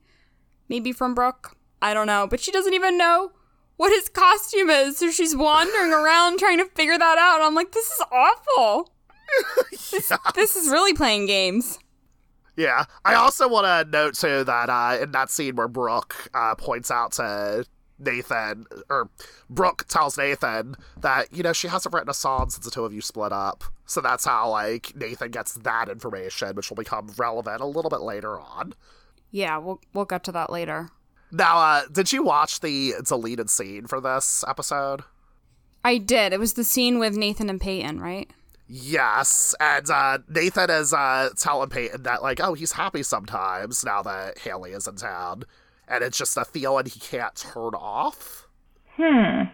[0.68, 1.56] Maybe from Brooke.
[1.80, 2.26] I don't know.
[2.28, 3.32] But she doesn't even know
[3.76, 4.98] what his costume is.
[4.98, 7.40] So she's wandering around trying to figure that out.
[7.40, 8.92] I'm like, this is awful.
[9.72, 9.90] yes.
[9.90, 11.78] this, this is really playing games.
[12.56, 12.84] Yeah.
[13.04, 16.90] I also want to note, too, that uh, in that scene where Brooke uh, points
[16.90, 17.64] out to
[17.98, 19.10] Nathan, or
[19.50, 22.92] Brooke tells Nathan that, you know, she hasn't written a song since the two of
[22.92, 23.64] you split up.
[23.86, 28.00] So that's how, like, Nathan gets that information, which will become relevant a little bit
[28.00, 28.74] later on.
[29.30, 30.90] Yeah, we'll, we'll get to that later.
[31.30, 35.02] Now, uh, did you watch the deleted scene for this episode?
[35.84, 36.32] I did.
[36.32, 38.30] It was the scene with Nathan and Peyton, right?
[38.66, 44.02] Yes, and uh, Nathan is uh, telling Peyton that, like, oh, he's happy sometimes now
[44.02, 45.44] that Haley is in town
[45.88, 48.46] and it's just a feeling he can't turn off.
[48.96, 49.44] Hmm.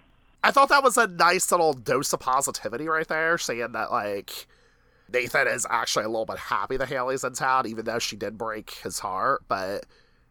[0.42, 4.46] I thought that was a nice little dose of positivity right there, saying that like
[5.10, 8.36] Nathan is actually a little bit happy that Haley's in town, even though she did
[8.36, 9.86] break his heart, but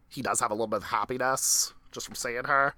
[0.08, 2.74] he does have a little bit of happiness just from seeing her.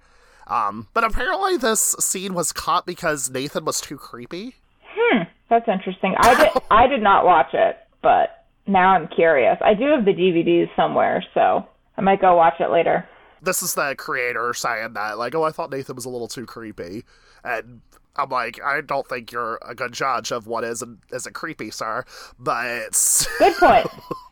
[0.47, 4.55] Um, but apparently this scene was cut because Nathan was too creepy.
[4.95, 6.15] Hmm, that's interesting.
[6.17, 9.57] I did I did not watch it, but now I'm curious.
[9.61, 11.67] I do have the DVDs somewhere, so
[11.97, 13.07] I might go watch it later
[13.41, 16.45] this is the creator saying that, like, oh, I thought Nathan was a little too
[16.45, 17.03] creepy.
[17.43, 17.81] And
[18.17, 21.71] I'm like, I don't think you're a good judge of what is and isn't creepy,
[21.71, 22.03] sir.
[22.39, 23.27] But.
[23.39, 23.87] Good point.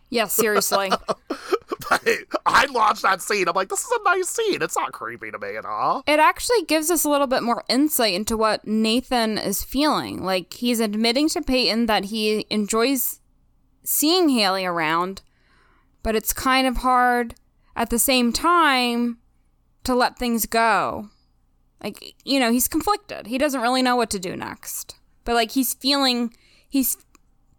[0.09, 0.89] yeah, seriously.
[1.29, 2.07] but
[2.45, 3.47] I watched that scene.
[3.47, 4.61] I'm like, this is a nice scene.
[4.61, 6.03] It's not creepy to me at all.
[6.07, 10.23] It actually gives us a little bit more insight into what Nathan is feeling.
[10.23, 13.19] Like, he's admitting to Peyton that he enjoys
[13.83, 15.21] seeing Haley around,
[16.01, 17.35] but it's kind of hard
[17.75, 19.17] at the same time
[19.83, 21.09] to let things go.
[21.83, 23.27] Like, you know, he's conflicted.
[23.27, 24.95] He doesn't really know what to do next.
[25.23, 26.33] But like he's feeling
[26.69, 26.97] he's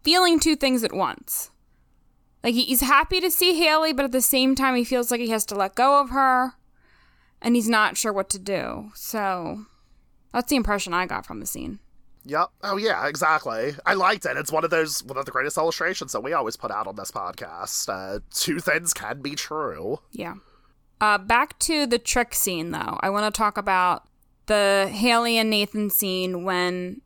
[0.03, 1.51] feeling two things at once.
[2.43, 5.29] Like he's happy to see Haley, but at the same time he feels like he
[5.29, 6.53] has to let go of her.
[7.41, 8.91] and he's not sure what to do.
[8.95, 9.65] So
[10.33, 11.79] that's the impression I got from the scene.
[12.27, 12.49] Yep.
[12.63, 13.73] Oh yeah, exactly.
[13.85, 14.37] I liked it.
[14.37, 16.95] It's one of those one of the greatest illustrations that we always put out on
[16.95, 17.87] this podcast.
[17.89, 19.99] Uh, two things can be true.
[20.11, 20.35] Yeah.
[20.99, 22.99] Uh, back to the trick scene though.
[23.01, 24.07] I want to talk about
[24.47, 27.01] the Haley and Nathan scene when,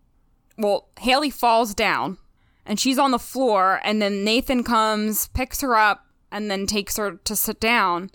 [0.58, 2.18] well, Haley falls down
[2.66, 6.98] and she's on the floor, and then Nathan comes, picks her up, and then takes
[6.98, 8.12] her to sit down.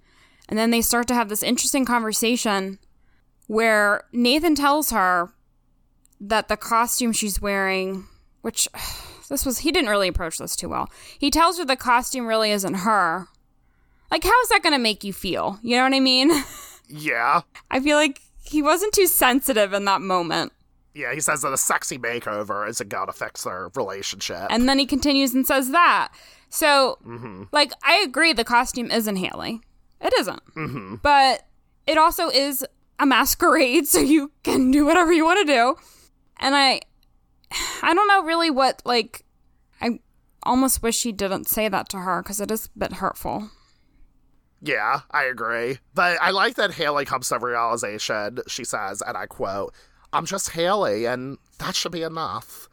[0.48, 2.78] And then they start to have this interesting conversation
[3.48, 5.32] where Nathan tells her
[6.20, 8.06] that the costume she's wearing,
[8.42, 8.68] which
[9.28, 10.90] this was, he didn't really approach this too well.
[11.18, 13.28] He tells her the costume really isn't her.
[14.10, 15.58] Like, how is that going to make you feel?
[15.62, 16.30] You know what I mean?
[16.88, 17.40] Yeah.
[17.70, 20.52] I feel like he wasn't too sensitive in that moment.
[20.94, 24.46] Yeah, he says that a sexy makeover isn't going to fix their relationship.
[24.50, 26.08] And then he continues and says that.
[26.48, 27.44] So, mm-hmm.
[27.52, 29.60] like, I agree the costume isn't Haley.
[30.00, 30.40] It isn't.
[30.54, 30.94] Mm-hmm.
[31.02, 31.46] But
[31.86, 32.64] it also is
[32.98, 35.76] a masquerade, so you can do whatever you want to do.
[36.38, 36.80] And I,
[37.82, 39.24] I don't know really what, like,
[39.80, 40.00] I
[40.42, 43.50] almost wish he didn't say that to her because it is a bit hurtful.
[44.62, 45.78] Yeah, I agree.
[45.94, 48.38] But I like that Haley comes to realization.
[48.48, 49.74] She says, and I quote,
[50.12, 52.68] I'm just Haley, and that should be enough.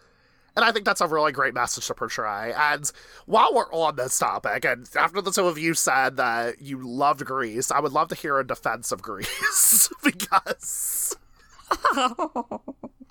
[0.55, 2.53] And I think that's a really great message to portray.
[2.55, 2.89] And
[3.25, 7.25] while we're on this topic, and after the two of you said that you loved
[7.25, 11.15] Grease, I would love to hear a defense of Grease because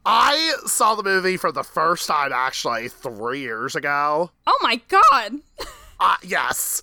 [0.05, 4.31] I saw the movie for the first time actually three years ago.
[4.47, 5.35] Oh my god!
[6.01, 6.83] uh, yes.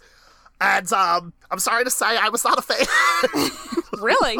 [0.61, 3.49] And um, I'm sorry to say, I was not a fan.
[4.01, 4.39] really?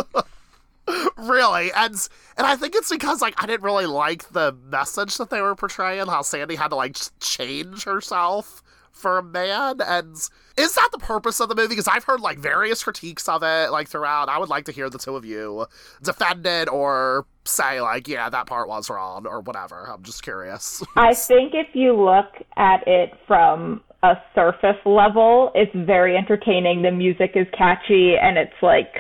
[1.18, 1.96] really, and
[2.38, 5.56] and I think it's because like I didn't really like the message that they were
[5.56, 6.08] portraying.
[6.08, 8.64] How Sandy had to like change herself
[9.00, 10.16] for a man, and
[10.58, 11.70] is that the purpose of the movie?
[11.70, 14.30] Because I've heard like various critiques of it like throughout.
[14.30, 15.66] I would like to hear the two of you
[16.04, 19.90] defend it or say like, yeah, that part was wrong or whatever.
[19.90, 20.84] I'm just curious.
[20.96, 22.28] I think if you look
[22.58, 26.82] at it from a surface level, it's very entertaining.
[26.82, 28.94] The music is catchy and it's like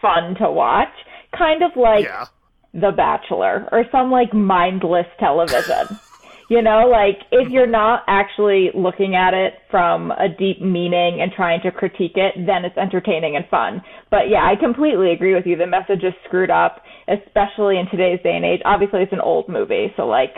[0.00, 0.92] fun to watch.
[1.36, 2.26] Kind of like yeah.
[2.72, 5.98] The Bachelor or some like mindless television.
[6.50, 11.32] you know, like if you're not actually looking at it from a deep meaning and
[11.32, 13.82] trying to critique it, then it's entertaining and fun.
[14.10, 15.56] But yeah, I completely agree with you.
[15.56, 18.60] The message is screwed up, especially in today's day and age.
[18.64, 20.36] Obviously, it's an old movie, so like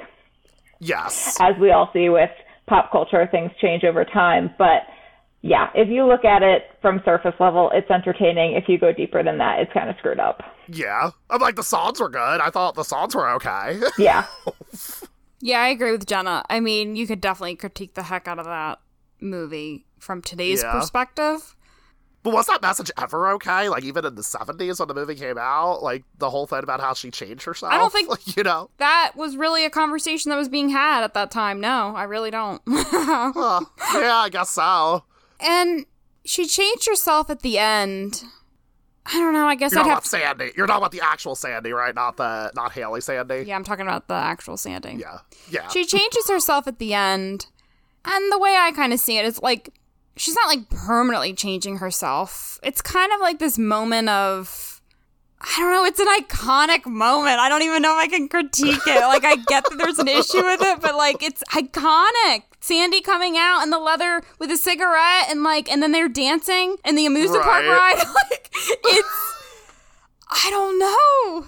[0.80, 1.36] Yes.
[1.40, 2.30] As we all see with
[2.66, 4.50] pop culture, things change over time.
[4.58, 4.82] But
[5.42, 8.54] yeah, if you look at it from surface level, it's entertaining.
[8.54, 10.42] If you go deeper than that, it's kind of screwed up.
[10.68, 11.10] Yeah.
[11.30, 12.18] I'm like, the songs were good.
[12.40, 13.80] I thought the songs were okay.
[13.98, 14.26] Yeah.
[15.40, 16.44] yeah, I agree with Jenna.
[16.48, 18.80] I mean, you could definitely critique the heck out of that
[19.20, 20.72] movie from today's yeah.
[20.72, 21.56] perspective.
[22.22, 23.68] But was that message ever okay?
[23.68, 26.80] Like even in the seventies when the movie came out, like the whole thing about
[26.80, 27.72] how she changed herself.
[27.72, 31.04] I don't think like, you know that was really a conversation that was being had
[31.04, 31.60] at that time.
[31.60, 32.60] No, I really don't.
[32.66, 33.60] yeah,
[33.94, 35.04] I guess so.
[35.38, 35.86] And
[36.24, 38.24] she changed herself at the end.
[39.08, 39.46] I don't know.
[39.46, 40.08] I guess You're I'd have to...
[40.08, 40.52] Sandy.
[40.56, 41.94] You're talking about the actual Sandy, right?
[41.94, 43.44] Not the not Haley Sandy.
[43.46, 44.94] Yeah, I'm talking about the actual Sandy.
[44.94, 45.18] Yeah,
[45.50, 45.68] yeah.
[45.68, 47.46] She changes herself at the end,
[48.04, 49.72] and the way I kind of see it is like
[50.16, 52.58] she's not like permanently changing herself.
[52.62, 54.75] It's kind of like this moment of
[55.40, 57.38] I don't know, it's an iconic moment.
[57.38, 59.00] I don't even know if I can critique it.
[59.00, 62.42] Like I get that there's an issue with it, but like it's iconic.
[62.60, 66.76] Sandy coming out in the leather with a cigarette and like and then they're dancing
[66.84, 67.64] in the amusement right.
[67.64, 68.14] park ride.
[68.30, 69.34] like it's
[70.28, 71.46] I don't know.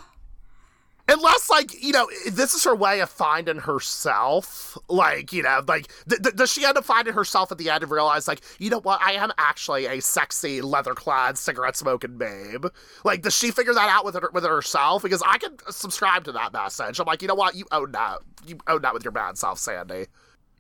[1.11, 4.77] Unless, like, you know, this is her way of finding herself.
[4.89, 7.83] Like, you know, like, th- th- does she end up finding herself at the end
[7.83, 9.01] and realize, like, you know what?
[9.01, 12.67] I am actually a sexy, leather clad, cigarette smoking babe.
[13.05, 15.03] Like, does she figure that out with her, with herself?
[15.03, 17.01] Because I can subscribe to that message.
[17.01, 17.55] I'm like, you know what?
[17.55, 18.19] You own that.
[18.47, 20.07] You own that with your bad self, Sandy.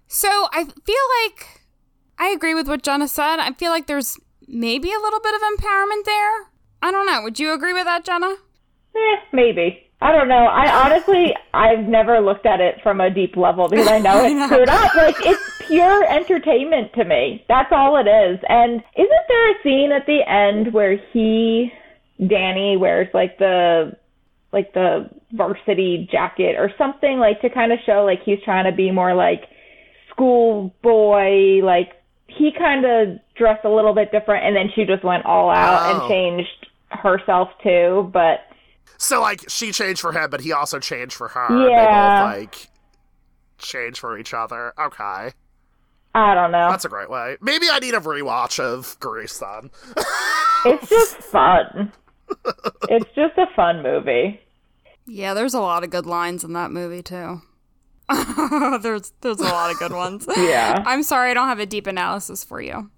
[0.06, 1.62] So I feel like
[2.18, 3.38] I agree with what Jenna said.
[3.38, 6.46] I feel like there's maybe a little bit of empowerment there.
[6.80, 7.22] I don't know.
[7.22, 8.34] Would you agree with that, Jenna?
[8.96, 9.87] Eh, maybe.
[10.00, 10.46] I don't know.
[10.46, 14.44] I honestly, I've never looked at it from a deep level because I know it's
[14.44, 14.94] screwed up.
[14.94, 17.44] Like it's pure entertainment to me.
[17.48, 18.38] That's all it is.
[18.48, 21.72] And isn't there a scene at the end where he,
[22.24, 23.96] Danny, wears like the,
[24.52, 28.76] like the varsity jacket or something like to kind of show like he's trying to
[28.76, 29.42] be more like
[30.10, 31.90] school boy, like
[32.28, 35.82] he kind of dressed a little bit different and then she just went all out
[35.82, 36.00] oh.
[36.00, 38.47] and changed herself too, but
[38.96, 41.68] so like she changed for him, but he also changed for her.
[41.68, 42.30] Yeah.
[42.30, 42.70] They both like
[43.58, 44.72] change for each other.
[44.78, 45.32] Okay.
[46.14, 46.70] I don't know.
[46.70, 47.36] That's a great way.
[47.40, 49.70] Maybe I need a rewatch of Grease then.
[50.64, 51.92] it's just fun.
[52.88, 54.40] it's just a fun movie.
[55.06, 57.42] Yeah, there's a lot of good lines in that movie too.
[58.82, 60.26] there's there's a lot of good ones.
[60.36, 60.82] yeah.
[60.86, 62.90] I'm sorry I don't have a deep analysis for you.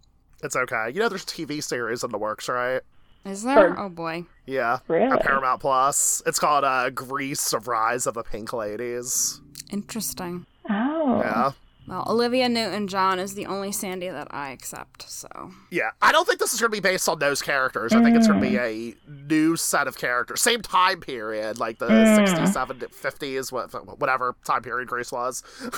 [0.42, 0.90] It's okay.
[0.92, 2.80] You know there's TV series in the works, right?
[3.24, 3.78] Is there?
[3.78, 4.24] oh boy.
[4.46, 4.78] Yeah.
[4.88, 5.16] Really?
[5.18, 6.22] Paramount Plus.
[6.26, 9.40] It's called uh Grease Rise of the Pink Ladies.
[9.70, 10.46] Interesting.
[10.68, 11.20] Oh.
[11.20, 11.52] Yeah.
[11.90, 15.28] Well, Olivia Newton John is the only Sandy that I accept, so.
[15.70, 17.92] Yeah, I don't think this is going to be based on those characters.
[17.92, 20.40] I think it's going to be a new set of characters.
[20.40, 22.28] Same time period, like the mm.
[22.28, 25.42] 60s, 70s, 50s, whatever time period Grease was.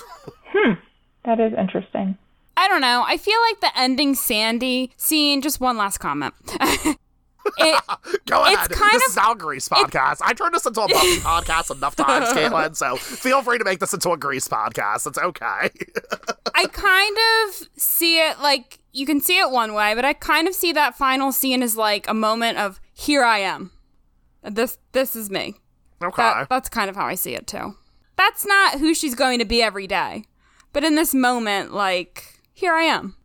[0.49, 0.73] hmm.
[1.25, 2.19] That is interesting.
[2.59, 3.05] I don't know.
[3.07, 6.35] I feel like the ending Sandy scene, just one last comment.
[7.59, 7.83] It,
[8.27, 8.71] Go ahead.
[8.71, 10.19] This of, is our Grease podcast.
[10.23, 13.81] I turned this into a Buffy podcast enough times, Caitlin, so feel free to make
[13.81, 15.07] this into a Grease podcast.
[15.07, 15.71] It's okay.
[16.55, 20.49] I kind of see it like you can see it one way, but I kind
[20.49, 23.73] of see that final scene as like a moment of here I am.
[24.43, 25.55] This this is me.
[26.03, 26.23] Okay.
[26.23, 27.77] That, that's kind of how I see it too.
[28.17, 30.25] That's not who she's going to be every day.
[30.73, 33.17] But in this moment, like, here I am.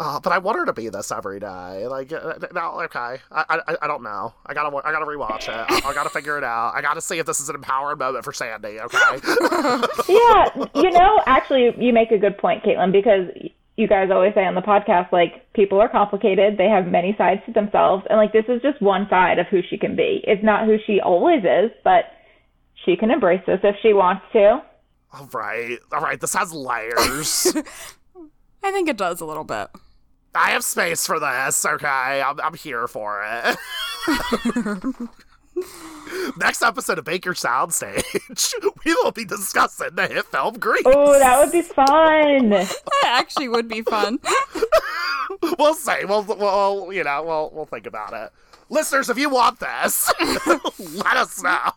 [0.00, 1.86] Uh, but I want her to be this every day.
[1.86, 3.18] Like, uh, no, okay.
[3.30, 4.32] I, I, I don't know.
[4.46, 5.50] I gotta, I gotta rewatch it.
[5.50, 6.72] I, I, gotta figure it out.
[6.74, 8.80] I gotta see if this is an empowering moment for Sandy.
[8.80, 8.98] Okay.
[10.08, 13.28] yeah, you know, actually, you make a good point, Caitlin, because
[13.76, 16.56] you guys always say on the podcast, like, people are complicated.
[16.56, 19.60] They have many sides to themselves, and like, this is just one side of who
[19.68, 20.24] she can be.
[20.26, 22.04] It's not who she always is, but
[22.86, 24.62] she can embrace this if she wants to.
[25.12, 26.18] All right, all right.
[26.18, 27.48] This has layers.
[28.62, 29.68] I think it does a little bit.
[30.34, 32.22] I have space for this, okay?
[32.24, 33.56] I'm, I'm here for it.
[36.36, 38.54] Next episode of Baker Soundstage,
[38.84, 40.82] we will be discussing the hit film Grease.
[40.86, 42.50] Oh, that would be fun.
[42.50, 44.18] that actually would be fun.
[45.58, 46.04] we'll see.
[46.04, 48.30] We'll, we'll, you know, we'll, we'll think about it.
[48.68, 50.12] Listeners, if you want this,
[50.78, 51.72] let us know.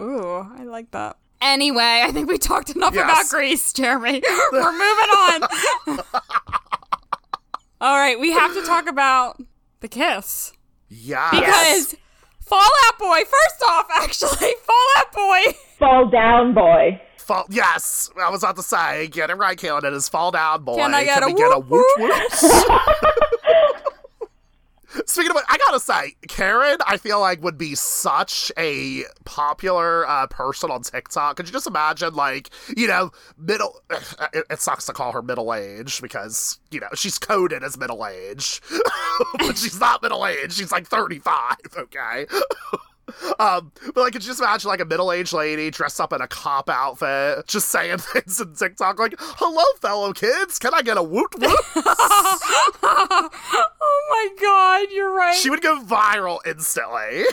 [0.00, 1.16] Ooh, I like that.
[1.42, 3.04] Anyway, I think we talked enough yes.
[3.04, 4.22] about Grease, Jeremy.
[4.52, 6.00] We're moving on.
[7.80, 9.40] All right, we have to talk about
[9.80, 10.52] the kiss.
[10.88, 11.30] Yeah.
[11.30, 11.96] Because
[12.40, 15.40] Fall Out Boy, first off, actually, Fall Out Boy.
[15.78, 17.00] Fall down boy.
[17.16, 19.84] Fall, yes, I was about to say, get it right, Kaylin.
[19.84, 20.76] It is fall down boy.
[20.76, 22.32] Can I get, Can a, get a woot woot?
[25.06, 30.06] Speaking of it, I gotta say, Karen, I feel like would be such a popular
[30.08, 31.36] uh, person on TikTok.
[31.36, 33.82] Could you just imagine, like, you know, middle?
[34.32, 38.06] It, it sucks to call her middle age because you know she's coded as middle
[38.06, 38.60] age,
[39.38, 40.52] but she's not middle age.
[40.52, 41.56] She's like thirty five.
[41.76, 42.26] Okay.
[43.38, 46.28] Um, but like, could you just imagine like a middle-aged lady dressed up in a
[46.28, 51.02] cop outfit, just saying things in TikTok like, "Hello, fellow kids, can I get a
[51.02, 51.50] woot woot?"
[54.20, 55.34] Oh my god, you're right.
[55.34, 57.24] She would go viral instantly.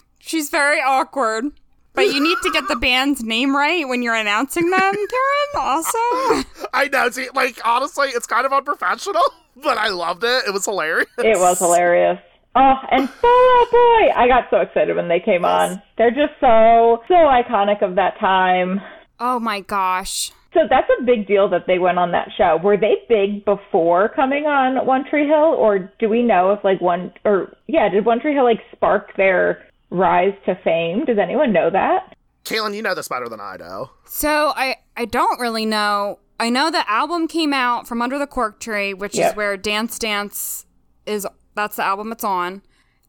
[0.18, 1.52] She's very awkward.
[1.94, 5.98] But you need to get the band's name right when you're announcing them, Karen, also.
[6.72, 7.10] I know.
[7.10, 9.22] See, like, honestly, it's kind of unprofessional,
[9.56, 10.44] but I loved it.
[10.46, 11.10] It was hilarious.
[11.18, 12.18] It was hilarious.
[12.54, 14.12] Oh, and Fall Out Boy!
[14.14, 15.82] I got so excited when they came on.
[15.98, 18.80] They're just so, so iconic of that time.
[19.20, 20.32] Oh my gosh.
[20.54, 22.58] So that's a big deal that they went on that show.
[22.62, 26.80] Were they big before coming on One Tree Hill, or do we know if like
[26.80, 31.04] one or yeah, did One Tree Hill like spark their rise to fame?
[31.06, 32.16] Does anyone know that?
[32.44, 33.88] Kaylin, you know this better than I do.
[34.04, 36.18] So I I don't really know.
[36.38, 39.30] I know the album came out from Under the Cork Tree, which yep.
[39.30, 40.66] is where Dance Dance
[41.06, 42.62] is that's the album it's on.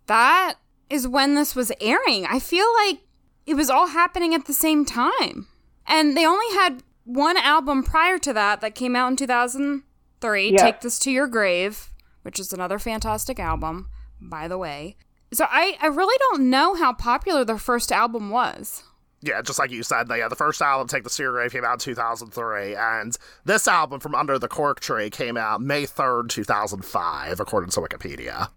[0.08, 0.56] That
[0.90, 2.26] is when this was airing.
[2.26, 3.00] I feel like
[3.46, 5.48] it was all happening at the same time.
[5.86, 10.58] And they only had one album prior to that that came out in 2003, yeah.
[10.58, 11.90] Take This to Your Grave,
[12.22, 13.90] which is another fantastic album,
[14.22, 14.96] by the way.
[15.34, 18.84] So I, I really don't know how popular their first album was.
[19.22, 21.64] Yeah, just like you said, yeah, the first album, Take This to Your Grave, came
[21.64, 26.30] out in 2003, and this album, From Under the Cork Tree, came out May 3rd,
[26.30, 28.50] 2005, according to Wikipedia.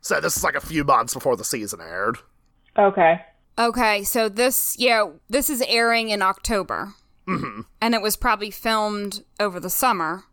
[0.00, 2.18] So this is like a few months before the season aired.
[2.76, 3.22] Okay.
[3.56, 6.94] Okay, so this, yeah, this is airing in October.
[7.28, 7.62] Mm-hmm.
[7.80, 10.24] And it was probably filmed over the summer.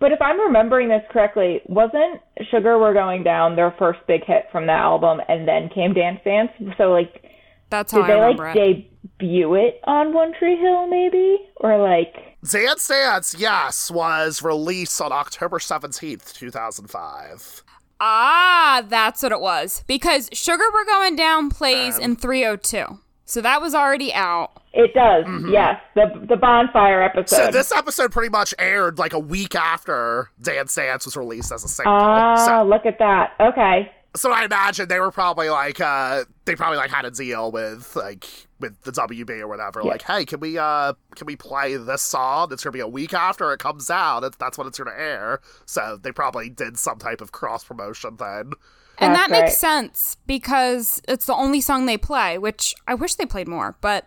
[0.00, 2.20] But if I'm remembering this correctly, wasn't
[2.50, 6.18] Sugar We're Going Down their first big hit from the album, and then came Dance
[6.24, 6.50] Dance?
[6.76, 7.22] So, like,
[7.70, 8.90] that's how did I they, remember like, it.
[9.18, 11.38] debut it on One Tree Hill, maybe?
[11.58, 12.36] Or, like.
[12.50, 17.62] Dance Dance, yes, was released on October 17th, 2005.
[18.00, 19.84] Ah, that's what it was.
[19.86, 22.98] Because Sugar We're Going Down plays um, in 302.
[23.32, 24.50] So that was already out.
[24.74, 25.48] It does, mm-hmm.
[25.48, 25.80] yes.
[25.94, 27.34] The the bonfire episode.
[27.34, 31.64] So this episode pretty much aired like a week after Dance Dance was released as
[31.64, 31.94] a single.
[31.94, 32.62] Ah, so.
[32.62, 33.32] look at that.
[33.40, 33.90] Okay.
[34.14, 37.96] so I imagine they were probably like uh they probably like had a deal with
[37.96, 38.26] like
[38.60, 39.80] with the WB or whatever.
[39.82, 39.92] Yeah.
[39.92, 42.52] Like, hey, can we uh can we play this song?
[42.52, 44.38] It's gonna be a week after it comes out.
[44.38, 45.40] That's when it's gonna air.
[45.64, 48.52] So they probably did some type of cross promotion then.
[48.98, 49.42] And that right.
[49.42, 53.76] makes sense because it's the only song they play, which I wish they played more,
[53.80, 54.06] but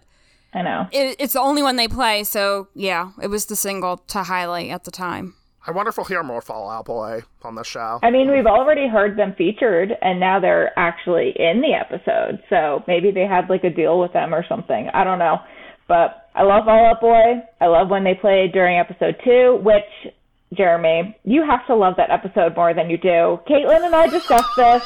[0.53, 0.87] I know.
[0.91, 4.69] It, it's the only one they play, so yeah, it was the single to highlight
[4.69, 5.35] at the time.
[5.67, 7.99] I wonder if we'll hear more Fall Out Boy on the show.
[8.03, 12.41] I mean, we've already heard them featured, and now they're actually in the episode.
[12.49, 14.89] So maybe they had like a deal with them or something.
[14.93, 15.39] I don't know.
[15.87, 17.43] But I love Fall Out Boy.
[17.59, 20.13] I love when they played during episode two, which,
[20.55, 23.39] Jeremy, you have to love that episode more than you do.
[23.47, 24.83] Caitlin and I discussed this.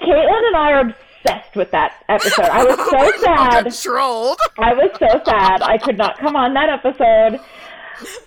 [0.00, 2.46] Caitlin and I are obsessed with that episode.
[2.46, 3.72] I was so sad.
[3.82, 4.38] Trolled.
[4.58, 5.62] I was so sad.
[5.62, 7.40] I could not come on that episode.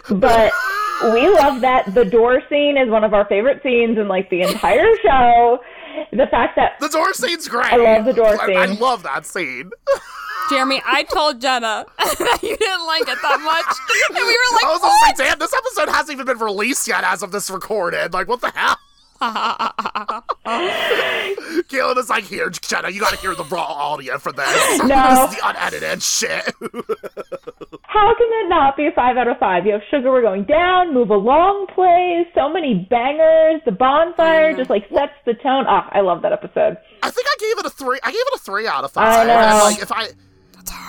[0.10, 0.54] But
[1.14, 1.94] we love that.
[1.94, 5.60] The door scene is one of our favorite scenes in like the entire show.
[6.12, 7.72] The fact that the door scene's great.
[7.74, 8.58] I love the door scene.
[8.58, 9.72] I, I love that scene.
[10.50, 13.78] Jeremy, I told Jenna that you didn't like it that much,
[14.10, 15.02] and we were like, "I was what?
[15.08, 18.14] like, damn, this episode hasn't even been released yet as of this recorded.
[18.14, 18.78] Like, what the hell?"
[21.70, 24.46] Caleb is like, here, Jenna, you gotta hear the raw audio for this.
[24.86, 25.28] No.
[25.28, 26.54] This is the unedited shit.
[27.84, 29.66] How can it not be a five out of five?
[29.66, 34.70] You have Sugar We're Going Down, Move Along plays, so many bangers, the bonfire just
[34.70, 35.66] like sets the tone.
[35.68, 36.78] Ah, I love that episode.
[37.02, 39.22] I think I gave it a three I gave it a three out of five.
[39.22, 39.40] I know.
[39.40, 40.10] And like if I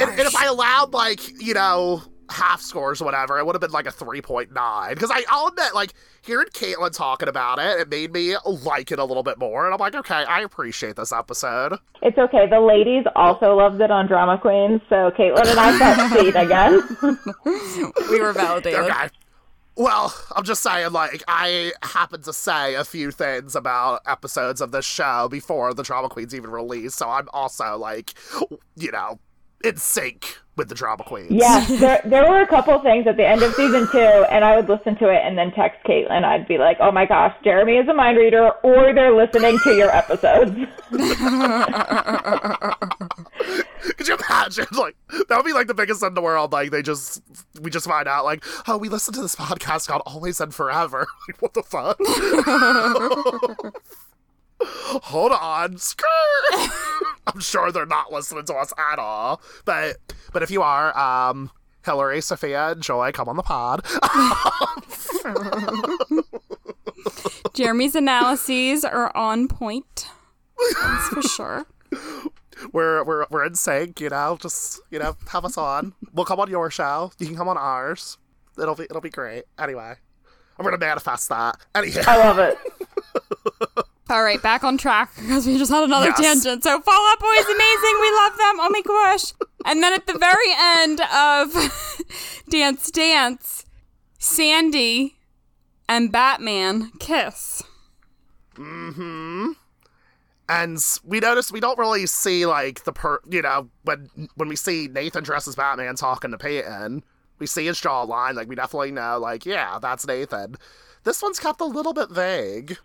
[0.01, 3.61] and, and if I allowed like, you know, half scores or whatever, it would have
[3.61, 4.91] been like a 3.9.
[4.91, 9.05] Because I'll admit, like, hearing Caitlin talking about it, it made me like it a
[9.05, 9.65] little bit more.
[9.65, 11.79] And I'm like, okay, I appreciate this episode.
[12.03, 12.49] It's okay.
[12.49, 16.83] The ladies also loved it on Drama Queens, so Caitlin and I got seat again.
[18.11, 18.81] we were validated.
[18.81, 19.09] Okay.
[19.79, 24.73] Well, I'm just saying, like, I happened to say a few things about episodes of
[24.73, 28.15] this show before the Drama Queens even released, so I'm also, like,
[28.77, 29.19] you know,
[29.65, 31.31] in sync with the drama queens.
[31.31, 34.57] Yeah, there there were a couple things at the end of season two, and I
[34.57, 36.25] would listen to it and then text Caitlin.
[36.25, 39.77] I'd be like, "Oh my gosh, Jeremy is a mind reader, or they're listening to
[39.77, 40.57] your episodes."
[43.97, 44.67] Could you imagine?
[44.73, 44.97] Like
[45.29, 46.53] that would be like the biggest in the world.
[46.53, 47.23] Like they just
[47.61, 51.07] we just find out like, oh, we listen to this podcast called Always and Forever.
[51.29, 51.99] Like what the fuck?
[54.61, 55.77] Hold on,
[57.27, 59.41] I'm sure they're not listening to us at all.
[59.65, 59.97] But
[60.33, 61.51] but if you are, um,
[61.85, 63.85] Hillary, Sophia, and Joy, come on the pod.
[67.55, 70.09] Jeremy's analyses are on point.
[70.83, 71.67] That's for sure.
[72.73, 74.39] We're we're we're in sync, you know.
[74.41, 75.95] Just you know, have us on.
[76.13, 77.13] We'll come on your show.
[77.19, 78.19] You can come on ours.
[78.59, 79.45] It'll be it'll be great.
[79.59, 79.95] Anyway,
[80.59, 81.57] I'm gonna manifest that.
[81.75, 82.59] Anyway, I love it.
[84.09, 86.21] All right, back on track because we just had another yes.
[86.21, 86.63] tangent.
[86.63, 87.99] So Fall Out Boy is amazing.
[88.01, 88.61] We love them.
[88.61, 89.33] Oh my gosh.
[89.65, 93.65] And then at the very end of Dance Dance,
[94.19, 95.17] Sandy
[95.89, 97.65] and Batman kiss.
[98.55, 99.53] Mm-hmm.
[100.49, 104.55] And we notice we don't really see like the per you know, when when we
[104.55, 107.03] see Nathan dressed as Batman talking to Peyton,
[107.41, 110.57] we see his jawline, like we definitely know, like, yeah, that's Nathan.
[111.05, 112.79] This one's kept a little bit vague.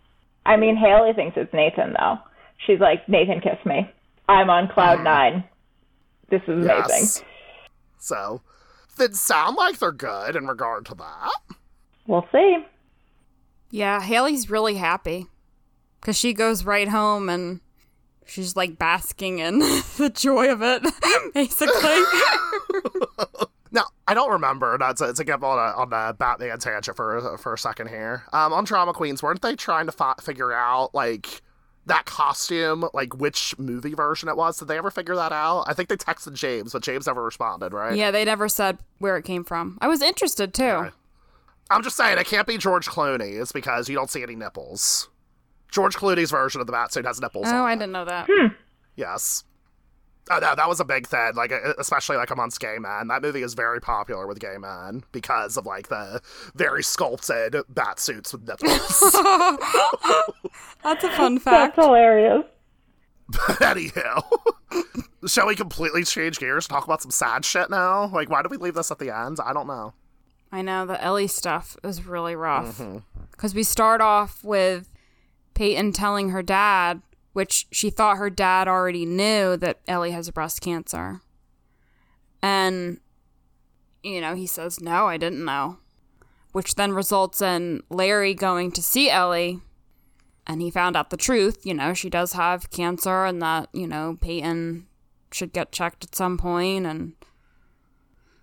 [0.44, 2.18] I mean, Haley thinks it's Nathan though.
[2.66, 3.90] She's like, Nathan kissed me.
[4.28, 5.04] I'm on cloud mm.
[5.04, 5.44] nine.
[6.30, 6.84] This is amazing.
[6.88, 7.24] Yes.
[7.98, 8.42] So,
[8.96, 11.56] they sound like they're good in regard to that.
[12.06, 12.64] We'll see.
[13.70, 15.26] Yeah, Haley's really happy
[16.00, 17.60] because she goes right home and
[18.26, 19.58] she's like basking in
[19.98, 20.82] the joy of it,
[21.34, 22.02] basically.
[23.74, 27.38] Now, I don't remember, not to, to get on, a, on the Batman tangent for,
[27.38, 28.22] for a second here.
[28.32, 31.40] Um, on Drama Queens, weren't they trying to fi- figure out, like,
[31.86, 34.58] that costume, like, which movie version it was?
[34.58, 35.64] Did they ever figure that out?
[35.66, 37.96] I think they texted James, but James never responded, right?
[37.96, 39.78] Yeah, they never said where it came from.
[39.80, 40.64] I was interested, too.
[40.64, 40.90] Okay.
[41.70, 45.08] I'm just saying, it can't be George Clooney's because you don't see any nipples.
[45.70, 47.46] George Clooney's version of the Batsuit has nipples.
[47.48, 48.28] Oh, I didn't know that.
[48.30, 48.48] Hmm.
[48.96, 49.44] Yes.
[50.32, 51.32] Oh no, that was a big thing.
[51.34, 53.08] Like, especially like amongst gay men.
[53.08, 56.22] That movie is very popular with gay men because of like the
[56.54, 59.00] very sculpted bat suits with nipples.
[60.82, 61.76] That's a fun fact.
[61.76, 62.44] That's hilarious.
[63.28, 64.22] But anyhow,
[65.26, 66.66] shall we completely change gears?
[66.66, 68.06] Talk about some sad shit now.
[68.06, 69.36] Like, why did we leave this at the end?
[69.44, 69.92] I don't know.
[70.50, 73.56] I know the Ellie stuff is really rough because mm-hmm.
[73.56, 74.88] we start off with
[75.54, 77.02] Peyton telling her dad
[77.32, 81.20] which she thought her dad already knew that Ellie has breast cancer.
[82.42, 83.00] And,
[84.02, 85.78] you know, he says, No, I didn't know.
[86.52, 89.60] Which then results in Larry going to see Ellie
[90.46, 91.64] and he found out the truth.
[91.64, 94.86] You know, she does have cancer, and that you know Peyton
[95.30, 97.14] should get checked at some point, and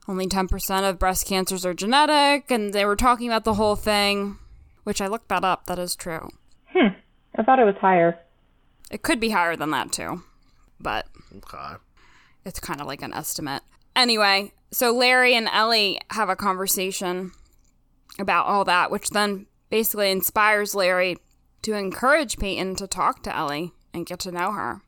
[0.07, 4.37] only 10% of breast cancers are genetic, and they were talking about the whole thing,
[4.83, 5.65] which I looked that up.
[5.65, 6.29] That is true.
[6.73, 6.95] Hmm.
[7.35, 8.17] I thought it was higher.
[8.89, 10.23] It could be higher than that, too.
[10.79, 11.75] But okay.
[12.45, 13.63] it's kind of like an estimate.
[13.95, 17.31] Anyway, so Larry and Ellie have a conversation
[18.17, 21.17] about all that, which then basically inspires Larry
[21.61, 24.81] to encourage Peyton to talk to Ellie and get to know her.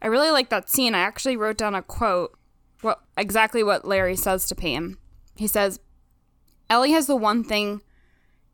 [0.00, 0.94] I really like that scene.
[0.94, 2.36] I actually wrote down a quote,
[2.80, 4.96] what exactly what Larry says to Peyton.
[5.36, 5.80] He says,
[6.68, 7.82] Ellie has the one thing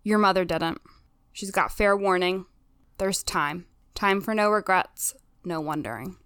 [0.03, 0.81] your mother didn't.
[1.33, 2.47] She's got fair warning.
[2.99, 3.67] There's time.
[3.99, 6.19] Time for no regrets, no wondering.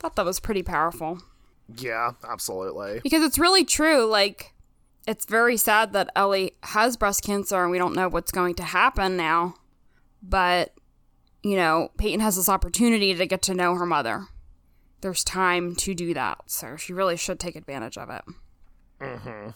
[0.00, 1.20] Thought that was pretty powerful.
[1.76, 2.98] Yeah, absolutely.
[3.00, 4.06] Because it's really true.
[4.06, 4.54] Like,
[5.06, 8.64] it's very sad that Ellie has breast cancer and we don't know what's going to
[8.64, 9.54] happen now.
[10.20, 10.74] But,
[11.44, 14.26] you know, Peyton has this opportunity to get to know her mother.
[15.00, 16.38] There's time to do that.
[16.46, 18.24] So she really should take advantage of it.
[19.00, 19.50] Mm-hmm.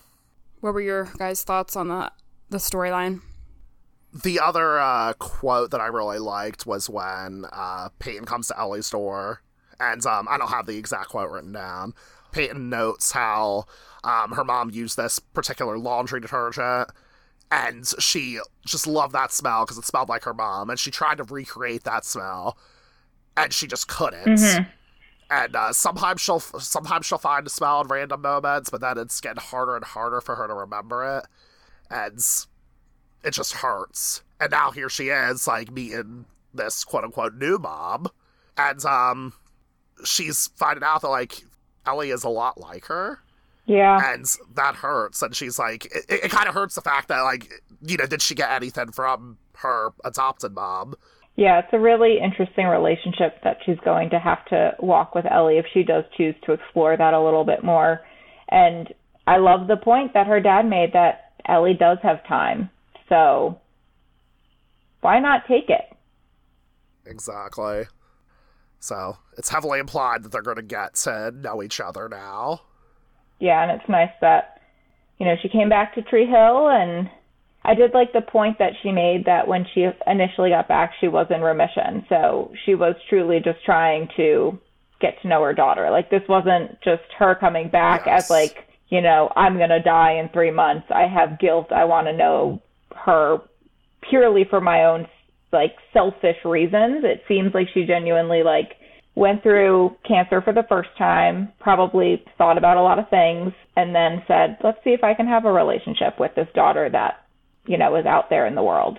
[0.61, 2.13] What were your guys' thoughts on the,
[2.49, 3.23] the storyline?
[4.23, 8.89] The other uh, quote that I really liked was when uh, Peyton comes to Ellie's
[8.89, 9.43] door
[9.79, 11.93] and um, I don't have the exact quote written down.
[12.33, 13.65] Peyton notes how
[14.05, 16.91] um, her mom used this particular laundry detergent
[17.51, 21.19] and she just loved that smell because it smelled like her mom and she tried
[21.19, 22.59] to recreate that smell
[23.37, 24.65] and she just couldn't mm-hmm.
[25.31, 29.21] and uh, sometimes she'll sometimes she'll find a smell in random moments but then it's
[29.21, 31.27] getting harder and harder for her to remember it
[31.91, 32.21] and
[33.25, 38.07] it just hurts and now here she is like meeting this quote unquote new mom
[38.57, 39.33] and um
[40.05, 41.43] she's finding out that like
[41.87, 43.21] Ellie is a lot like her.
[43.67, 44.13] Yeah.
[44.13, 45.23] And that hurts.
[45.23, 47.51] And she's like, it, it kind of hurts the fact that, like,
[47.83, 50.95] you know, did she get anything from her adopted mom?
[51.37, 55.59] Yeah, it's a really interesting relationship that she's going to have to walk with Ellie
[55.59, 58.01] if she does choose to explore that a little bit more.
[58.49, 58.93] And
[59.27, 62.71] I love the point that her dad made that Ellie does have time.
[63.09, 63.61] So
[65.01, 65.85] why not take it?
[67.05, 67.85] Exactly.
[68.81, 72.61] So it's heavily implied that they're going to get to know each other now.
[73.39, 74.61] Yeah, and it's nice that,
[75.19, 77.11] you know, she came back to Tree Hill, and
[77.65, 81.09] I did like the point that she made that when she initially got back, she
[81.09, 82.05] was in remission.
[82.09, 84.59] So she was truly just trying to
[85.01, 85.91] get to know her daughter.
[85.91, 88.25] Like, this wasn't just her coming back yes.
[88.25, 90.87] as, like, you know, I'm going to die in three months.
[90.91, 91.73] I have guilt.
[91.73, 92.63] I want to know
[93.07, 93.39] her
[94.09, 95.07] purely for my own
[95.53, 97.05] like selfish reasons.
[97.05, 98.75] It seems like she genuinely like
[99.15, 103.95] went through cancer for the first time, probably thought about a lot of things, and
[103.95, 107.25] then said, "Let's see if I can have a relationship with this daughter that
[107.67, 108.99] you know is out there in the world."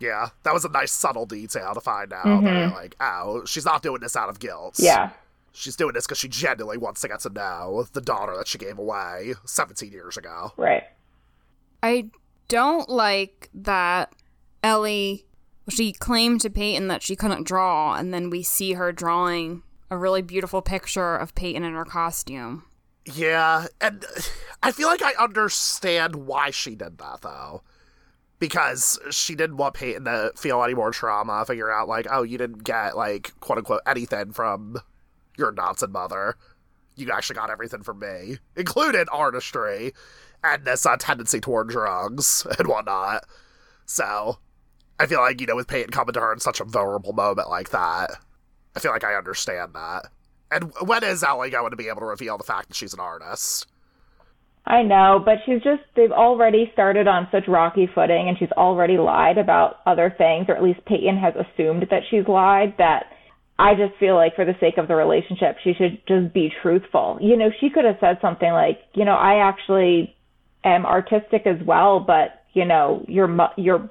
[0.00, 2.26] Yeah, that was a nice subtle detail to find out.
[2.26, 2.44] Mm-hmm.
[2.44, 4.76] That, like, oh, she's not doing this out of guilt.
[4.78, 5.10] Yeah.
[5.52, 8.58] She's doing this because she genuinely wants to get to know the daughter that she
[8.58, 10.52] gave away 17 years ago.
[10.56, 10.82] Right.
[11.80, 12.10] I
[12.48, 14.12] don't like that
[14.62, 15.26] Ellie
[15.68, 19.96] she claimed to Peyton that she couldn't draw, and then we see her drawing a
[19.96, 22.64] really beautiful picture of Peyton in her costume.
[23.06, 24.20] Yeah, and uh,
[24.62, 27.62] I feel like I understand why she did that though.
[28.40, 32.36] Because she didn't want Peyton to feel any more trauma, figure out like, oh, you
[32.36, 34.76] didn't get like quote unquote anything from
[35.38, 36.36] your adopted mother.
[36.96, 39.92] You actually got everything from me, including artistry
[40.44, 43.24] and this uh, tendency toward drugs and whatnot.
[43.86, 44.38] So
[45.00, 47.48] I feel like, you know, with Peyton coming to her in such a vulnerable moment
[47.48, 48.10] like that,
[48.76, 50.08] I feel like I understand that.
[50.50, 53.00] And when is Ellie going to be able to reveal the fact that she's an
[53.00, 53.66] artist?
[54.66, 58.96] I know, but she's just, they've already started on such rocky footing and she's already
[58.96, 63.06] lied about other things, or at least Peyton has assumed that she's lied, that
[63.58, 67.18] I just feel like for the sake of the relationship, she should just be truthful.
[67.20, 70.13] You know, she could have said something like, you know, I actually
[70.64, 73.90] am artistic as well, but, you know, your, your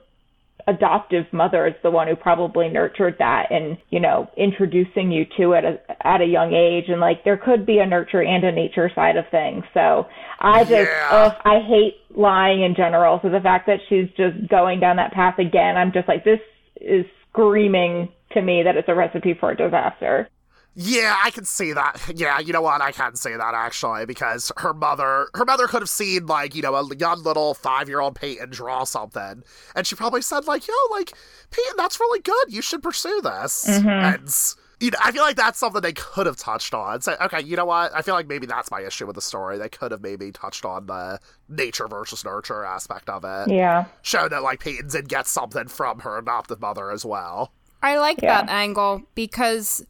[0.68, 5.54] adoptive mother is the one who probably nurtured that and you know introducing you to
[5.54, 5.64] it
[6.02, 6.86] at a young age.
[6.88, 9.64] And like there could be a nurture and a nature side of things.
[9.74, 10.08] So
[10.40, 11.10] i just yeah.
[11.12, 13.20] ugh, i hate lying in general.
[13.22, 16.40] So the fact that she's just going down that path again i'm just like this
[16.78, 20.30] is screaming to me that it's a recipe for a disaster
[20.76, 22.02] yeah, I can see that.
[22.16, 22.82] Yeah, you know what?
[22.82, 26.62] I can see that actually because her mother, her mother could have seen like you
[26.62, 29.44] know a young little five year old Peyton draw something,
[29.76, 31.12] and she probably said like, "Yo, like
[31.50, 32.46] Peyton, that's really good.
[32.54, 33.90] You should pursue this." Mm-hmm.
[33.90, 37.02] And you know, I feel like that's something they could have touched on.
[37.02, 37.92] So, okay, you know what?
[37.96, 39.58] I feel like maybe that's my issue with the story.
[39.58, 41.20] They could have maybe touched on the
[41.50, 43.54] nature versus nurture aspect of it.
[43.54, 47.52] Yeah, show that like Peyton did get something from her adoptive mother as well.
[47.82, 48.42] I like yeah.
[48.42, 49.86] that angle because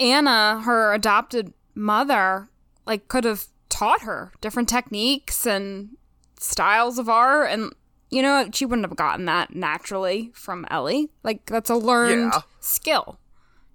[0.00, 2.48] Anna, her adopted mother,
[2.86, 5.96] like could have taught her different techniques and
[6.38, 7.72] styles of art and
[8.08, 11.10] you know she wouldn't have gotten that naturally from ellie.
[11.22, 12.40] Like that's a learned yeah.
[12.58, 13.18] skill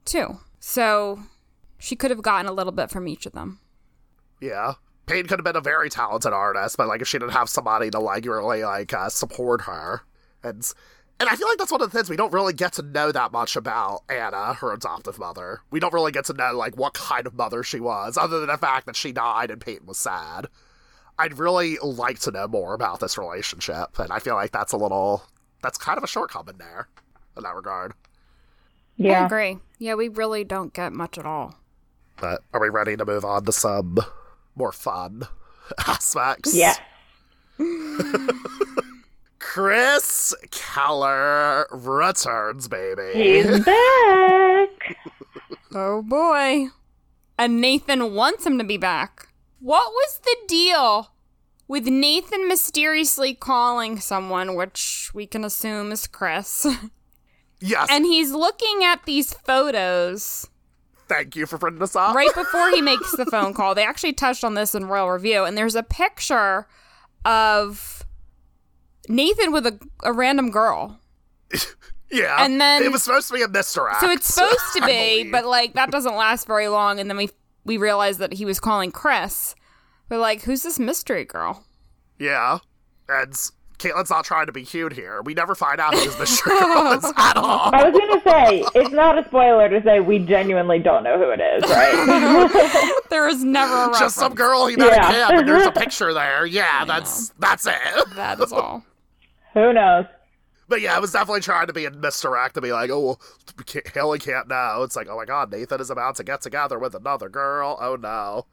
[0.03, 0.39] too.
[0.59, 1.19] So
[1.77, 3.59] she could have gotten a little bit from each of them.
[4.41, 4.73] Yeah.
[5.05, 7.91] Peyton could have been a very talented artist but like if she didn't have somebody
[7.91, 10.01] to like really like uh, support her
[10.43, 10.73] and
[11.19, 13.11] and I feel like that's one of the things we don't really get to know
[13.11, 15.61] that much about Anna, her adoptive mother.
[15.71, 18.47] We don't really get to know like what kind of mother she was, other than
[18.47, 20.47] the fact that she died and Peyton was sad.
[21.17, 24.77] I'd really like to know more about this relationship, and I feel like that's a
[24.77, 25.23] little
[25.61, 26.89] that's kind of a shortcoming there
[27.37, 27.93] in that regard.
[28.97, 29.23] Yeah.
[29.23, 29.57] I agree.
[29.79, 31.55] Yeah, we really don't get much at all.
[32.17, 33.97] But are we ready to move on to some
[34.55, 35.23] more fun
[35.87, 36.55] aspects?
[36.55, 36.75] Yeah.
[39.55, 43.11] Chris Keller returns, baby.
[43.13, 44.97] He's back.
[45.73, 46.67] oh boy.
[47.39, 49.29] And Nathan wants him to be back.
[49.61, 51.11] What was the deal
[51.69, 56.67] with Nathan mysteriously calling someone, which we can assume is Chris?
[57.61, 57.87] Yes.
[57.89, 60.49] And he's looking at these photos.
[61.07, 62.13] Thank you for bringing this up.
[62.13, 63.73] Right before he makes the phone call.
[63.73, 66.67] They actually touched on this in Royal Review, and there's a picture
[67.23, 68.04] of
[69.09, 70.99] Nathan with a, a random girl.
[72.11, 72.37] yeah.
[72.39, 74.01] And then it was supposed to be a misdirect.
[74.01, 77.29] So it's supposed to be, but like that doesn't last very long and then we
[77.63, 79.55] we realized that he was calling Chris.
[80.09, 81.65] We're like, who's this mystery girl?
[82.19, 82.59] Yeah.
[83.09, 83.33] And
[83.79, 85.21] Caitlin's not trying to be cute here.
[85.23, 87.71] We never find out who's the mystery girl is at all.
[87.73, 91.17] I was going to say, it's not a spoiler to say we genuinely don't know
[91.17, 93.03] who it is, right?
[93.09, 93.99] there is never a reference.
[93.99, 95.07] Just some girl he met yeah.
[95.07, 96.45] at camp and there's a picture there.
[96.45, 98.15] Yeah, that's that's it.
[98.15, 98.85] That is all.
[99.55, 100.05] Who knows?
[100.67, 103.21] But yeah, I was definitely trying to be a misdirect to be like, oh, well,
[103.93, 104.81] Haley can't know.
[104.83, 107.77] It's like, oh my god, Nathan is about to get together with another girl.
[107.79, 108.45] Oh no.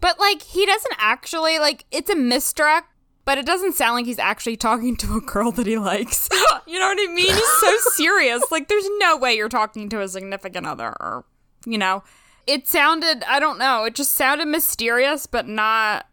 [0.00, 1.84] But like, he doesn't actually like.
[1.90, 2.88] It's a misdirect,
[3.24, 6.28] but it doesn't sound like he's actually talking to a girl that he likes.
[6.66, 7.32] you know what I mean?
[7.32, 8.42] He's so serious.
[8.50, 11.24] Like, there's no way you're talking to a significant other, or
[11.66, 12.02] you know.
[12.46, 16.06] It sounded, I don't know, it just sounded mysterious, but not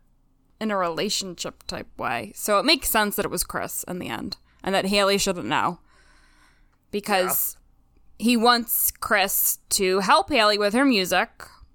[0.62, 2.32] in a relationship type way.
[2.36, 5.48] So it makes sense that it was Chris in the end and that Haley shouldn't
[5.48, 5.80] know
[6.92, 7.58] because
[8.20, 8.26] yeah.
[8.26, 11.30] he wants Chris to help Haley with her music,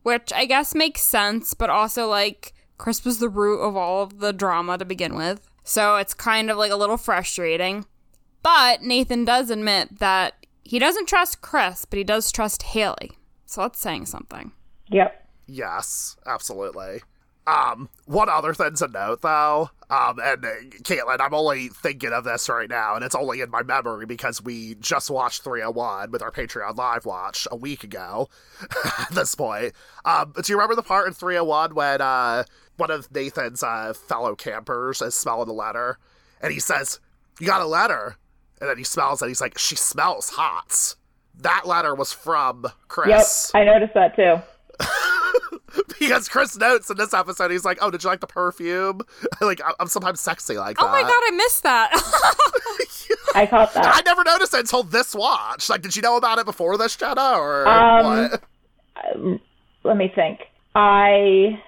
[0.04, 4.20] which I guess makes sense, but also like Chris was the root of all of
[4.20, 5.50] the drama to begin with.
[5.64, 7.86] So it's kind of like a little frustrating.
[8.42, 13.10] But Nathan does admit that he doesn't trust Chris, but he does trust Haley.
[13.46, 14.52] So that's saying something.
[14.90, 15.24] Yep.
[15.48, 17.02] Yes, absolutely.
[17.47, 20.48] Um, one other thing to note, though, um, and uh,
[20.82, 24.43] Caitlin, I'm only thinking of this right now, and it's only in my memory because
[24.43, 28.28] we just watched 301 with our Patreon live watch a week ago.
[28.98, 29.74] at this point,
[30.05, 32.43] um, do you remember the part in 301 when uh,
[32.78, 35.98] one of Nathan's uh, fellow campers is smelling the letter,
[36.40, 36.98] and he says,
[37.39, 38.16] "You got a letter,"
[38.60, 39.28] and then he smells it.
[39.28, 40.97] He's like, "She smells hot."
[41.39, 43.52] That letter was from Chris.
[43.55, 44.43] Yep, I noticed that too.
[45.98, 49.01] because Chris notes in this episode, he's like, "Oh, did you like the perfume?
[49.40, 51.90] like, I'm sometimes sexy like that." Oh my god, I missed that.
[53.35, 53.86] I caught that.
[53.86, 55.69] I never noticed it until this watch.
[55.69, 58.43] Like, did you know about it before this, Jenna, or um, what?
[59.15, 59.40] Um,
[59.85, 60.40] let me think.
[60.74, 61.61] I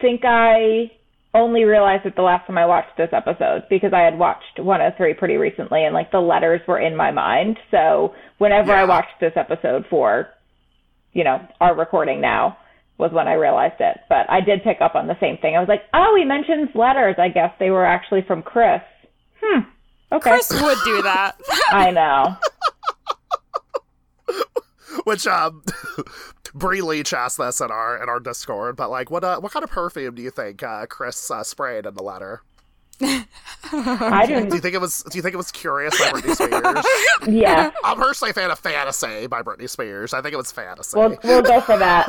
[0.00, 0.90] think I
[1.34, 5.14] only realized it the last time I watched this episode because I had watched 103
[5.14, 7.58] pretty recently, and like the letters were in my mind.
[7.70, 8.82] So whenever yeah.
[8.82, 10.28] I watched this episode for,
[11.12, 12.56] you know, our recording now,
[12.98, 13.98] was when I realized it.
[14.08, 15.56] But I did pick up on the same thing.
[15.56, 17.16] I was like, oh, he mentions letters.
[17.18, 18.80] I guess they were actually from Chris.
[19.42, 19.60] Hmm.
[20.12, 20.30] Okay.
[20.30, 21.32] Chris would do that.
[21.70, 22.36] I know.
[25.04, 25.62] Which um
[26.54, 29.64] Bree Leach asked this in our in our Discord, but like what uh, what kind
[29.64, 32.42] of perfume do you think uh, Chris uh, sprayed in the letter?
[33.74, 34.50] I didn't.
[34.50, 35.02] Do you think it was?
[35.04, 36.84] Do you think it was "Curious" by Britney Spears?
[37.34, 40.12] yeah, I'm personally a fan of "Fantasy" by Britney Spears.
[40.12, 42.08] I think it was "Fantasy." We'll, we'll go for that.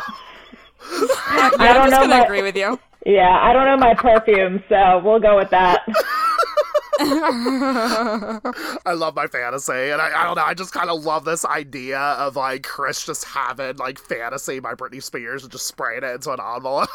[0.82, 2.06] I, I don't know.
[2.08, 2.78] My, agree with you.
[3.06, 5.82] Yeah, I don't know my perfume, so we'll go with that.
[7.00, 10.44] I love my fantasy, and I, I don't know.
[10.44, 14.74] I just kind of love this idea of like Chris just having like fantasy by
[14.76, 16.90] Britney Spears and just spraying it into an envelope.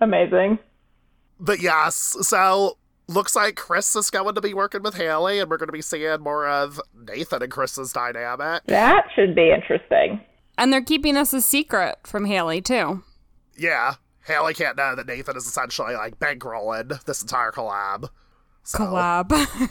[0.00, 0.58] Amazing.
[1.40, 2.76] But yes, so
[3.08, 5.82] looks like Chris is going to be working with Haley, and we're going to be
[5.82, 8.64] seeing more of Nathan and Chris's dynamic.
[8.66, 10.20] That should be interesting.
[10.58, 13.02] And they're keeping this a secret from Haley, too.
[13.56, 13.94] Yeah.
[14.26, 18.10] Haley can't know that Nathan is essentially like bankrolling this entire collab.
[18.62, 18.78] So.
[18.78, 19.30] Collab.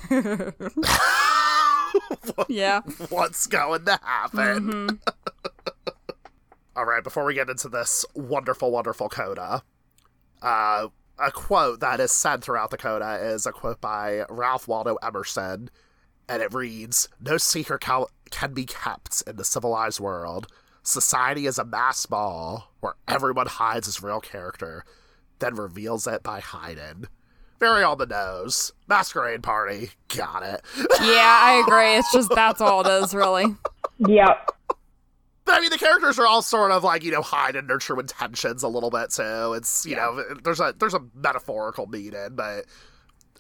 [2.49, 2.81] yeah.
[3.09, 4.71] What's going to happen?
[4.71, 4.95] Mm-hmm.
[6.75, 9.63] All right, before we get into this wonderful, wonderful coda,
[10.41, 10.87] uh,
[11.21, 15.69] a quote that is said throughout the coda is a quote by Ralph Waldo Emerson,
[16.27, 17.83] and it reads No secret
[18.31, 20.47] can be kept in the civilized world.
[20.83, 24.85] Society is a mass ball where everyone hides his real character,
[25.39, 27.05] then reveals it by hiding.
[27.59, 28.71] Very on the nose.
[28.87, 29.89] Masquerade party.
[30.07, 30.61] Got it.
[31.01, 31.95] Yeah, I agree.
[31.95, 33.55] It's just that's all it is, really.
[33.97, 34.51] Yep.
[35.49, 37.99] But I mean, the characters are all sort of like you know hide and nurture
[37.99, 39.97] intentions a little bit so It's you yeah.
[39.97, 42.65] know there's a there's a metaphorical meaning, but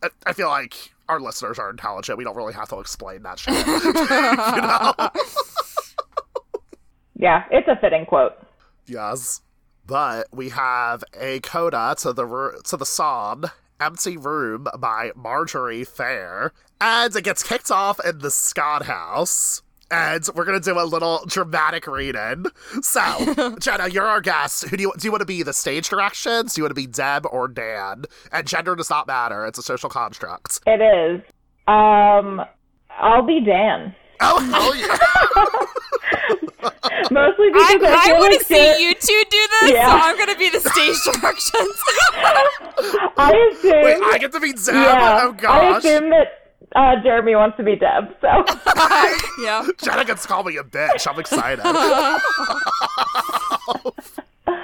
[0.01, 2.17] I, I, feel like our listeners are intelligent.
[2.17, 3.53] We don't really have to explain that shit.
[3.67, 4.93] you know?
[7.13, 8.33] Yeah, it's a fitting quote.
[8.87, 9.41] Yes,
[9.85, 16.53] but we have a coda to the to the song "Empty Room" by Marjorie Fair,
[16.81, 19.61] and it gets kicked off in the Scott House
[19.91, 22.45] and we're gonna do a little dramatic read-in.
[22.81, 24.67] So, Jenna, you're our guest.
[24.69, 25.07] Who do you do?
[25.07, 26.53] You want to be the stage directions?
[26.53, 28.05] Do you want to be Deb or Dan?
[28.31, 29.45] And gender does not matter.
[29.45, 30.59] It's a social construct.
[30.67, 31.21] It is.
[31.67, 32.41] Um,
[32.99, 33.95] I'll be Dan.
[34.21, 34.97] Oh hell yeah!
[37.11, 39.89] Mostly because I, I, I want to see you two do this, yeah.
[39.89, 41.83] so I'm going to be the stage directions.
[43.17, 43.81] I assume.
[43.83, 44.75] Wait, I get to be Deb.
[44.75, 45.85] Yeah, oh gosh!
[45.85, 48.27] I assume that uh, Jeremy wants to be Deb, so.
[49.43, 49.67] yeah.
[49.83, 51.07] Jenna gets call me a bitch.
[51.07, 51.63] I'm excited.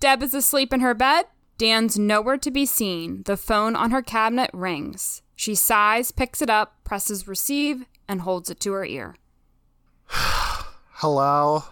[0.00, 1.26] Deb is asleep in her bed.
[1.58, 3.22] Dan's nowhere to be seen.
[3.24, 5.22] The phone on her cabinet rings.
[5.36, 9.16] She sighs, picks it up, presses receive, and holds it to her ear.
[10.08, 11.64] Hello?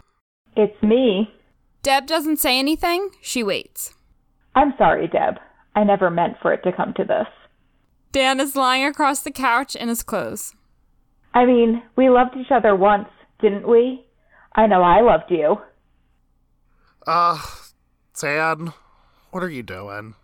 [0.56, 1.32] It's me.
[1.82, 3.10] Deb doesn't say anything.
[3.20, 3.94] She waits.
[4.54, 5.38] I'm sorry, Deb.
[5.74, 7.26] I never meant for it to come to this.
[8.12, 10.54] Dan is lying across the couch in his clothes.
[11.34, 13.08] I mean, we loved each other once,
[13.40, 14.04] didn't we?
[14.54, 15.58] I know I loved you.
[17.06, 17.38] Uh,
[18.20, 18.72] Dan,
[19.30, 20.14] what are you doing?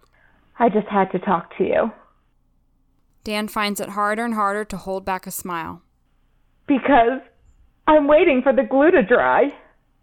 [0.59, 1.93] I just had to talk to you.
[3.23, 5.82] Dan finds it harder and harder to hold back a smile.
[6.66, 7.20] Because
[7.86, 9.52] I'm waiting for the glue to dry.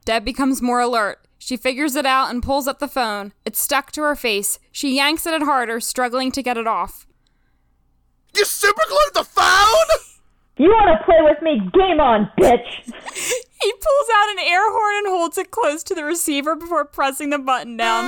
[0.05, 1.19] Deb becomes more alert.
[1.37, 3.33] She figures it out and pulls up the phone.
[3.45, 4.59] It's stuck to her face.
[4.71, 7.07] She yanks at it harder, struggling to get it off.
[8.35, 9.87] You superglued the phone?
[10.57, 11.59] You want to play with me?
[11.73, 12.83] Game on, bitch!
[13.61, 17.29] he pulls out an air horn and holds it close to the receiver before pressing
[17.29, 18.05] the button down.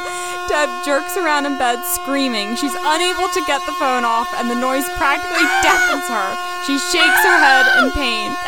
[0.47, 2.55] Deb jerks around in bed screaming.
[2.55, 6.37] She's unable to get the phone off, and the noise practically deafens her.
[6.65, 8.31] She shakes her head in pain.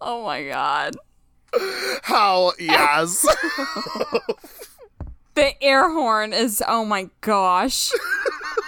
[0.00, 0.96] oh my god.
[2.02, 3.26] How, yes.
[5.36, 7.92] The air horn is oh my gosh.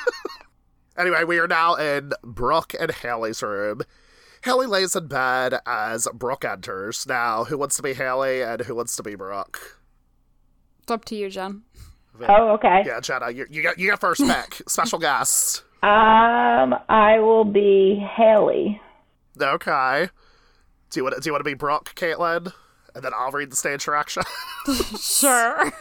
[0.99, 3.81] anyway, we are now in Brooke and Haley's room.
[4.45, 7.07] Haley lays in bed as Brooke enters.
[7.07, 9.81] Now, who wants to be Haley and who wants to be Brooke?
[10.83, 11.63] It's up to you, Jen.
[12.29, 12.83] Oh, okay.
[12.85, 14.63] Yeah, Jenna, you, you got you got first pick.
[14.69, 15.63] Special guest.
[15.83, 18.79] Um, I will be Haley.
[19.41, 20.11] Okay.
[20.91, 22.53] Do you want do you want to be Brooke, Caitlin?
[22.99, 24.25] And then I'll read the stage direction.
[25.01, 25.73] sure.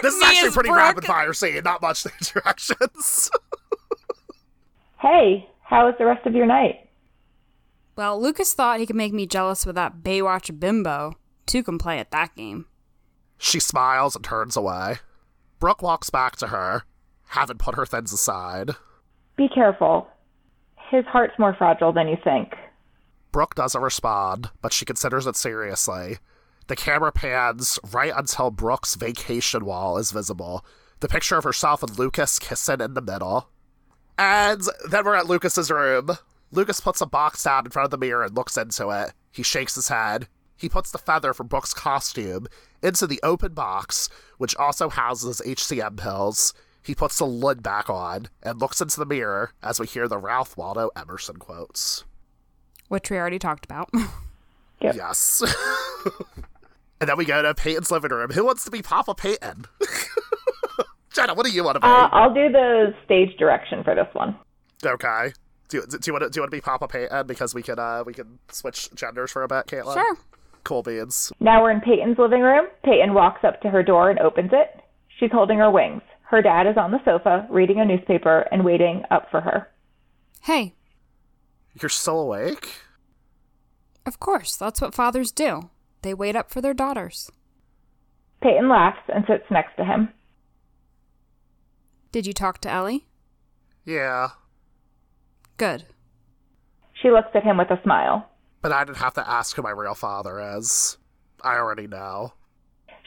[0.00, 0.74] this is actually pretty broken.
[0.74, 3.28] rapid fire scene, not much stage directions.
[5.00, 6.88] hey, how was the rest of your night?
[7.96, 11.14] Well, Lucas thought he could make me jealous with that Baywatch bimbo.
[11.46, 12.66] Two can play at that game.
[13.38, 14.98] She smiles and turns away.
[15.58, 16.84] Brooke walks back to her,
[17.30, 18.70] having put her things aside.
[19.36, 20.06] Be careful.
[20.90, 22.54] His heart's more fragile than you think.
[23.32, 26.18] Brooke doesn't respond, but she considers it seriously
[26.66, 30.64] the camera pans right until Brooke's vacation wall is visible.
[31.00, 33.48] The picture of herself and Lucas kissing in the middle.
[34.18, 36.10] And then we're at Lucas's room.
[36.50, 39.12] Lucas puts a box down in front of the mirror and looks into it.
[39.30, 40.28] He shakes his head.
[40.56, 42.46] He puts the feather from Brooke's costume
[42.82, 44.08] into the open box,
[44.38, 46.54] which also houses HCM pills.
[46.82, 50.18] He puts the lid back on and looks into the mirror as we hear the
[50.18, 52.04] Ralph Waldo Emerson quotes.
[52.88, 53.90] Which we already talked about.
[54.82, 54.96] Yep.
[54.96, 55.42] Yes.
[57.02, 58.30] And then we go to Peyton's living room.
[58.30, 59.64] Who wants to be Papa Peyton?
[61.12, 61.86] Jenna, what do you want to be?
[61.88, 64.36] Uh, I'll do the stage direction for this one.
[64.86, 65.32] Okay.
[65.68, 67.62] Do, do, do you want to do you want to be Papa Peyton because we
[67.64, 69.94] can uh we can switch genders for a bit, Caitlin?
[69.94, 70.16] Sure.
[70.62, 71.32] Cool beans.
[71.40, 72.66] Now we're in Peyton's living room.
[72.84, 74.80] Peyton walks up to her door and opens it.
[75.18, 76.02] She's holding her wings.
[76.30, 79.68] Her dad is on the sofa reading a newspaper and waiting up for her.
[80.42, 80.74] Hey.
[81.80, 82.76] You're still awake?
[84.06, 85.68] Of course, that's what fathers do.
[86.02, 87.30] They wait up for their daughters.
[88.42, 90.08] Peyton laughs and sits next to him.
[92.10, 93.06] Did you talk to Ellie?
[93.84, 94.30] Yeah.
[95.56, 95.86] Good.
[97.00, 98.28] She looks at him with a smile.
[98.60, 100.98] But I didn't have to ask who my real father is.
[101.40, 102.34] I already know.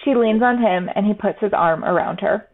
[0.04, 2.48] She leans on him and he puts his arm around her.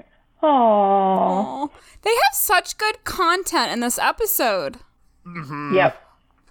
[0.43, 1.69] Aww.
[2.01, 4.77] They have such good content in this episode.
[5.25, 5.75] Mm-hmm.
[5.75, 5.95] Yep.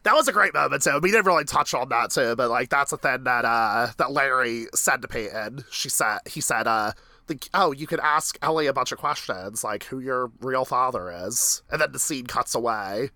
[0.03, 0.99] That was a great moment too.
[1.03, 4.13] We didn't really touch on that too, but like that's a thing that uh that
[4.13, 5.65] Larry said to Peyton.
[5.71, 6.93] She said he said uh
[7.27, 11.11] the, oh you could ask Ellie a bunch of questions like who your real father
[11.27, 13.11] is, and then the scene cuts away.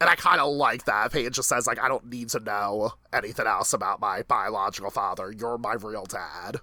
[0.00, 1.12] And I kind of like that.
[1.12, 5.32] Peyton just says like I don't need to know anything else about my biological father.
[5.32, 6.56] You're my real dad.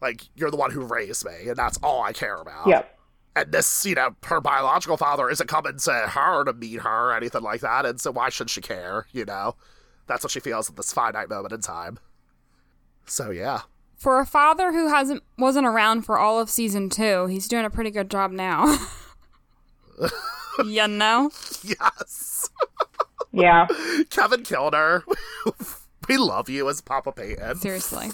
[0.00, 2.66] Like you're the one who raised me, and that's all I care about.
[2.66, 2.95] Yep
[3.36, 7.16] and this, you know, her biological father isn't coming to her to meet her or
[7.16, 9.54] anything like that, and so why should she care, you know?
[10.06, 11.98] That's what she feels at this finite moment in time.
[13.04, 13.62] So yeah.
[13.96, 17.70] For a father who hasn't wasn't around for all of season two, he's doing a
[17.70, 18.78] pretty good job now.
[20.64, 21.30] you know?
[21.62, 22.50] Yes.
[23.32, 23.66] Yeah.
[24.10, 25.02] Kevin Kilner.
[26.08, 27.56] we love you as Papa Peyton.
[27.56, 28.10] Seriously.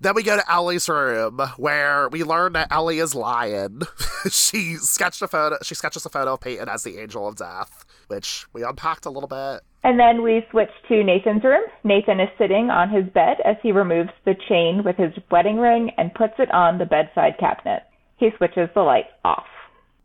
[0.00, 3.82] Then we go to Ellie's room where we learn that Ellie is lying.
[4.30, 5.56] she sketched a photo.
[5.62, 9.10] She sketches a photo of Peyton as the angel of death, which we unpacked a
[9.10, 9.62] little bit.
[9.82, 11.62] And then we switch to Nathan's room.
[11.82, 15.90] Nathan is sitting on his bed as he removes the chain with his wedding ring
[15.98, 17.82] and puts it on the bedside cabinet.
[18.16, 19.46] He switches the light off.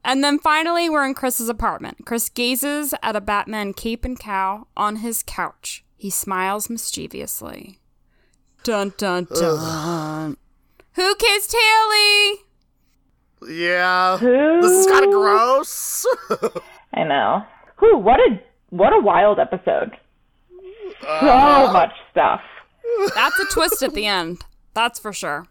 [0.06, 2.06] And then finally, we're in Chris's apartment.
[2.06, 5.84] Chris gazes at a Batman cape and cowl on his couch.
[5.96, 7.80] He smiles mischievously.
[8.64, 9.58] Dun dun dun.
[9.60, 10.38] Ugh.
[10.96, 12.38] Who kissed Haley?
[13.50, 14.18] Yeah.
[14.18, 14.62] Who?
[14.62, 16.06] This is kind of gross.
[16.94, 17.44] I know.
[17.78, 17.98] Who?
[17.98, 19.92] What a what a wild episode.
[21.06, 22.42] Uh, so much stuff.
[23.16, 24.44] That's a twist at the end.
[24.74, 25.48] That's for sure.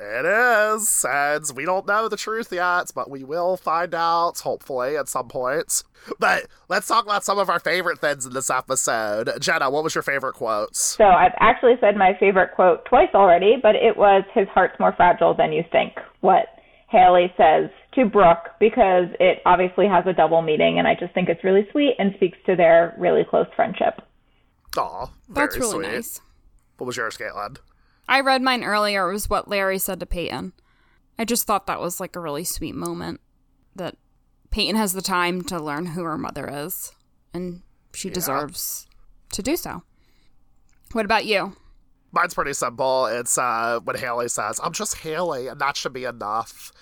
[0.00, 4.96] It is, and we don't know the truth yet, but we will find out, hopefully,
[4.96, 5.82] at some point.
[6.20, 9.30] But let's talk about some of our favorite things in this episode.
[9.40, 10.76] Jenna, what was your favorite quote?
[10.76, 14.92] So I've actually said my favorite quote twice already, but it was his heart's more
[14.92, 15.94] fragile than you think.
[16.20, 16.46] What
[16.88, 21.28] Haley says to Brooke because it obviously has a double meaning, and I just think
[21.28, 24.00] it's really sweet and speaks to their really close friendship.
[24.76, 25.92] Aw, that's really sweet.
[25.92, 26.20] nice.
[26.76, 27.56] What was yours, Caitlin?
[28.08, 29.08] I read mine earlier.
[29.08, 30.52] It was what Larry said to Peyton.
[31.18, 33.20] I just thought that was like a really sweet moment
[33.76, 33.96] that
[34.50, 36.92] Peyton has the time to learn who her mother is,
[37.34, 37.62] and
[37.92, 38.14] she yeah.
[38.14, 38.86] deserves
[39.32, 39.82] to do so.
[40.92, 41.56] What about you?
[42.12, 43.06] Mine's pretty simple.
[43.06, 46.72] It's uh, when Haley says, I'm just Haley, and that should be enough.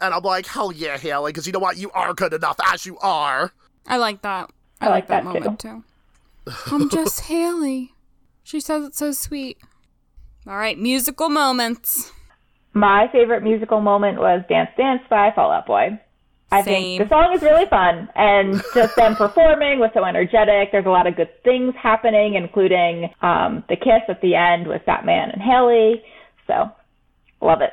[0.00, 1.76] And I'm like, hell yeah, Haley, because you know what?
[1.76, 3.52] You are good enough as you are.
[3.86, 4.50] I like that.
[4.80, 5.84] I, I like, that, that moment too.
[6.46, 6.74] too.
[6.74, 7.94] I'm just Haley.
[8.42, 9.58] She says it's so sweet.
[10.46, 12.10] All right, musical moments.
[12.74, 16.00] My favorite musical moment was Dance Dance by Fall Out Boy.
[16.50, 16.98] I Same.
[16.98, 20.70] think the song is really fun and just them performing was so energetic.
[20.72, 24.84] There's a lot of good things happening, including um, the kiss at the end with
[24.84, 26.02] Batman and Haley.
[26.46, 26.70] So,
[27.40, 27.72] love it.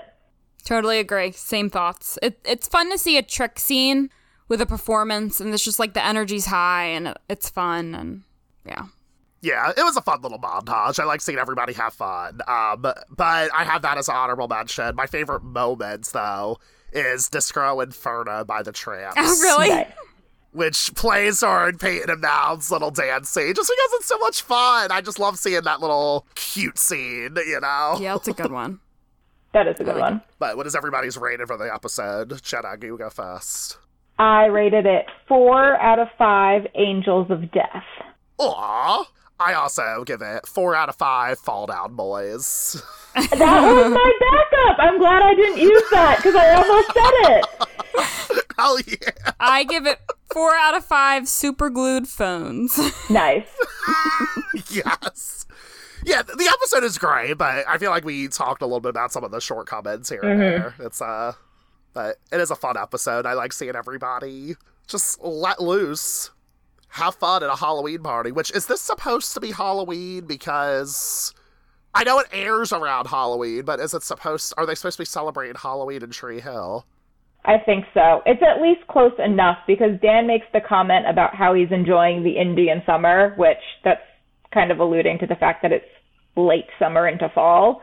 [0.63, 1.31] Totally agree.
[1.31, 2.19] Same thoughts.
[2.21, 4.09] It, it's fun to see a TRIC scene
[4.47, 8.23] with a performance, and it's just like the energy's high and it's fun, and
[8.65, 8.85] yeah
[9.41, 10.99] yeah, it was a fun little montage.
[10.99, 12.41] I like seeing everybody have fun.
[12.47, 14.95] Um, but I have that as an honorable mention.
[14.95, 16.59] My favorite moments, though,
[16.91, 19.13] is Disco Inferno by the Trammps.
[19.17, 19.85] Oh, really?
[20.51, 24.91] Which plays during Peyton and Mouth's little dance scene just because it's so much fun.
[24.91, 27.97] I just love seeing that little cute scene, you know?
[28.01, 28.79] Yeah, it's a good one.
[29.53, 30.21] that is a good one.
[30.39, 32.41] But what is everybody's rating for the episode?
[32.41, 33.77] Jenna, you go first.
[34.17, 37.85] I rated it four out of five Angels of Death.
[38.39, 39.05] Aww.
[39.39, 42.81] I also give it four out of five Fall Down Boys.
[43.15, 44.79] that was my backup.
[44.79, 48.45] I'm glad I didn't use that because I almost said it.
[48.57, 49.33] Hell yeah.
[49.39, 49.99] I give it
[50.33, 52.77] four out of five super glued phones.
[53.09, 53.47] Nice.
[54.69, 55.45] yes.
[56.05, 59.11] Yeah, the episode is great, but I feel like we talked a little bit about
[59.11, 60.39] some of the shortcomings here and mm-hmm.
[60.39, 60.75] there.
[60.79, 61.33] It's uh
[61.93, 63.25] but it is a fun episode.
[63.25, 64.55] I like seeing everybody
[64.87, 66.31] just let loose
[66.89, 71.33] have fun at a Halloween party, which is this supposed to be Halloween because
[71.93, 75.05] I know it airs around Halloween, but is it supposed are they supposed to be
[75.05, 76.85] celebrating Halloween in Tree Hill?
[77.45, 78.21] I think so.
[78.25, 82.37] It's at least close enough because Dan makes the comment about how he's enjoying the
[82.37, 84.01] Indian summer, which that's
[84.53, 85.85] kind of alluding to the fact that it's
[86.35, 87.81] late summer into fall.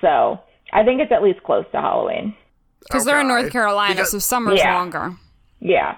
[0.00, 0.40] So
[0.72, 2.34] I think it's at least close to Halloween.
[2.80, 3.12] Because okay.
[3.12, 4.74] they're in North Carolina, because, so summer's yeah.
[4.74, 5.16] longer.
[5.60, 5.96] Yeah.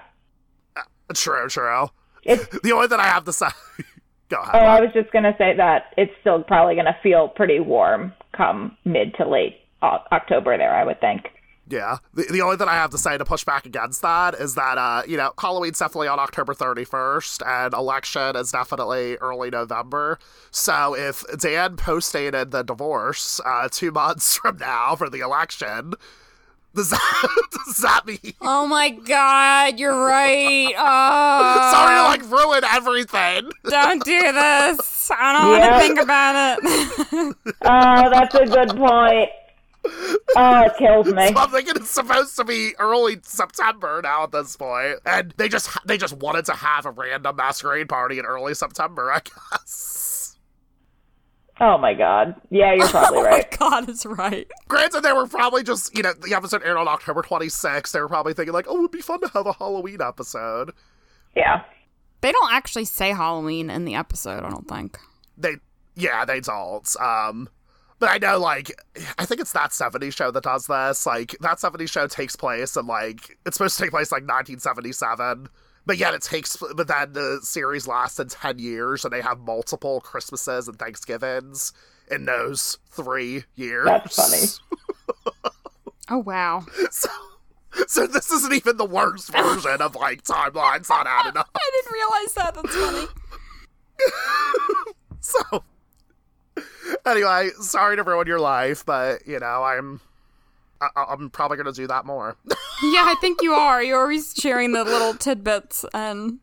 [0.75, 0.81] Uh,
[1.13, 1.87] true, true.
[2.23, 3.47] It's the only thing I have to say.
[4.29, 4.55] Go ahead.
[4.55, 8.77] Oh, I was just gonna say that it's still probably gonna feel pretty warm come
[8.85, 10.73] mid to late October there.
[10.73, 11.27] I would think.
[11.71, 11.97] Yeah.
[12.13, 14.77] The, the only thing I have to say to push back against that is that,
[14.77, 20.19] uh, you know, Halloween's definitely on October 31st, and election is definitely early November.
[20.51, 25.93] So if Dan postdated the divorce uh, two months from now for the election,
[26.75, 28.33] does that, does that mean?
[28.41, 30.73] Oh my god, you're right.
[30.83, 31.71] Oh.
[31.71, 33.49] Sorry to like ruin everything.
[33.69, 35.11] Don't do this.
[35.11, 35.71] I don't yep.
[35.71, 37.35] want to think about it.
[37.61, 39.29] oh, that's a good point.
[40.35, 41.27] Oh, it kills me.
[41.27, 45.49] So I'm thinking it's supposed to be early September now at this point, and they
[45.49, 50.10] just they just wanted to have a random masquerade party in early September, I guess.
[51.61, 52.35] Oh my god.
[52.49, 53.57] Yeah, you're probably oh right.
[53.61, 54.49] Oh my god is right.
[54.67, 57.91] Granted, they were probably just, you know, the episode aired on October 26th.
[57.91, 60.71] They were probably thinking, like, oh, it would be fun to have a Halloween episode.
[61.35, 61.61] Yeah.
[62.21, 64.97] They don't actually say Halloween in the episode, I don't think.
[65.37, 65.57] They,
[65.95, 66.87] yeah, they don't.
[66.99, 67.47] Um,
[67.99, 68.71] but I know, like,
[69.19, 71.05] I think it's that 70s show that does this.
[71.05, 75.47] Like, that 70s show takes place and, like, it's supposed to take place, like, 1977.
[75.91, 79.99] But yet it takes, but then the series lasted 10 years and they have multiple
[79.99, 81.73] Christmases and Thanksgivings
[82.09, 83.87] in those three years.
[83.87, 85.51] That's funny.
[86.09, 86.65] oh, wow.
[86.91, 87.09] So,
[87.87, 91.49] so this isn't even the worst version of, like, timelines not adding up.
[91.55, 92.55] I didn't realize that.
[92.55, 93.07] That's funny.
[95.19, 95.63] so,
[97.05, 99.99] anyway, sorry to ruin your life, but, you know, I'm
[100.81, 102.35] I- am probably going to do that more.
[102.47, 103.83] yeah, I think you are.
[103.83, 106.39] You're always sharing the little tidbits and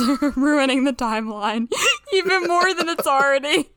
[0.36, 1.68] ruining the timeline
[2.12, 3.70] even more than it's already.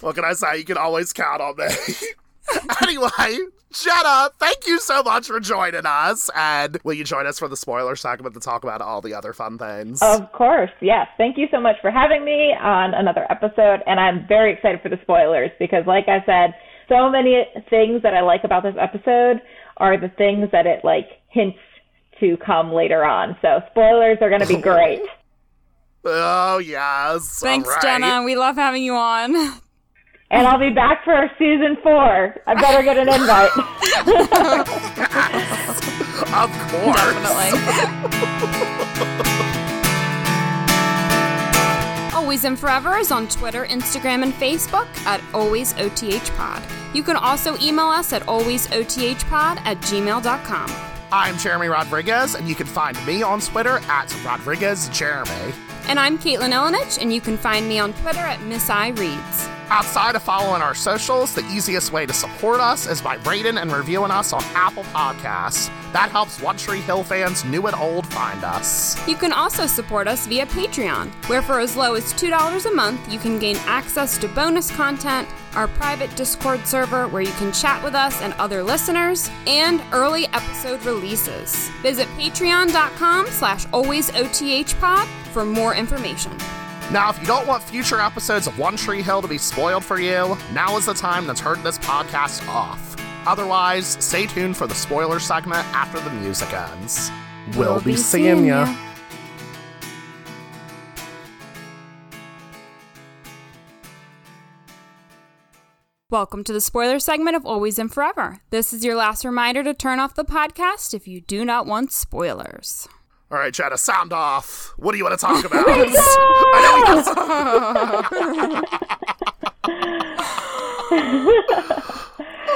[0.00, 0.58] what can I say?
[0.58, 1.66] You can always count on me.
[2.82, 3.38] anyway,
[3.72, 6.30] Jenna, thank you so much for joining us.
[6.34, 9.32] And will you join us for the spoiler segment to talk about all the other
[9.34, 10.00] fun things?
[10.02, 11.06] Of course, yes.
[11.18, 13.80] Thank you so much for having me on another episode.
[13.86, 16.54] And I'm very excited for the spoilers because, like I said,
[16.88, 19.40] so many things that I like about this episode
[19.76, 21.58] are the things that it like hints
[22.20, 23.36] to come later on.
[23.42, 25.02] So spoilers are going to be great.
[26.04, 27.40] oh yes.
[27.40, 28.22] Thanks, Jenna.
[28.24, 29.34] We love having you on.
[30.30, 32.36] And I'll be back for season four.
[32.46, 33.50] I better get an invite.
[36.34, 36.96] of course.
[38.96, 39.47] Definitely.
[42.28, 46.62] Always and Forever is on Twitter, Instagram, and Facebook at AlwaysOTHPod.
[46.94, 50.70] You can also email us at AlwaysOTHPod at gmail.com.
[51.10, 55.54] I'm Jeremy Rodriguez, and you can find me on Twitter at RodriguezJeremy.
[55.88, 59.48] And I'm Caitlin Ilinich, and you can find me on Twitter at Miss I Reads.
[59.70, 63.70] Outside of following our socials, the easiest way to support us is by rating and
[63.70, 65.70] reviewing us on Apple Podcasts.
[65.92, 68.96] That helps One Tree Hill fans new and old find us.
[69.06, 73.12] You can also support us via Patreon, where for as low as $2 a month,
[73.12, 77.82] you can gain access to bonus content, our private Discord server where you can chat
[77.84, 81.68] with us and other listeners, and early episode releases.
[81.82, 86.32] Visit patreon.com slash alwaysothpod for more information.
[86.90, 90.00] Now, if you don't want future episodes of One Tree Hill to be spoiled for
[90.00, 92.96] you, now is the time to turn this podcast off.
[93.26, 97.10] Otherwise, stay tuned for the spoiler segment after the music ends.
[97.58, 98.64] We'll, we'll be, be, seeing, ya.
[98.64, 98.76] ya.
[106.08, 108.40] Welcome to the spoiler segment of Always and Forever.
[108.48, 111.92] This is your last reminder to turn off the podcast if you do not want
[111.92, 112.88] spoilers.
[113.30, 114.72] All right, Jenna, sound off.
[114.78, 115.64] What do you want to talk about?
[115.68, 115.82] I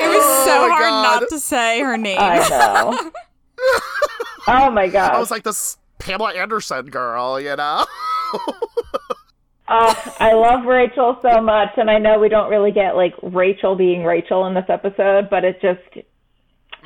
[0.01, 1.21] it was so oh hard God.
[1.21, 2.17] not to say her name.
[2.19, 3.11] I know.
[4.49, 5.13] oh my God.
[5.13, 7.85] I was like this Pamela Anderson girl, you know?
[9.69, 13.75] Uh, I love Rachel so much, and I know we don't really get like Rachel
[13.75, 16.07] being Rachel in this episode, but it just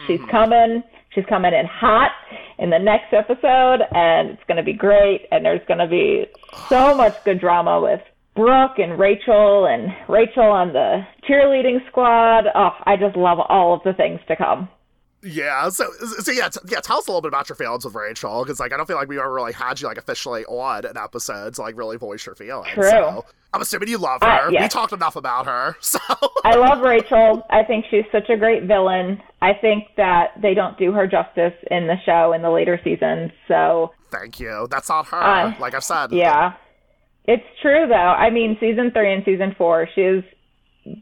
[0.06, 0.28] she's mm.
[0.28, 0.82] coming.
[1.16, 2.12] She's coming in hot
[2.58, 5.26] in the next episode, and it's going to be great.
[5.32, 6.26] And there's going to be
[6.68, 8.00] so much good drama with
[8.34, 12.44] Brooke and Rachel, and Rachel on the cheerleading squad.
[12.54, 14.68] Oh, I just love all of the things to come.
[15.22, 15.90] Yeah, so
[16.20, 16.80] so yeah, t- yeah.
[16.80, 18.96] Tell us a little bit about your feelings with Rachel, because like I don't feel
[18.96, 22.26] like we ever really had you like officially on an episode to like really voice
[22.26, 22.68] your feelings.
[22.74, 22.90] True.
[22.90, 23.24] So
[23.56, 24.28] I'm assuming you love her.
[24.28, 24.62] Uh, yes.
[24.64, 25.98] We talked enough about her, so
[26.44, 27.42] I love Rachel.
[27.48, 29.22] I think she's such a great villain.
[29.40, 33.30] I think that they don't do her justice in the show in the later seasons.
[33.48, 34.68] So thank you.
[34.70, 35.16] That's not her.
[35.16, 36.12] Uh, like I've said.
[36.12, 36.52] Yeah,
[37.24, 37.94] it's true though.
[37.94, 40.22] I mean, season three and season four, she's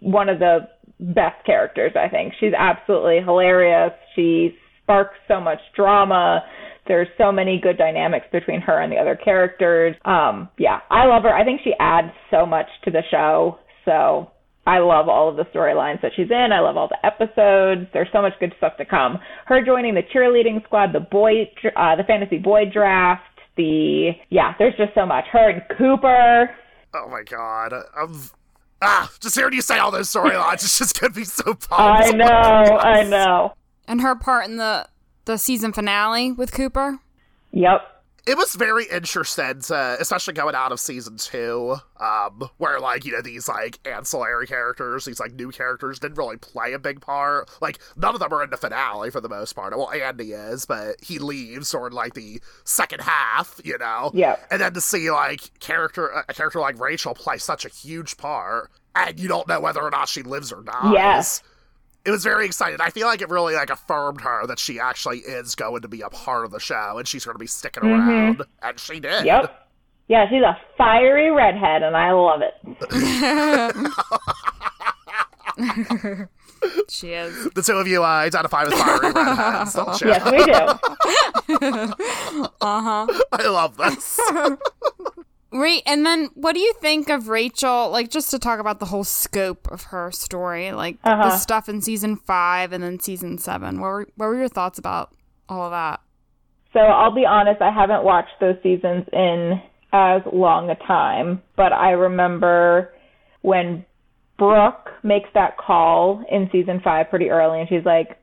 [0.00, 0.68] one of the
[1.00, 2.34] best characters, I think.
[2.38, 3.92] She's absolutely hilarious.
[4.14, 6.44] She sparks so much drama.
[6.86, 9.96] There's so many good dynamics between her and the other characters.
[10.04, 11.34] Um, yeah, I love her.
[11.34, 13.58] I think she adds so much to the show.
[13.84, 14.30] So
[14.66, 16.48] I love all of the storylines that she's in.
[16.52, 17.88] I love all the episodes.
[17.92, 19.18] There's so much good stuff to come.
[19.46, 23.22] Her joining the cheerleading squad, the boy, uh, the fantasy boy draft,
[23.56, 24.54] the yeah.
[24.58, 25.24] There's just so much.
[25.30, 26.50] Her and Cooper.
[26.94, 27.74] Oh my god.
[27.96, 28.30] I'm
[28.80, 31.72] ah, just hearing you say all those storylines, it's just gonna be so pumped.
[31.72, 33.54] I know, I know.
[33.86, 34.86] And her part in the
[35.24, 36.98] the season finale with Cooper.
[37.52, 37.82] Yep
[38.26, 43.12] it was very interesting, to, especially going out of season two, um, where like you
[43.12, 47.50] know these like ancillary characters, these like new characters didn't really play a big part.
[47.60, 49.76] Like none of them are in the finale for the most part.
[49.76, 54.10] Well, Andy is, but he leaves or in like the second half, you know.
[54.14, 54.36] Yeah.
[54.50, 58.70] And then to see like character a character like Rachel play such a huge part,
[58.94, 60.94] and you don't know whether or not she lives or not.
[60.94, 61.42] Yes
[62.04, 62.80] it was very exciting.
[62.80, 66.02] I feel like it really like affirmed her that she actually is going to be
[66.02, 68.10] a part of the show and she's going to be sticking mm-hmm.
[68.10, 69.24] around, and she did.
[69.24, 69.60] Yep.
[70.06, 72.52] Yeah, she's a fiery redhead, and I love it.
[76.90, 77.48] she is.
[77.54, 80.08] The two of you uh, identify with fiery redheads, don't you?
[80.08, 80.52] Yes, we do.
[82.60, 83.06] uh huh.
[83.32, 84.20] I love this.
[85.54, 87.88] Right, and then what do you think of Rachel?
[87.88, 91.28] Like, just to talk about the whole scope of her story, like uh-huh.
[91.28, 93.80] the stuff in season five and then season seven.
[93.80, 95.14] What were what were your thoughts about
[95.48, 96.00] all of that?
[96.72, 99.62] So I'll be honest, I haven't watched those seasons in
[99.92, 102.92] as long a time, but I remember
[103.42, 103.84] when
[104.36, 108.18] Brooke makes that call in season five pretty early, and she's like,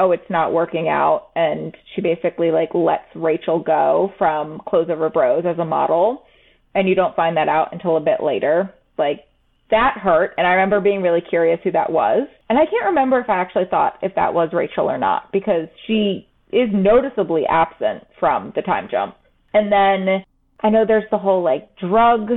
[0.00, 5.10] "Oh, it's not working out," and she basically like lets Rachel go from Clothes Over
[5.10, 6.24] Bros as a model
[6.74, 8.72] and you don't find that out until a bit later.
[8.98, 9.24] Like
[9.70, 12.28] that hurt, and I remember being really curious who that was.
[12.48, 15.68] And I can't remember if I actually thought if that was Rachel or not because
[15.86, 19.16] she is noticeably absent from the time jump.
[19.54, 20.24] And then
[20.60, 22.30] I know there's the whole like drug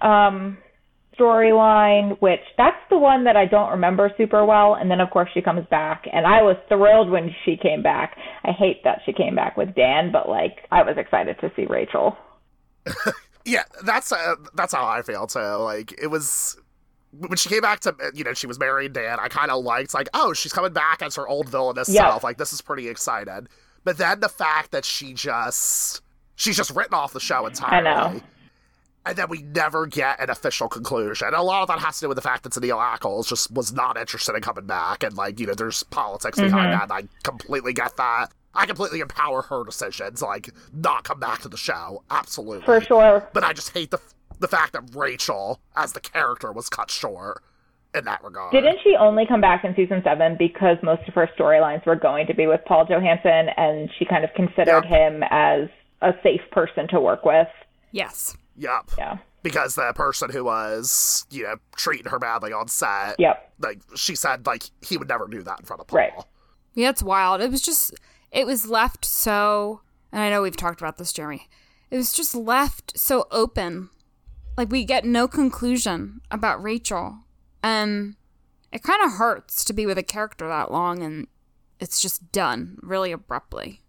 [0.00, 0.58] um
[1.18, 4.74] storyline, which that's the one that I don't remember super well.
[4.74, 8.16] And then of course she comes back, and I was thrilled when she came back.
[8.42, 11.66] I hate that she came back with Dan, but like I was excited to see
[11.66, 12.16] Rachel.
[13.44, 15.38] Yeah, that's uh, that's how I feel too.
[15.38, 16.56] Like it was
[17.12, 19.18] when she came back to you know she was married Dan.
[19.20, 22.04] I kind of liked like oh she's coming back as her old villainous yep.
[22.04, 22.24] self.
[22.24, 23.48] Like this is pretty excited.
[23.84, 26.00] But then the fact that she just
[26.36, 27.88] she's just written off the show entirely.
[27.88, 28.20] I know.
[29.06, 31.26] And then we never get an official conclusion.
[31.26, 33.50] And a lot of that has to do with the fact that Danneel Ackles just
[33.50, 35.02] was not interested in coming back.
[35.02, 36.88] And, like, you know, there's politics behind mm-hmm.
[36.88, 36.90] that.
[36.90, 38.32] I completely get that.
[38.54, 42.02] I completely empower her decisions, like not come back to the show.
[42.10, 43.28] Absolutely, for sure.
[43.32, 44.00] But I just hate the
[44.38, 47.42] the fact that Rachel, as the character, was cut short
[47.94, 48.52] in that regard.
[48.52, 52.26] Didn't she only come back in season seven because most of her storylines were going
[52.26, 54.84] to be with Paul Johansson, and she kind of considered yep.
[54.84, 55.68] him as
[56.02, 57.48] a safe person to work with?
[57.92, 58.36] Yes.
[58.56, 58.90] Yep.
[58.98, 59.18] Yeah.
[59.42, 63.52] Because the person who was, you know, treating her badly on set, yep.
[63.58, 65.98] like she said, like he would never do that in front of Paul.
[65.98, 66.12] Right.
[66.74, 67.40] Yeah, it's wild.
[67.40, 67.94] It was just
[68.34, 69.80] it was left so,
[70.12, 71.48] and I know we've talked about this, Jeremy.
[71.90, 73.90] It was just left so open.
[74.58, 77.20] Like we get no conclusion about Rachel.
[77.62, 78.16] And
[78.72, 81.28] it kind of hurts to be with a character that long and
[81.78, 83.80] it's just done really abruptly.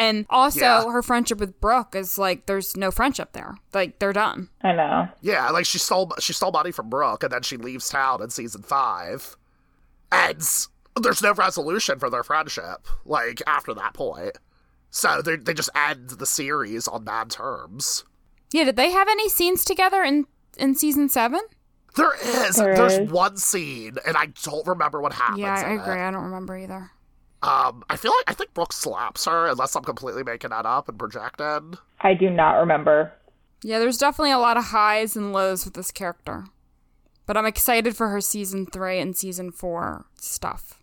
[0.00, 0.92] And also, yeah.
[0.92, 3.56] her friendship with Brooke is like there's no friendship there.
[3.74, 4.48] Like they're done.
[4.62, 5.08] I know.
[5.22, 8.30] Yeah, like she stole she stole money from Brooke, and then she leaves town in
[8.30, 9.36] season five,
[10.12, 10.40] and
[10.98, 14.38] there's no resolution for their friendship, like, after that point.
[14.90, 18.04] So they they just end the series on bad terms.
[18.52, 20.26] Yeah, did they have any scenes together in
[20.56, 21.40] in season seven?
[21.96, 22.14] There
[22.46, 22.56] is.
[22.56, 23.10] There There's is.
[23.10, 25.40] one scene, and I don't remember what happens.
[25.40, 26.00] Yeah, I agree.
[26.00, 26.06] It.
[26.06, 26.90] I don't remember either.
[27.42, 30.88] Um, I feel like I think Brooke slaps her, unless I'm completely making that up
[30.88, 31.74] and projecting.
[32.00, 33.12] I do not remember.
[33.62, 36.46] Yeah, there's definitely a lot of highs and lows with this character,
[37.26, 40.77] but I'm excited for her season three and season four stuff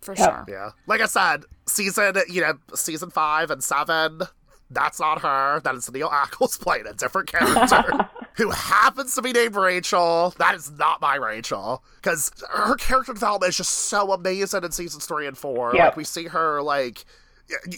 [0.00, 0.28] for yep.
[0.28, 0.44] sure.
[0.48, 0.70] Yeah.
[0.86, 4.22] Like I said, season, you know, season five and seven,
[4.70, 5.60] that's not her.
[5.60, 10.34] That is Neil Ackles playing a different character who happens to be named Rachel.
[10.38, 11.82] That is not my Rachel.
[11.96, 15.74] Because her character development is just so amazing in seasons three and four.
[15.74, 15.84] Yep.
[15.84, 17.04] Like, we see her, like,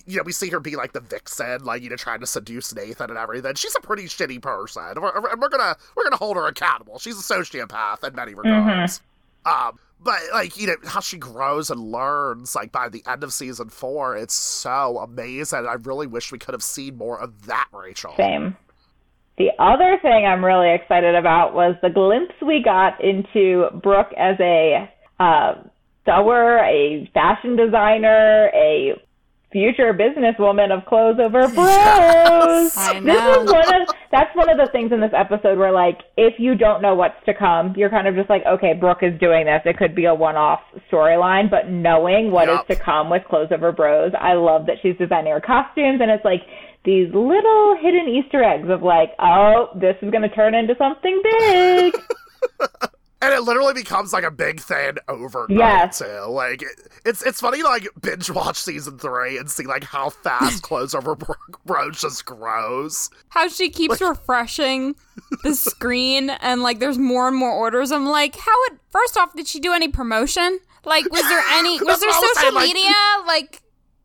[0.06, 2.74] you know, we see her be like the vixen, like you know, trying to seduce
[2.74, 3.54] Nathan and everything.
[3.54, 6.98] She's a pretty shitty person, and we're, we're gonna we're gonna hold her accountable.
[6.98, 9.00] She's a sociopath in many regards.
[9.46, 9.68] Mm-hmm.
[9.68, 13.32] Um, but like you know how she grows and learns like by the end of
[13.32, 15.66] season four it's so amazing.
[15.66, 18.14] I really wish we could have seen more of that rachel.
[18.16, 18.56] Same.
[19.38, 24.36] The other thing i'm really excited about was the glimpse we got into brooke as
[24.40, 25.54] a uh,
[26.04, 29.00] sewer a fashion designer a
[29.52, 31.56] future businesswoman of clothes over bros.
[32.70, 33.14] Yes, I know.
[33.14, 36.34] This is one of that's one of the things in this episode where like if
[36.38, 39.46] you don't know what's to come, you're kind of just like, okay, Brooke is doing
[39.46, 39.62] this.
[39.64, 40.60] It could be a one-off
[40.90, 42.60] storyline, but knowing what yep.
[42.60, 46.10] is to come with clothes over bros, I love that she's designing her costumes, and
[46.10, 46.42] it's like
[46.84, 51.20] these little hidden Easter eggs of like, oh, this is going to turn into something
[51.22, 51.94] big.
[53.22, 55.98] and it literally becomes like a big thing overnight yes.
[55.98, 56.24] too.
[56.28, 60.10] Like it, it's it's funny to like binge watch season three and see like how
[60.10, 61.16] fast Clothes Over
[61.66, 63.10] Bro just grows.
[63.28, 64.94] How she keeps like, refreshing
[65.42, 67.92] the screen and like there's more and more orders.
[67.92, 70.58] I'm like, how would first off did she do any promotion?
[70.84, 72.94] Like was there any was there social saying, media?
[73.26, 73.62] Like, like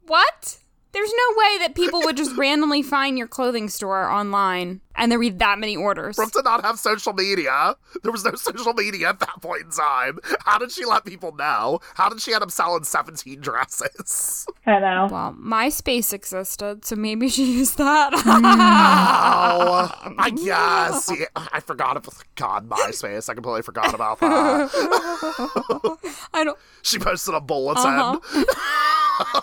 [0.08, 0.58] what?
[0.96, 5.20] There's no way that people would just randomly find your clothing store online and there
[5.20, 6.16] be that many orders.
[6.16, 7.76] Brooke did not have social media.
[8.02, 10.20] There was no social media at that point in time.
[10.46, 11.82] How did she let people know?
[11.96, 14.48] How did she end up selling 17 dresses?
[14.66, 15.10] I know.
[15.12, 18.14] Well, MySpace existed, so maybe she used that.
[18.26, 21.12] oh, I guess.
[21.20, 23.30] Yeah, I forgot about God, MySpace.
[23.30, 24.72] I completely forgot about that.
[26.34, 26.58] I don't.
[26.84, 27.84] She posted a bulletin.
[27.86, 29.42] Uh-huh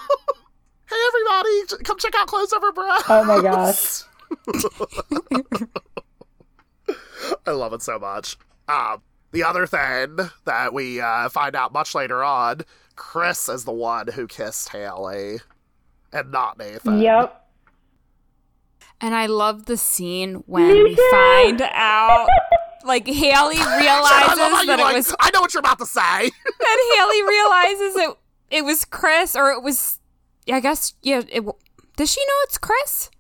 [0.92, 3.02] hey everybody, come check out Clothes Over Bros.
[3.08, 4.02] Oh my gosh.
[7.46, 8.36] I love it so much.
[8.68, 9.02] Um,
[9.32, 12.62] the other thing that we uh, find out much later on,
[12.96, 15.38] Chris is the one who kissed Haley
[16.12, 17.00] and not Nathan.
[17.00, 17.38] Yep.
[19.00, 22.28] And I love the scene when we find out
[22.84, 26.00] like Haley realizes that it like, was I know what you're about to say.
[26.24, 28.16] and Haley realizes it
[28.50, 29.98] it was Chris or it was
[30.50, 31.22] I guess yeah.
[31.28, 31.44] It,
[31.96, 33.10] does she know it's Chris?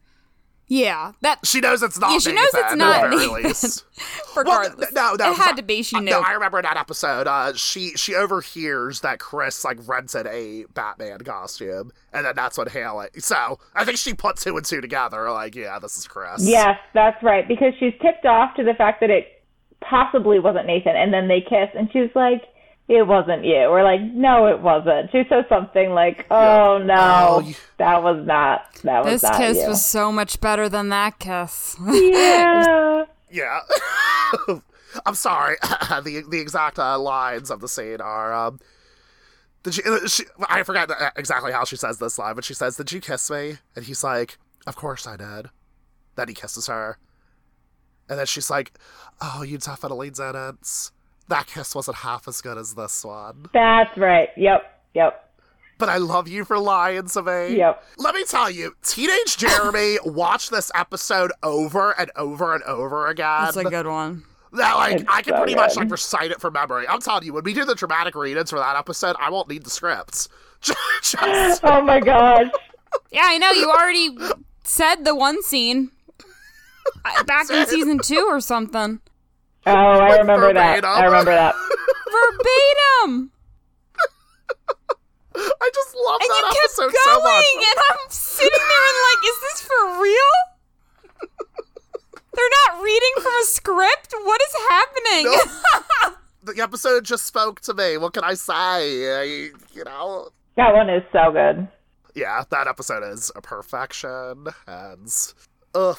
[0.72, 2.12] Yeah, that she knows it's not.
[2.12, 3.04] Yeah, she knows it's not.
[3.04, 3.84] Regardless,
[4.36, 5.82] well, no, no, it had to be.
[5.82, 6.12] She knew.
[6.12, 7.26] No, I remember that episode.
[7.26, 12.70] Uh, she she overhears that Chris like rented a Batman costume, and then that's what
[12.70, 13.08] Haley.
[13.18, 15.30] So I think she put two and two together.
[15.30, 16.42] Like, yeah, this is Chris.
[16.42, 17.46] Yes, that's right.
[17.46, 19.44] Because she's tipped off to the fact that it
[19.82, 22.44] possibly wasn't Nathan, and then they kiss, and she's like,
[22.88, 23.68] it wasn't you.
[23.70, 25.10] We're like, no, it wasn't.
[25.12, 28.74] She says something like, oh no, oh, that was not.
[28.82, 29.68] That was this not kiss you.
[29.68, 31.76] was so much better than that kiss.
[31.80, 33.04] Yeah.
[33.30, 33.60] yeah.
[35.06, 35.56] I'm sorry.
[35.62, 38.32] the the exact uh, lines of the scene are.
[38.32, 38.60] Um,
[39.62, 40.24] did she, uh, she?
[40.48, 43.58] I forgot exactly how she says this line, but she says, "Did you kiss me?"
[43.76, 45.50] And he's like, "Of course I did."
[46.16, 46.98] Then he kisses her,
[48.08, 48.76] and then she's like,
[49.20, 50.90] "Oh, you definitely didn't."
[51.32, 53.46] That kiss wasn't half as good as this one.
[53.54, 54.28] That's right.
[54.36, 54.80] Yep.
[54.94, 55.30] Yep.
[55.78, 57.56] But I love you for lying to me.
[57.56, 57.82] Yep.
[57.96, 63.44] Let me tell you, teenage Jeremy watched this episode over and over and over again.
[63.44, 64.24] That's a good one.
[64.52, 65.60] That like it's I can so pretty good.
[65.60, 66.86] much like recite it from memory.
[66.86, 69.64] I'm telling you, when we do the dramatic readings for that episode, I won't need
[69.64, 70.28] the scripts.
[70.60, 71.64] Just...
[71.64, 72.48] oh my gosh.
[73.10, 73.52] Yeah, I know.
[73.52, 74.10] You already
[74.64, 75.92] said the one scene
[77.06, 79.00] uh, back in season two or something.
[79.66, 80.84] Oh, I remember that.
[80.84, 81.54] I remember that.
[82.12, 83.30] Verbatim.
[85.34, 87.44] I just love and that episode going, so much.
[87.54, 90.32] And I'm sitting there and like, is this for real?
[92.34, 94.14] They're not reading from a script.
[94.24, 95.24] What is happening?
[95.24, 96.16] Nope.
[96.42, 97.98] the episode just spoke to me.
[97.98, 98.54] What can I say?
[98.54, 99.22] I,
[99.72, 100.30] you know.
[100.56, 101.68] That one is so good.
[102.14, 105.32] Yeah, that episode is a perfection, and
[105.74, 105.98] ugh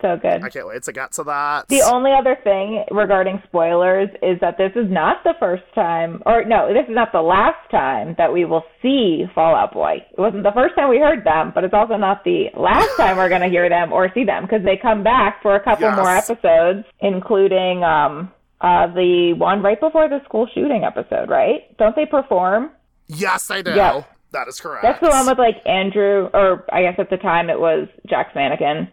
[0.00, 0.42] so good.
[0.42, 1.68] I can't wait to get to that.
[1.68, 6.44] The only other thing regarding spoilers is that this is not the first time, or
[6.44, 10.04] no, this is not the last time that we will see Fall Out Boy.
[10.10, 13.16] It wasn't the first time we heard them, but it's also not the last time
[13.16, 15.86] we're going to hear them or see them because they come back for a couple
[15.86, 15.96] yes.
[15.96, 21.76] more episodes, including um, uh, the one right before the school shooting episode, right?
[21.78, 22.70] Don't they perform?
[23.06, 23.72] Yes, they do.
[23.72, 24.08] Yep.
[24.32, 24.84] That is correct.
[24.84, 28.34] That's the one with like Andrew, or I guess at the time it was Jack's
[28.34, 28.88] mannequin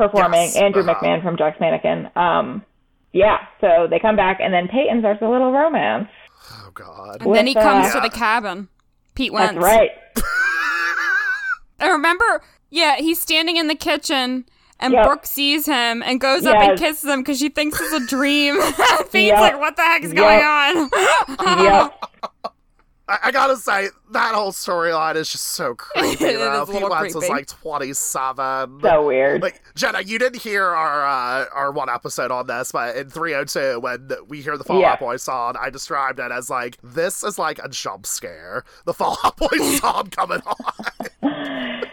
[0.00, 0.56] performing yes.
[0.56, 0.94] Andrew uh-huh.
[0.94, 2.08] McMahon from Jack's Mannequin.
[2.16, 2.64] Um,
[3.12, 6.08] yeah, so they come back, and then Peyton starts a little romance.
[6.52, 7.16] Oh God!
[7.20, 8.68] And with, then he comes uh, to the cabin.
[9.14, 9.54] Pete Wentz.
[9.54, 9.90] That's right.
[11.80, 12.42] I remember.
[12.70, 14.46] Yeah, he's standing in the kitchen.
[14.82, 15.04] And yep.
[15.04, 16.54] Brooke sees him and goes yes.
[16.54, 18.58] up and kisses him because she thinks it's a dream.
[19.12, 19.40] Pete's yep.
[19.40, 20.16] like, "What the heck's yep.
[20.16, 22.54] going on?" yep.
[23.10, 26.24] I, I, gotta say that whole storyline is just so creepy.
[26.24, 26.64] it though.
[26.64, 28.80] Pete Wentz is like twenty seven.
[28.80, 29.42] So weird.
[29.42, 33.34] Like Jenna, you didn't hear our uh, our one episode on this, but in three
[33.34, 34.92] oh two, when we hear the Fall yeah.
[34.92, 38.64] Out Boy song, I described it as like this is like a jump scare.
[38.84, 41.82] The Fall Out Boy song coming on.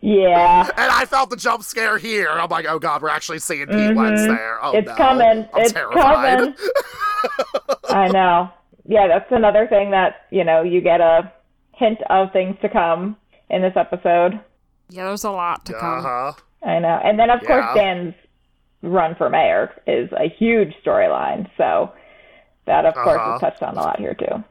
[0.00, 0.62] Yeah.
[0.76, 2.28] And I felt the jump scare here.
[2.30, 3.96] I'm like, oh god, we're actually seeing Pete mm-hmm.
[3.96, 4.64] Wentz there.
[4.64, 4.94] Oh it's no.
[4.94, 5.48] coming.
[5.52, 6.38] I'm it's terrified.
[6.38, 6.54] coming.
[7.88, 8.52] I know
[8.88, 11.30] yeah, that's another thing that, you know, you get a
[11.74, 13.16] hint of things to come
[13.50, 14.40] in this episode.
[14.90, 15.98] Yeah, there's a lot to come.
[16.04, 16.32] Uh-huh.
[16.64, 16.98] I know.
[17.04, 17.46] And then, of Yeah.
[17.48, 18.14] course, Dan's
[18.82, 21.48] run for mayor is a huge storyline.
[21.56, 21.92] So
[22.66, 23.34] that, of course, Uh-huh.
[23.36, 24.42] is touched on a lot here, too.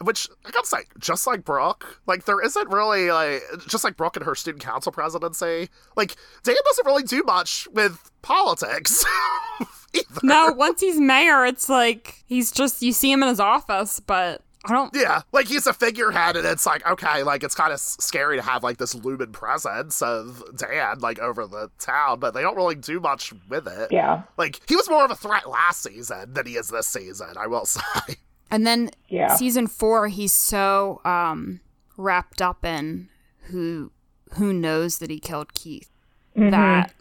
[0.00, 4.14] Which I gotta say, just like Brooke, like there isn't really like just like Brooke
[4.16, 6.14] and her student council presidency, like
[6.44, 9.04] Dan doesn't really do much with politics.
[9.94, 10.06] either.
[10.22, 14.42] No, once he's mayor, it's like he's just you see him in his office, but
[14.64, 14.92] I don't.
[14.94, 18.42] Yeah, like he's a figurehead, and it's like okay, like it's kind of scary to
[18.42, 22.74] have like this looming presence of Dan like over the town, but they don't really
[22.74, 23.92] do much with it.
[23.92, 24.22] Yeah.
[24.36, 27.46] Like he was more of a threat last season than he is this season, I
[27.46, 28.16] will say.
[28.50, 29.34] And then Yeah.
[29.36, 31.60] season four, he's so um
[31.96, 33.08] wrapped up in
[33.50, 33.92] who
[34.34, 35.90] who knows that he killed Keith
[36.36, 36.50] Mm-hmm.
[36.50, 36.92] that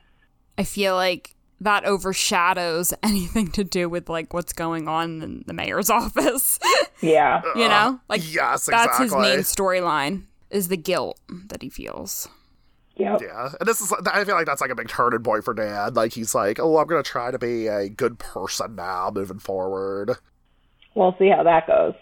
[0.58, 5.54] I feel like that overshadows anything to do with like what's going on in the
[5.54, 6.60] mayor's office.
[7.02, 7.42] Yeah.
[7.56, 12.28] you uh, know, like yes, that's his main storyline is the guilt that he feels.
[12.96, 13.22] Yep.
[13.22, 15.94] Yeah, and this is I feel like that's like a big turning point for Dan.
[15.94, 20.14] Like he's like, oh, I'm gonna try to be a good person now, moving forward.
[20.96, 21.94] We'll see how that goes.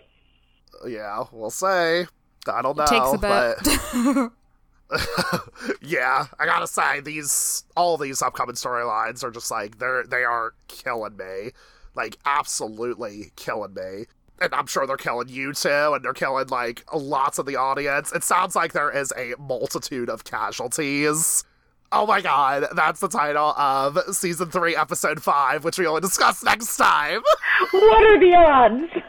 [0.88, 2.06] Yeah, we'll say.
[2.48, 4.32] I don't know, It takes a but bit.
[5.82, 10.54] yeah, I gotta say these all these upcoming storylines are just like they're they are
[10.68, 11.52] killing me,
[11.96, 14.06] like absolutely killing me.
[14.40, 18.12] And I'm sure they're killing you too, and they're killing like lots of the audience.
[18.12, 21.44] It sounds like there is a multitude of casualties.
[21.92, 26.44] Oh my god, that's the title of season three, episode five, which we will discuss
[26.44, 27.22] next time.
[27.72, 29.06] What are the odds?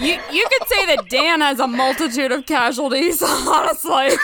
[0.00, 4.16] You you could say that Dan has a multitude of casualties, honestly.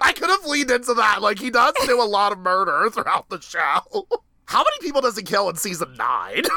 [0.00, 1.22] I could have leaned into that.
[1.22, 4.08] Like he does do a lot of murder throughout the show.
[4.46, 6.42] How many people does he kill in season nine?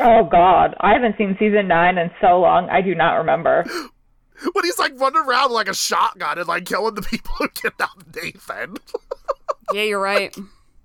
[0.00, 2.68] Oh God, I haven't seen season nine in so long.
[2.70, 3.64] I do not remember.
[4.52, 8.16] when he's like running around like a shotgun and like killing the people who kidnapped
[8.16, 8.76] Nathan.
[9.72, 10.34] Yeah, you're right.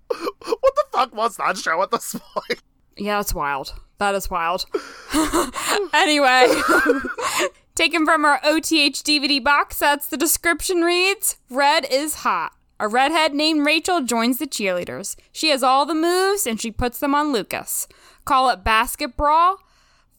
[0.09, 2.61] what the fuck was that show at this point?
[2.97, 3.73] Yeah, it's wild.
[3.99, 4.65] That is wild.
[5.93, 6.53] anyway,
[7.75, 12.53] taken from our OTH DVD box sets, the description reads Red is hot.
[12.79, 15.15] A redhead named Rachel joins the cheerleaders.
[15.31, 17.87] She has all the moves and she puts them on Lucas.
[18.23, 19.57] Call it basket brawl.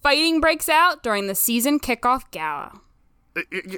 [0.02, 2.80] Fighting breaks out during the season kickoff gala.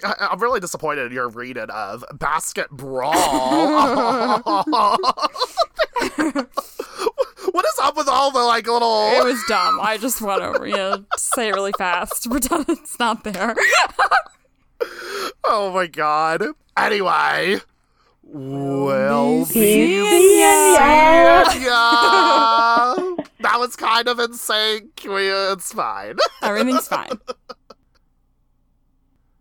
[0.03, 3.13] I'm really disappointed in your reading of Basket Brawl.
[7.53, 9.09] what is up with all the like little?
[9.13, 9.79] It was dumb.
[9.81, 12.29] I just went over, yeah, say it really fast.
[12.31, 13.55] Pretend it's not there.
[15.45, 16.43] Oh my god.
[16.77, 17.59] Anyway,
[18.23, 19.97] we'll See
[20.41, 20.77] yeah.
[23.41, 24.91] That was kind of insane.
[25.05, 26.17] We- uh, It's fine.
[26.43, 27.11] Everything's fine.